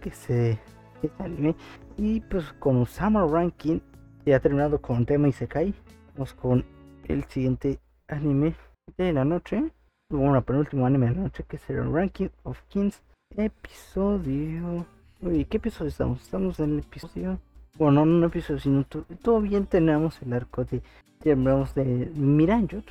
que 0.00 0.10
se 0.10 0.58
que 1.00 1.10
anime. 1.18 1.54
Y 1.96 2.20
pues 2.20 2.52
con 2.58 2.86
Summer 2.86 3.24
Ranking, 3.24 3.80
ya 4.24 4.40
terminado 4.40 4.80
con 4.80 5.06
tema 5.06 5.28
Isekai, 5.28 5.74
vamos 6.14 6.34
con 6.34 6.64
el 7.08 7.24
siguiente 7.24 7.78
anime 8.08 8.54
de 8.96 9.12
la 9.12 9.24
noche. 9.24 9.70
Bueno, 10.08 10.42
penúltimo 10.42 10.86
anime 10.86 11.08
de 11.08 11.14
la 11.16 11.22
noche 11.22 11.44
que 11.48 11.58
será 11.58 11.84
Ranking 11.84 12.28
of 12.44 12.60
Kings. 12.68 13.02
Episodio. 13.36 14.86
Uy, 15.20 15.44
¿qué 15.44 15.56
episodio 15.56 15.88
estamos? 15.88 16.22
Estamos 16.22 16.60
en 16.60 16.74
el 16.74 16.78
episodio. 16.80 17.38
Bueno, 17.76 18.06
no 18.06 18.16
un 18.18 18.24
episodio, 18.24 18.60
sino 18.60 18.84
todo 18.84 19.40
bien. 19.40 19.66
Tenemos 19.66 20.20
el 20.22 20.32
arco 20.32 20.64
de. 20.64 20.80
Terminamos 21.18 21.74
de 21.74 21.84
Miranjo. 22.14 22.82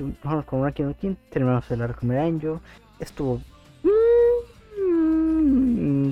con 0.46 0.64
Ranking 0.64 0.86
of 0.86 0.98
Kings. 0.98 1.18
Terminamos 1.30 1.70
el 1.72 1.82
arco 1.82 2.02
de 2.02 2.08
Miranjo. 2.08 2.62
Estuvo. 3.00 3.42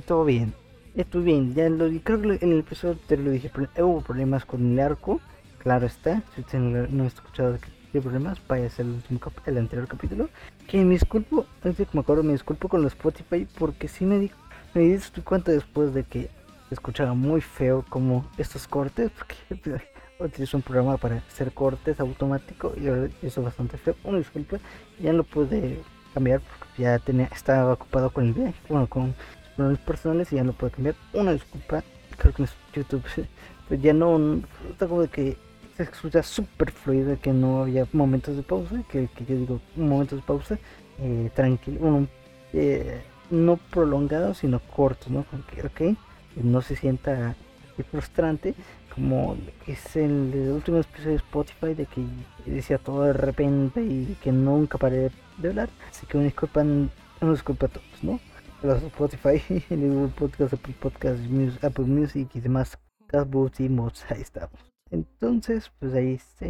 Todo 0.02 0.26
bien. 0.26 0.54
Estuvo 0.96 1.24
bien. 1.24 1.54
Ya 1.54 1.70
lo 1.70 1.90
creo 2.02 2.22
que 2.22 2.46
en 2.46 2.52
el 2.52 2.60
episodio 2.60 2.98
te 3.08 3.18
lo 3.18 3.32
dije. 3.32 3.52
Hubo 3.80 4.02
problemas 4.02 4.46
con 4.46 4.74
el 4.74 4.80
arco. 4.80 5.22
Claro 5.60 5.86
está. 5.86 6.22
Si 6.36 6.42
usted 6.42 6.60
no, 6.60 7.04
ha 7.04 7.08
escuchado 7.08 7.58
problemas, 8.02 8.40
vaya 8.48 8.66
a 8.66 8.82
el, 8.82 8.90
último 8.90 9.20
el 9.46 9.58
anterior 9.58 9.88
capítulo. 9.88 10.30
Que 10.68 10.84
me 10.84 10.94
disculpo, 10.94 11.46
me 11.64 12.00
acuerdo, 12.00 12.24
me 12.24 12.34
disculpo 12.34 12.68
con 12.68 12.82
los 12.82 12.94
Spotify 12.94 13.48
porque 13.58 13.88
si 13.88 14.06
me 14.06 14.20
di, 14.20 14.32
me 14.74 14.82
di 14.82 15.00
cuenta 15.24 15.52
después 15.52 15.94
de 15.94 16.04
que 16.04 16.30
escuchaba 16.72 17.14
muy 17.14 17.42
feo 17.42 17.86
como 17.88 18.28
estos 18.38 18.68
cortes, 18.68 19.12
porque 19.12 19.82
utilizo 20.20 20.58
un 20.58 20.64
programa 20.64 20.98
para 20.98 21.18
hacer 21.18 21.52
cortes 21.54 22.00
automático 22.00 22.74
y 22.78 22.88
eso 23.26 23.42
es 23.42 23.46
bastante 23.46 23.78
feo. 23.78 23.96
Una 24.04 24.18
disculpa, 24.18 24.58
ya 25.00 25.14
lo 25.14 25.24
pude 25.24 25.80
cambiar 26.14 26.42
porque 26.42 26.84
ya 26.84 27.00
tenía, 27.00 27.26
estaba 27.26 27.74
ocupado 27.74 28.10
con 28.12 28.26
el 28.26 28.34
viaje, 28.34 28.56
bueno, 28.70 28.88
con 28.88 29.14
problemas 29.56 29.80
personales 29.80 30.32
y 30.32 30.36
ya 30.36 30.44
lo 30.44 30.54
pude 30.54 30.72
cambiar. 30.72 30.96
Una 31.14 31.34
disculpa, 31.34 31.84
creo 32.18 32.34
que 32.34 32.44
en 32.44 32.50
YouTube 32.74 33.04
pues 33.68 33.82
ya 33.82 33.94
no, 33.94 34.42
está 34.72 34.88
como 34.88 35.02
de 35.02 35.08
que 35.08 35.38
se 35.78 35.84
escucha 35.84 36.22
súper 36.22 36.72
fluido, 36.72 37.18
que 37.20 37.34
no 37.34 37.64
había 37.64 37.88
momentos 37.94 38.36
de 38.36 38.44
pausa, 38.44 38.84
que, 38.90 39.10
yo 39.28 39.36
digo 39.36 39.62
momentos 39.76 40.20
de 40.20 40.26
pausa, 40.26 40.60
eh, 41.00 41.32
tranquilo, 41.34 42.08
eh, 42.54 43.02
no 43.32 43.58
prolongados, 43.58 44.40
sino 44.40 44.60
cortos, 44.60 45.10
¿no? 45.10 45.26
Que, 45.76 45.96
no 46.36 46.62
se 46.62 46.76
sienta 46.76 47.36
frustrante, 47.92 48.54
como 48.94 49.38
es 49.68 49.96
el, 49.96 50.52
último 50.54 50.78
episodio 50.78 51.12
de 51.12 51.16
Spotify, 51.18 51.74
de 51.74 51.86
que 51.86 52.04
decía 52.46 52.78
todo 52.78 53.04
de 53.04 53.14
repente 53.14 53.82
y 53.82 54.16
que 54.22 54.32
nunca 54.32 54.78
paré 54.78 55.10
de 55.38 55.50
hablar, 55.50 55.70
así 55.90 56.06
que 56.06 56.18
una 56.18 56.26
disculpa, 56.26 56.62
una 56.62 57.32
disculpa 57.32 57.66
a 57.66 57.70
todos, 57.70 58.04
¿no? 58.04 58.20
Los 58.64 58.82
Spotify, 58.82 59.42
el 59.72 60.10
Podcast, 60.18 60.54
Apple 60.54 60.74
Podcast, 60.80 61.20
Apple 61.66 61.84
Music 61.84 62.30
y 62.34 62.40
demás, 62.40 62.80
Casboots 63.08 63.60
y 63.60 63.68
Mods, 63.68 64.10
ahí 64.10 64.22
estamos. 64.22 64.58
Entonces, 64.90 65.70
pues 65.80 65.94
ahí 65.94 66.14
está. 66.14 66.48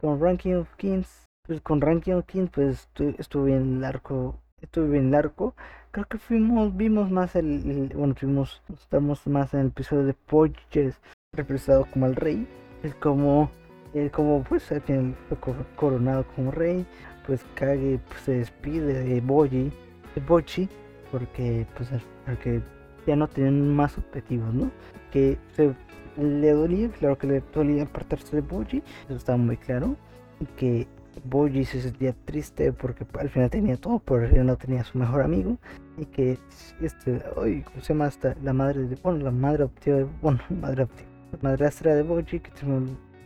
Con 0.00 0.18
Ranking 0.18 0.54
of 0.54 0.74
Kings, 0.76 1.26
pues 1.46 1.60
con 1.60 1.82
Ranking 1.82 2.14
of 2.14 2.24
Kings, 2.24 2.48
pues 2.50 2.88
estuve 3.18 3.54
en 3.54 3.82
largo, 3.82 4.40
estuve 4.62 4.96
en 4.96 5.10
largo. 5.10 5.54
Creo 5.90 6.06
que 6.06 6.16
fuimos, 6.16 6.74
vimos 6.74 7.10
más 7.10 7.36
el, 7.36 7.92
bueno, 7.94 8.14
fuimos, 8.14 8.62
estamos 8.72 9.26
más 9.26 9.52
en 9.52 9.60
el 9.60 9.66
episodio 9.66 10.06
de 10.06 10.14
Poches, 10.14 10.98
representado 11.34 11.84
como 11.92 12.06
el 12.06 12.16
rey. 12.16 12.48
Es 12.82 12.94
como, 12.94 13.50
él 13.92 14.10
como 14.10 14.42
pues 14.44 14.72
al 14.72 14.80
fue 15.28 15.38
coronado 15.76 16.24
como 16.34 16.52
rey. 16.52 16.86
Pues 17.26 17.44
Kage 17.54 18.00
pues, 18.08 18.20
se 18.22 18.32
despide 18.32 19.04
de 19.04 19.20
Boji, 19.20 19.70
de 20.14 20.20
Bochi, 20.26 20.66
porque 21.10 21.66
pues 21.76 21.90
porque 22.24 22.62
ya 23.06 23.16
no 23.16 23.28
tienen 23.28 23.74
más 23.74 23.96
objetivos, 23.98 24.52
¿no? 24.54 24.70
Que 25.10 25.38
se 25.54 25.74
le 26.16 26.52
dolía, 26.52 26.88
claro 26.90 27.18
que 27.18 27.26
le 27.26 27.42
dolía 27.52 27.84
apartarse 27.84 28.36
de 28.36 28.42
Boji, 28.42 28.82
eso 29.06 29.16
estaba 29.16 29.38
muy 29.38 29.56
claro. 29.56 29.96
Y 30.40 30.46
que 30.46 30.88
Boji 31.24 31.64
se 31.64 31.80
sentía 31.80 32.14
triste 32.24 32.72
porque 32.72 33.06
al 33.18 33.28
final 33.30 33.50
tenía 33.50 33.76
todo, 33.76 33.98
pero 34.00 34.24
él 34.24 34.46
no 34.46 34.56
tenía 34.56 34.80
a 34.82 34.84
su 34.84 34.98
mejor 34.98 35.22
amigo. 35.22 35.58
Y 35.98 36.06
que 36.06 36.38
este, 36.80 37.22
hoy, 37.36 37.62
¿cómo 37.62 37.80
se 37.80 37.92
llama 37.92 38.08
esta? 38.08 38.34
La 38.42 38.52
madre 38.52 38.84
de, 38.84 38.96
bueno, 38.96 39.24
la 39.24 39.30
madre 39.30 39.64
adoptiva, 39.64 39.96
de, 39.98 40.06
bueno, 40.22 40.40
madre 40.60 40.82
adoptiva, 40.82 41.08
madrastra 41.42 41.94
de 41.94 42.02
Boji, 42.02 42.40
que 42.40 42.50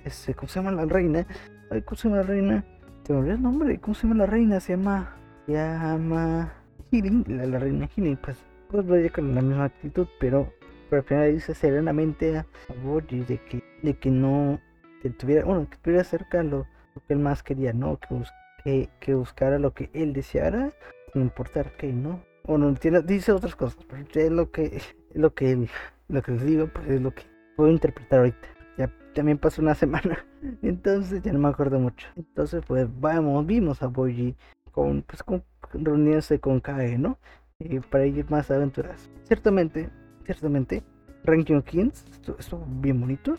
este, 0.04 0.34
¿cómo 0.34 0.48
se 0.48 0.60
llama 0.60 0.72
la 0.72 0.84
reina? 0.84 1.26
Ay, 1.70 1.82
¿cómo 1.82 1.96
se 1.96 2.08
llama 2.08 2.20
la 2.22 2.28
reina? 2.28 2.64
Te 3.04 3.12
me 3.12 3.30
el 3.30 3.42
nombre, 3.42 3.78
¿cómo 3.78 3.94
se 3.94 4.06
llama 4.06 4.16
la 4.16 4.26
reina? 4.26 4.60
Se 4.60 4.76
llama, 4.76 5.14
se 5.46 5.52
llama 5.52 6.52
Healing, 6.94 7.24
la, 7.28 7.58
reina 7.58 7.88
Healing, 7.96 8.16
pues 8.18 8.38
pues 8.70 8.86
lo 8.86 9.12
con 9.12 9.34
la 9.34 9.42
misma 9.42 9.64
actitud, 9.64 10.06
pero, 10.20 10.52
al 10.92 11.02
final 11.02 11.32
dice 11.32 11.54
serenamente 11.54 12.38
a 12.38 12.46
Boji 12.84 13.20
de 13.20 13.38
que, 13.38 13.64
de 13.82 13.94
que 13.94 14.10
no 14.10 14.60
que 15.02 15.10
tuviera, 15.10 15.44
bueno, 15.44 15.68
que 15.68 15.76
tuviera 15.78 16.04
cerca 16.04 16.42
lo, 16.44 16.66
que 17.08 17.14
él 17.14 17.18
más 17.18 17.42
quería, 17.42 17.72
¿no? 17.72 17.98
Que, 17.98 18.22
que, 18.62 18.88
que, 19.00 19.14
buscara 19.14 19.58
lo 19.58 19.74
que 19.74 19.90
él 19.92 20.12
deseara, 20.12 20.72
sin 21.12 21.22
importar 21.22 21.72
qué, 21.76 21.92
¿no? 21.92 22.22
Bueno, 22.44 22.72
tiene, 22.74 23.02
dice 23.02 23.32
otras 23.32 23.56
cosas, 23.56 23.84
pero 23.88 24.04
es 24.14 24.30
lo 24.30 24.52
que, 24.52 24.80
lo 25.14 25.34
que 25.34 25.68
lo 26.06 26.22
que 26.22 26.32
les 26.32 26.44
digo, 26.44 26.68
pues 26.68 26.88
es 26.88 27.00
lo 27.00 27.12
que 27.12 27.24
puedo 27.56 27.70
interpretar 27.70 28.20
ahorita. 28.20 28.48
Ya 28.78 28.90
también 29.14 29.38
pasó 29.38 29.62
una 29.62 29.74
semana, 29.74 30.24
entonces 30.62 31.22
ya 31.22 31.32
no 31.32 31.40
me 31.40 31.48
acuerdo 31.48 31.80
mucho. 31.80 32.06
Entonces, 32.14 32.62
pues 32.66 32.86
vamos, 33.00 33.44
vimos 33.46 33.82
a 33.82 33.88
Boji 33.88 34.36
con, 34.74 35.02
pues, 35.02 35.22
con 35.22 35.44
reunirse 35.72 36.40
con 36.40 36.60
Kage, 36.60 36.98
¿no? 36.98 37.18
Eh, 37.60 37.80
para 37.88 38.06
ir 38.06 38.28
más 38.30 38.50
aventuras. 38.50 39.08
Ciertamente, 39.24 39.88
ciertamente, 40.24 40.82
Ranking 41.24 41.62
Kings 41.62 42.04
estuvo, 42.38 42.66
bien 42.68 43.00
bonito. 43.00 43.36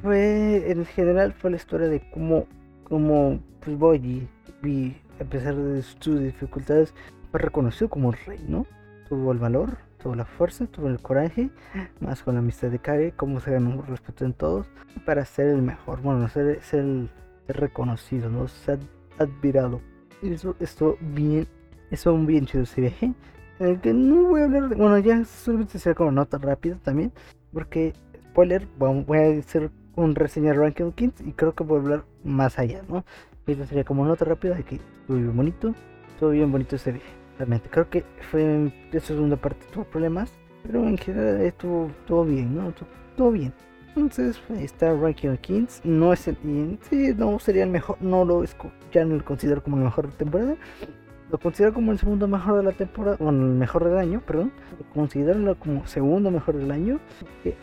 fue, 0.00 0.70
en 0.70 0.84
general, 0.86 1.32
fue 1.32 1.50
la 1.50 1.56
historia 1.56 1.88
de 1.88 2.00
cómo, 2.10 2.46
cómo 2.84 3.40
pues 3.60 3.76
Boji, 3.76 4.28
a 5.20 5.24
pesar 5.24 5.56
de 5.56 5.82
sus 5.82 6.20
dificultades, 6.20 6.94
fue 7.30 7.40
reconocido 7.40 7.90
como 7.90 8.10
el 8.10 8.18
rey, 8.26 8.44
¿no? 8.48 8.66
Tuvo 9.08 9.32
el 9.32 9.38
valor, 9.38 9.78
tuvo 10.02 10.14
la 10.14 10.24
fuerza, 10.24 10.66
tuvo 10.66 10.88
el 10.88 11.00
coraje, 11.00 11.50
más 12.00 12.22
con 12.22 12.34
la 12.34 12.40
amistad 12.40 12.68
de 12.68 12.78
Kage, 12.78 13.12
cómo 13.16 13.40
se 13.40 13.52
ganó 13.52 13.70
un 13.70 13.86
respeto 13.86 14.24
en 14.24 14.32
todos 14.32 14.66
para 15.04 15.24
ser 15.24 15.48
el 15.48 15.62
mejor, 15.62 16.00
bueno, 16.00 16.28
ser, 16.28 16.62
ser, 16.62 16.80
el, 16.80 17.10
reconocido, 17.48 18.30
¿no? 18.30 18.48
Ser 18.48 18.78
admirado. 19.18 19.80
Eso 20.22 20.54
estuvo 20.60 20.96
bien, 21.00 21.46
eso 21.90 22.16
bien 22.16 22.46
chido 22.46 22.62
ese 22.62 22.80
viaje. 22.80 23.12
En 23.58 23.66
el 23.66 23.80
que 23.80 23.92
no 23.92 24.28
voy 24.28 24.40
a 24.40 24.44
hablar 24.44 24.68
de, 24.68 24.76
bueno, 24.76 24.98
ya 24.98 25.24
solamente 25.24 25.78
será 25.78 25.94
como 25.94 26.12
nota 26.12 26.38
rápida 26.38 26.76
también, 26.82 27.12
porque, 27.52 27.92
spoiler, 28.30 28.66
voy 28.78 29.18
a 29.18 29.38
hacer 29.38 29.70
un 29.96 30.14
reseña 30.14 30.52
Ranking 30.52 30.92
Kings 30.92 31.20
y 31.20 31.32
creo 31.32 31.54
que 31.54 31.64
voy 31.64 31.78
a 31.78 31.82
hablar 31.82 32.04
más 32.24 32.58
allá, 32.58 32.82
¿no? 32.88 33.04
Esto 33.46 33.66
sería 33.66 33.84
como 33.84 34.06
nota 34.06 34.24
rápida 34.24 34.54
de 34.54 34.62
que 34.62 34.76
estuvo 34.76 35.16
bien 35.16 35.36
bonito, 35.36 35.74
estuvo 36.08 36.30
bien 36.30 36.52
bonito 36.52 36.76
ese 36.76 36.92
viaje. 36.92 37.10
Realmente, 37.38 37.68
creo 37.68 37.90
que 37.90 38.04
fue 38.30 38.72
esa 38.92 39.08
segunda 39.08 39.36
parte 39.36 39.66
tuvo 39.72 39.84
problemas, 39.84 40.32
pero 40.62 40.86
en 40.86 40.96
general 40.96 41.40
estuvo 41.40 41.90
todo 42.06 42.24
bien, 42.24 42.54
¿no? 42.54 42.72
Todo, 43.16 43.32
bien. 43.32 43.52
Entonces 43.94 44.40
está 44.58 44.94
Ranking 44.94 45.36
Kings, 45.36 45.82
no 45.84 46.12
es 46.12 46.26
el, 46.26 46.36
sí, 46.88 47.12
no 47.14 47.38
sería 47.38 47.64
el 47.64 47.70
mejor, 47.70 47.98
no 48.00 48.24
lo 48.24 48.42
ya 48.90 49.04
no 49.04 49.16
lo 49.16 49.24
considero 49.24 49.62
como 49.62 49.76
el 49.76 49.84
mejor 49.84 50.10
de 50.10 50.16
temporada, 50.16 50.56
lo 51.30 51.38
considero 51.38 51.74
como 51.74 51.92
el 51.92 51.98
segundo 51.98 52.26
mejor 52.26 52.56
de 52.56 52.62
la 52.62 52.72
temporada, 52.72 53.18
bueno, 53.20 53.44
el 53.44 53.52
mejor 53.52 53.84
del 53.84 53.98
año, 53.98 54.22
perdón, 54.24 54.50
lo 54.78 54.94
considero 54.94 55.58
como 55.58 55.86
segundo 55.86 56.30
mejor 56.30 56.56
del 56.56 56.70
año, 56.70 57.00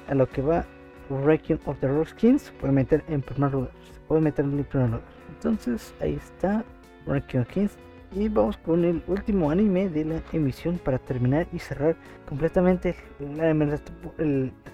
a 0.08 0.14
lo 0.14 0.30
que 0.30 0.44
va 0.44 0.66
Ranking 1.10 1.58
of 1.66 1.80
the 1.80 1.88
Rose 1.88 2.14
Kings 2.16 2.52
puede 2.60 2.74
meter 2.74 3.04
en 3.08 3.22
primer 3.22 3.52
lugar, 3.52 3.72
puede 4.08 4.22
meter 4.22 4.46
en 4.46 4.64
primer 4.64 4.90
lugar. 4.90 5.06
Entonces 5.30 5.94
ahí 6.00 6.14
está 6.14 6.64
Ranking 7.08 7.44
Kings 7.46 7.76
y 8.12 8.28
vamos 8.28 8.58
con 8.58 8.84
el 8.86 9.04
último 9.08 9.52
anime 9.52 9.90
de 9.90 10.06
la 10.06 10.22
emisión 10.34 10.80
para 10.80 10.98
terminar 10.98 11.48
y 11.54 11.60
cerrar 11.60 11.96
completamente 12.28 12.96
la, 13.20 13.54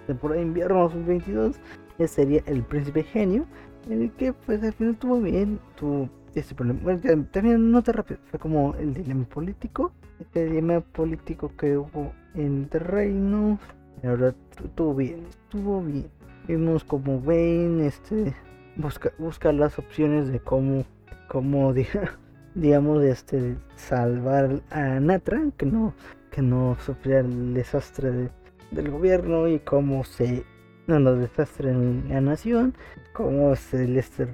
temporada 0.07 0.39
de 0.39 0.47
invierno 0.47 0.83
2022. 0.83 1.57
Que 1.97 2.07
sería 2.07 2.41
El 2.45 2.63
Príncipe 2.63 3.03
Genio, 3.03 3.45
en 3.89 4.01
el 4.03 4.11
que 4.11 4.33
pues 4.33 4.61
al 4.63 4.73
final 4.73 4.93
estuvo 4.93 5.21
bien, 5.21 5.59
tuvo 5.75 6.09
este 6.33 6.53
problema. 6.53 6.79
Bueno, 6.83 7.25
también 7.31 7.71
nota 7.71 7.93
rápido, 7.93 8.19
fue 8.29 8.38
como 8.38 8.75
el 8.75 8.93
dilema 8.93 9.23
político, 9.25 9.93
este 10.19 10.45
dilema 10.45 10.81
político 10.81 11.51
que 11.57 11.77
hubo 11.77 12.11
en 12.33 12.67
el 12.69 12.79
reino. 12.81 13.59
La 14.03 14.11
verdad, 14.11 14.36
estuvo 14.61 14.93
bien, 14.93 15.25
estuvo 15.29 15.81
bien. 15.81 16.07
Vimos 16.49 16.83
como 16.83 17.17
Wayne 17.19 17.88
este, 17.88 18.36
busca, 18.75 19.13
busca 19.17 19.53
las 19.53 19.79
opciones 19.79 20.27
de 20.27 20.41
cómo, 20.41 20.83
cómo 21.29 21.73
diga 21.73 22.17
digamos, 22.56 23.03
este, 23.03 23.58
salvar 23.76 24.62
a 24.72 24.99
Natra, 24.99 25.41
que 25.58 25.66
no, 25.66 25.93
que 26.32 26.41
no 26.41 26.78
sufriera 26.86 27.20
el 27.20 27.53
desastre 27.53 28.30
del 28.72 28.89
gobierno 28.89 29.47
y 29.47 29.60
cómo 29.60 30.03
se, 30.06 30.45
no, 30.88 30.99
no, 30.99 31.16
desastre 31.16 31.70
en 31.70 32.06
la 32.10 32.22
nación, 32.22 32.74
cómo 33.14 33.56
se, 33.56 33.99
este, 33.99 34.28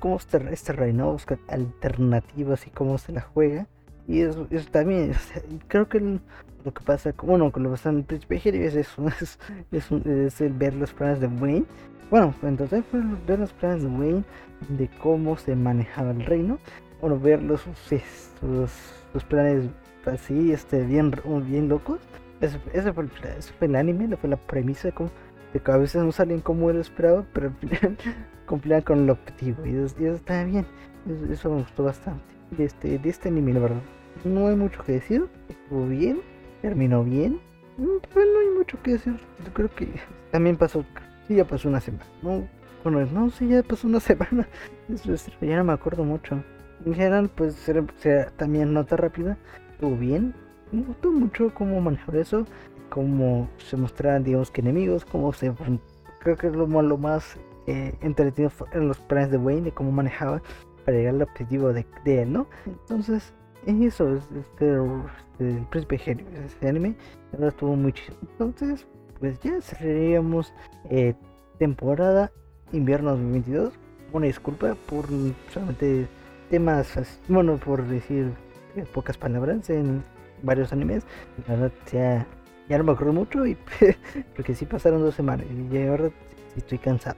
cómo 0.00 0.16
este, 0.16 0.52
este 0.52 0.72
reino 0.72 1.12
busca 1.12 1.38
alternativas 1.48 2.66
y 2.66 2.70
cómo 2.70 2.98
se 2.98 3.12
la 3.12 3.22
juega. 3.22 3.66
Y 4.08 4.22
eso, 4.22 4.48
eso 4.50 4.68
también, 4.70 5.12
creo 5.68 5.88
que 5.88 6.00
lo 6.64 6.74
que 6.74 6.84
pasa, 6.84 7.14
bueno, 7.22 7.52
con 7.52 7.62
lo 7.62 7.70
que 7.70 7.74
pasa 7.74 7.90
en 7.90 7.98
el 7.98 8.04
Príncipe 8.04 8.66
es 8.66 8.74
eso, 8.74 9.06
es, 9.20 9.38
es, 9.70 9.92
es 9.92 10.40
el 10.40 10.52
ver 10.52 10.74
los 10.74 10.92
planes 10.92 11.20
de 11.20 11.28
Wayne. 11.28 11.66
Bueno, 12.10 12.34
entonces 12.42 12.82
ver 13.24 13.38
los 13.38 13.52
planes 13.52 13.84
de 13.84 13.88
Wayne, 13.88 14.24
de 14.68 14.90
cómo 15.00 15.36
se 15.36 15.54
manejaba 15.54 16.10
el 16.10 16.26
reino 16.26 16.58
bueno, 17.00 17.18
ver 17.18 17.42
los, 17.42 17.62
sus, 17.62 19.24
planes 19.24 19.68
así, 20.06 20.52
este, 20.52 20.84
bien, 20.84 21.12
bien 21.46 21.68
locos. 21.68 22.00
Ese, 22.40 22.58
fue, 22.58 23.04
el, 23.04 23.10
ese 23.38 23.52
fue 23.52 23.66
el 23.66 23.76
anime, 23.76 24.16
fue 24.16 24.30
la 24.30 24.36
premisa 24.36 24.88
de, 24.88 24.94
cómo, 24.94 25.10
de 25.52 25.60
que 25.60 25.72
a 25.72 25.76
veces 25.76 26.02
no 26.02 26.12
salen 26.12 26.40
como 26.40 26.70
él 26.70 26.78
esperaba, 26.78 27.24
pero 27.32 27.48
al 27.48 27.54
final 27.54 27.96
cumplían 28.46 28.82
con 28.82 29.00
el 29.00 29.10
objetivo. 29.10 29.66
Y 29.66 29.76
eso, 29.76 30.14
está 30.14 30.44
bien, 30.44 30.66
eso, 31.30 31.50
me 31.50 31.62
gustó 31.62 31.84
bastante. 31.84 32.22
De 32.50 32.64
este, 32.64 32.98
de 32.98 33.08
este 33.08 33.28
anime, 33.28 33.52
la 33.52 33.60
verdad. 33.60 33.82
No 34.24 34.48
hay 34.48 34.56
mucho 34.56 34.82
que 34.82 34.92
decir, 34.92 35.26
estuvo 35.48 35.86
bien, 35.86 36.20
terminó 36.62 37.04
bien. 37.04 37.40
Mm, 37.76 37.98
pues 38.12 38.26
no 38.26 38.40
hay 38.40 38.56
mucho 38.56 38.82
que 38.82 38.92
decir. 38.92 39.16
Yo 39.44 39.52
creo 39.52 39.70
que 39.74 39.88
también 40.30 40.56
pasó, 40.56 40.84
sí, 41.28 41.36
ya 41.36 41.44
pasó 41.44 41.68
una 41.68 41.80
semana. 41.80 42.04
No, 42.22 42.48
bueno, 42.82 43.06
no, 43.12 43.30
sí, 43.30 43.48
ya 43.48 43.62
pasó 43.62 43.86
una 43.86 44.00
semana. 44.00 44.48
ya 45.40 45.56
no 45.56 45.64
me 45.64 45.72
acuerdo 45.72 46.04
mucho 46.04 46.42
en 46.84 46.94
general, 46.94 47.30
pues 47.34 47.54
será, 47.54 47.84
también 48.36 48.72
nota 48.72 48.96
rápida, 48.96 49.36
estuvo 49.72 49.96
bien. 49.96 50.34
Me 50.72 50.82
gustó 50.82 51.10
mucho 51.10 51.52
cómo 51.54 51.80
manejar 51.80 52.16
eso, 52.16 52.46
cómo 52.88 53.48
se 53.58 53.76
mostraban, 53.76 54.24
digamos 54.24 54.50
que 54.50 54.60
enemigos, 54.60 55.04
cómo 55.04 55.32
se. 55.32 55.52
Creo 56.20 56.36
que 56.36 56.48
es 56.48 56.54
lo, 56.54 56.66
lo 56.66 56.98
más 56.98 57.38
eh, 57.66 57.94
entretenido 58.02 58.52
en 58.72 58.88
los 58.88 58.98
planes 58.98 59.30
de 59.30 59.38
Wayne, 59.38 59.62
de 59.62 59.72
cómo 59.72 59.90
manejaba 59.90 60.42
para 60.84 60.96
llegar 60.96 61.14
al 61.14 61.22
objetivo 61.22 61.72
de, 61.72 61.86
él, 62.04 62.32
¿no? 62.32 62.46
Entonces, 62.66 63.32
eso 63.66 64.16
es 64.16 64.24
este, 64.32 64.76
este, 65.32 65.50
el 65.50 65.66
príncipe 65.66 65.98
genio, 65.98 66.26
ese 66.44 66.68
anime, 66.68 66.96
estuvo 67.38 67.76
muy 67.76 67.92
chido. 67.92 68.16
Entonces, 68.22 68.86
pues 69.18 69.38
ya 69.40 69.60
cerraríamos 69.60 70.52
eh, 70.88 71.14
temporada 71.58 72.32
invierno 72.72 73.10
2022. 73.10 73.74
Una 74.12 74.26
disculpa 74.26 74.74
por 74.86 75.06
solamente 75.52 76.08
temas, 76.50 76.98
bueno, 77.28 77.56
por 77.56 77.86
decir 77.86 78.32
pocas 78.92 79.16
palabras, 79.16 79.70
en 79.70 80.04
varios 80.42 80.72
animes. 80.72 81.04
La 81.46 81.54
verdad, 81.54 81.72
ya, 81.90 82.26
ya 82.68 82.78
no 82.78 82.84
me 82.84 82.92
acuerdo 82.92 83.12
mucho, 83.12 83.46
y 83.46 83.56
porque 84.36 84.54
sí 84.54 84.66
pasaron 84.66 85.00
dos 85.00 85.14
semanas 85.14 85.46
y 85.72 85.86
ahora 85.86 86.10
estoy 86.56 86.78
cansado. 86.78 87.16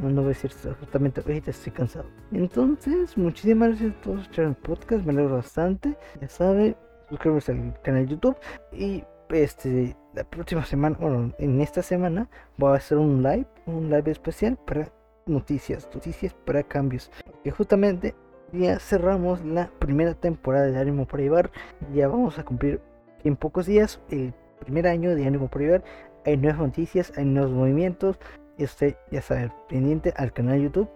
No, 0.00 0.08
no 0.08 0.22
voy 0.22 0.32
a 0.32 0.34
decir 0.34 0.50
justamente 0.80 1.20
ahorita 1.20 1.50
estoy 1.50 1.72
cansado. 1.72 2.06
Entonces, 2.32 3.16
muchísimas 3.16 3.70
gracias 3.70 3.92
a 3.92 4.00
todos 4.00 4.28
por 4.28 4.44
el 4.44 4.54
podcast, 4.54 5.04
me 5.04 5.12
alegro 5.12 5.36
bastante. 5.36 5.96
Ya 6.20 6.28
sabe, 6.28 6.76
suscríbete 7.10 7.52
al 7.52 7.82
canal 7.82 8.06
de 8.06 8.12
YouTube 8.12 8.36
y 8.72 9.04
este 9.28 9.96
la 10.14 10.24
próxima 10.24 10.64
semana, 10.64 10.96
bueno, 11.00 11.32
en 11.38 11.60
esta 11.60 11.82
semana 11.82 12.28
voy 12.58 12.72
a 12.72 12.76
hacer 12.76 12.98
un 12.98 13.22
live, 13.22 13.46
un 13.66 13.88
live 13.88 14.10
especial 14.10 14.58
para 14.66 14.90
noticias, 15.26 15.88
noticias 15.94 16.34
para 16.44 16.62
cambios. 16.62 17.10
Que 17.44 17.50
justamente 17.50 18.14
ya 18.52 18.78
cerramos 18.78 19.44
la 19.44 19.70
primera 19.78 20.14
temporada 20.14 20.66
de 20.66 20.78
Ánimo 20.78 21.06
por 21.06 21.20
Llevar. 21.20 21.50
Ya 21.94 22.08
vamos 22.08 22.38
a 22.38 22.44
cumplir 22.44 22.80
en 23.24 23.36
pocos 23.36 23.66
días 23.66 24.00
el 24.10 24.34
primer 24.60 24.86
año 24.86 25.14
de 25.14 25.26
Ánimo 25.26 25.48
por 25.48 25.62
Llevar. 25.62 25.82
Hay 26.24 26.36
nuevas 26.36 26.60
noticias, 26.60 27.12
hay 27.16 27.24
nuevos 27.24 27.52
movimientos. 27.52 28.18
Este, 28.58 28.96
ya 29.10 29.22
saben, 29.22 29.52
pendiente 29.68 30.12
al 30.16 30.32
canal 30.32 30.58
de 30.58 30.64
YouTube, 30.64 30.88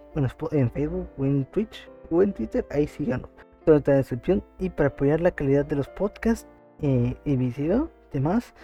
en 0.52 0.70
Facebook 0.70 1.08
en 1.18 1.44
Twitch 1.46 1.90
o 2.10 2.22
en 2.22 2.32
Twitter. 2.32 2.64
Ahí 2.70 2.86
síganos. 2.86 3.30
Toda 3.64 3.82
la 3.86 3.94
descripción. 3.94 4.42
Y 4.58 4.70
para 4.70 4.90
apoyar 4.90 5.20
la 5.20 5.30
calidad 5.30 5.64
de 5.64 5.76
los 5.76 5.88
podcasts 5.88 6.46
eh, 6.82 7.16
y 7.24 7.36
demás, 8.12 8.54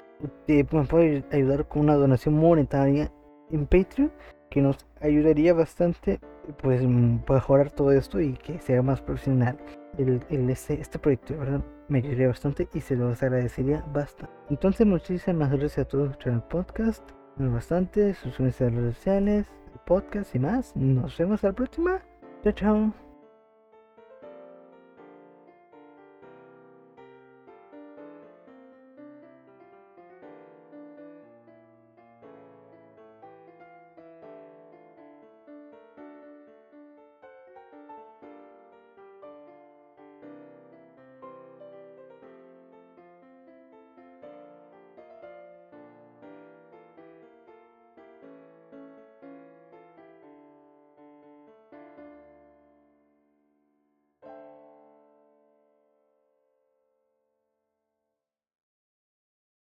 me 0.46 0.64
puede 0.64 1.24
ayudar 1.32 1.66
con 1.66 1.82
una 1.82 1.94
donación 1.94 2.34
monetaria 2.34 3.10
en 3.50 3.66
Patreon 3.66 4.12
que 4.50 4.60
nos 4.60 4.86
ayudaría 5.00 5.54
bastante 5.54 6.20
pues 6.60 6.82
mm, 6.82 7.20
mejorar 7.28 7.70
todo 7.70 7.92
esto 7.92 8.20
y 8.20 8.34
que 8.34 8.58
sea 8.60 8.82
más 8.82 9.00
profesional 9.00 9.58
el, 9.98 10.50
este, 10.50 10.80
este, 10.80 10.98
proyecto, 10.98 11.36
¿verdad? 11.36 11.62
Me 11.88 11.98
ayudaría 11.98 12.28
bastante 12.28 12.68
y 12.72 12.80
se 12.80 12.96
los 12.96 13.22
agradecería 13.22 13.84
bastante. 13.92 14.32
Entonces, 14.50 14.86
muchísimas 14.86 15.50
gracias 15.50 15.78
a 15.78 15.84
todos 15.84 16.16
por 16.16 16.28
el 16.28 16.42
podcast. 16.42 17.02
Bastante, 17.36 18.14
suscríbanse 18.14 18.64
a 18.64 18.70
las 18.70 18.76
redes 18.76 18.96
sociales, 18.96 19.46
podcast 19.86 20.34
y 20.34 20.38
más. 20.38 20.76
Nos 20.76 21.16
vemos 21.16 21.42
a 21.44 21.48
la 21.48 21.52
próxima. 21.52 22.00
Chao, 22.42 22.52
chao. 22.52 23.11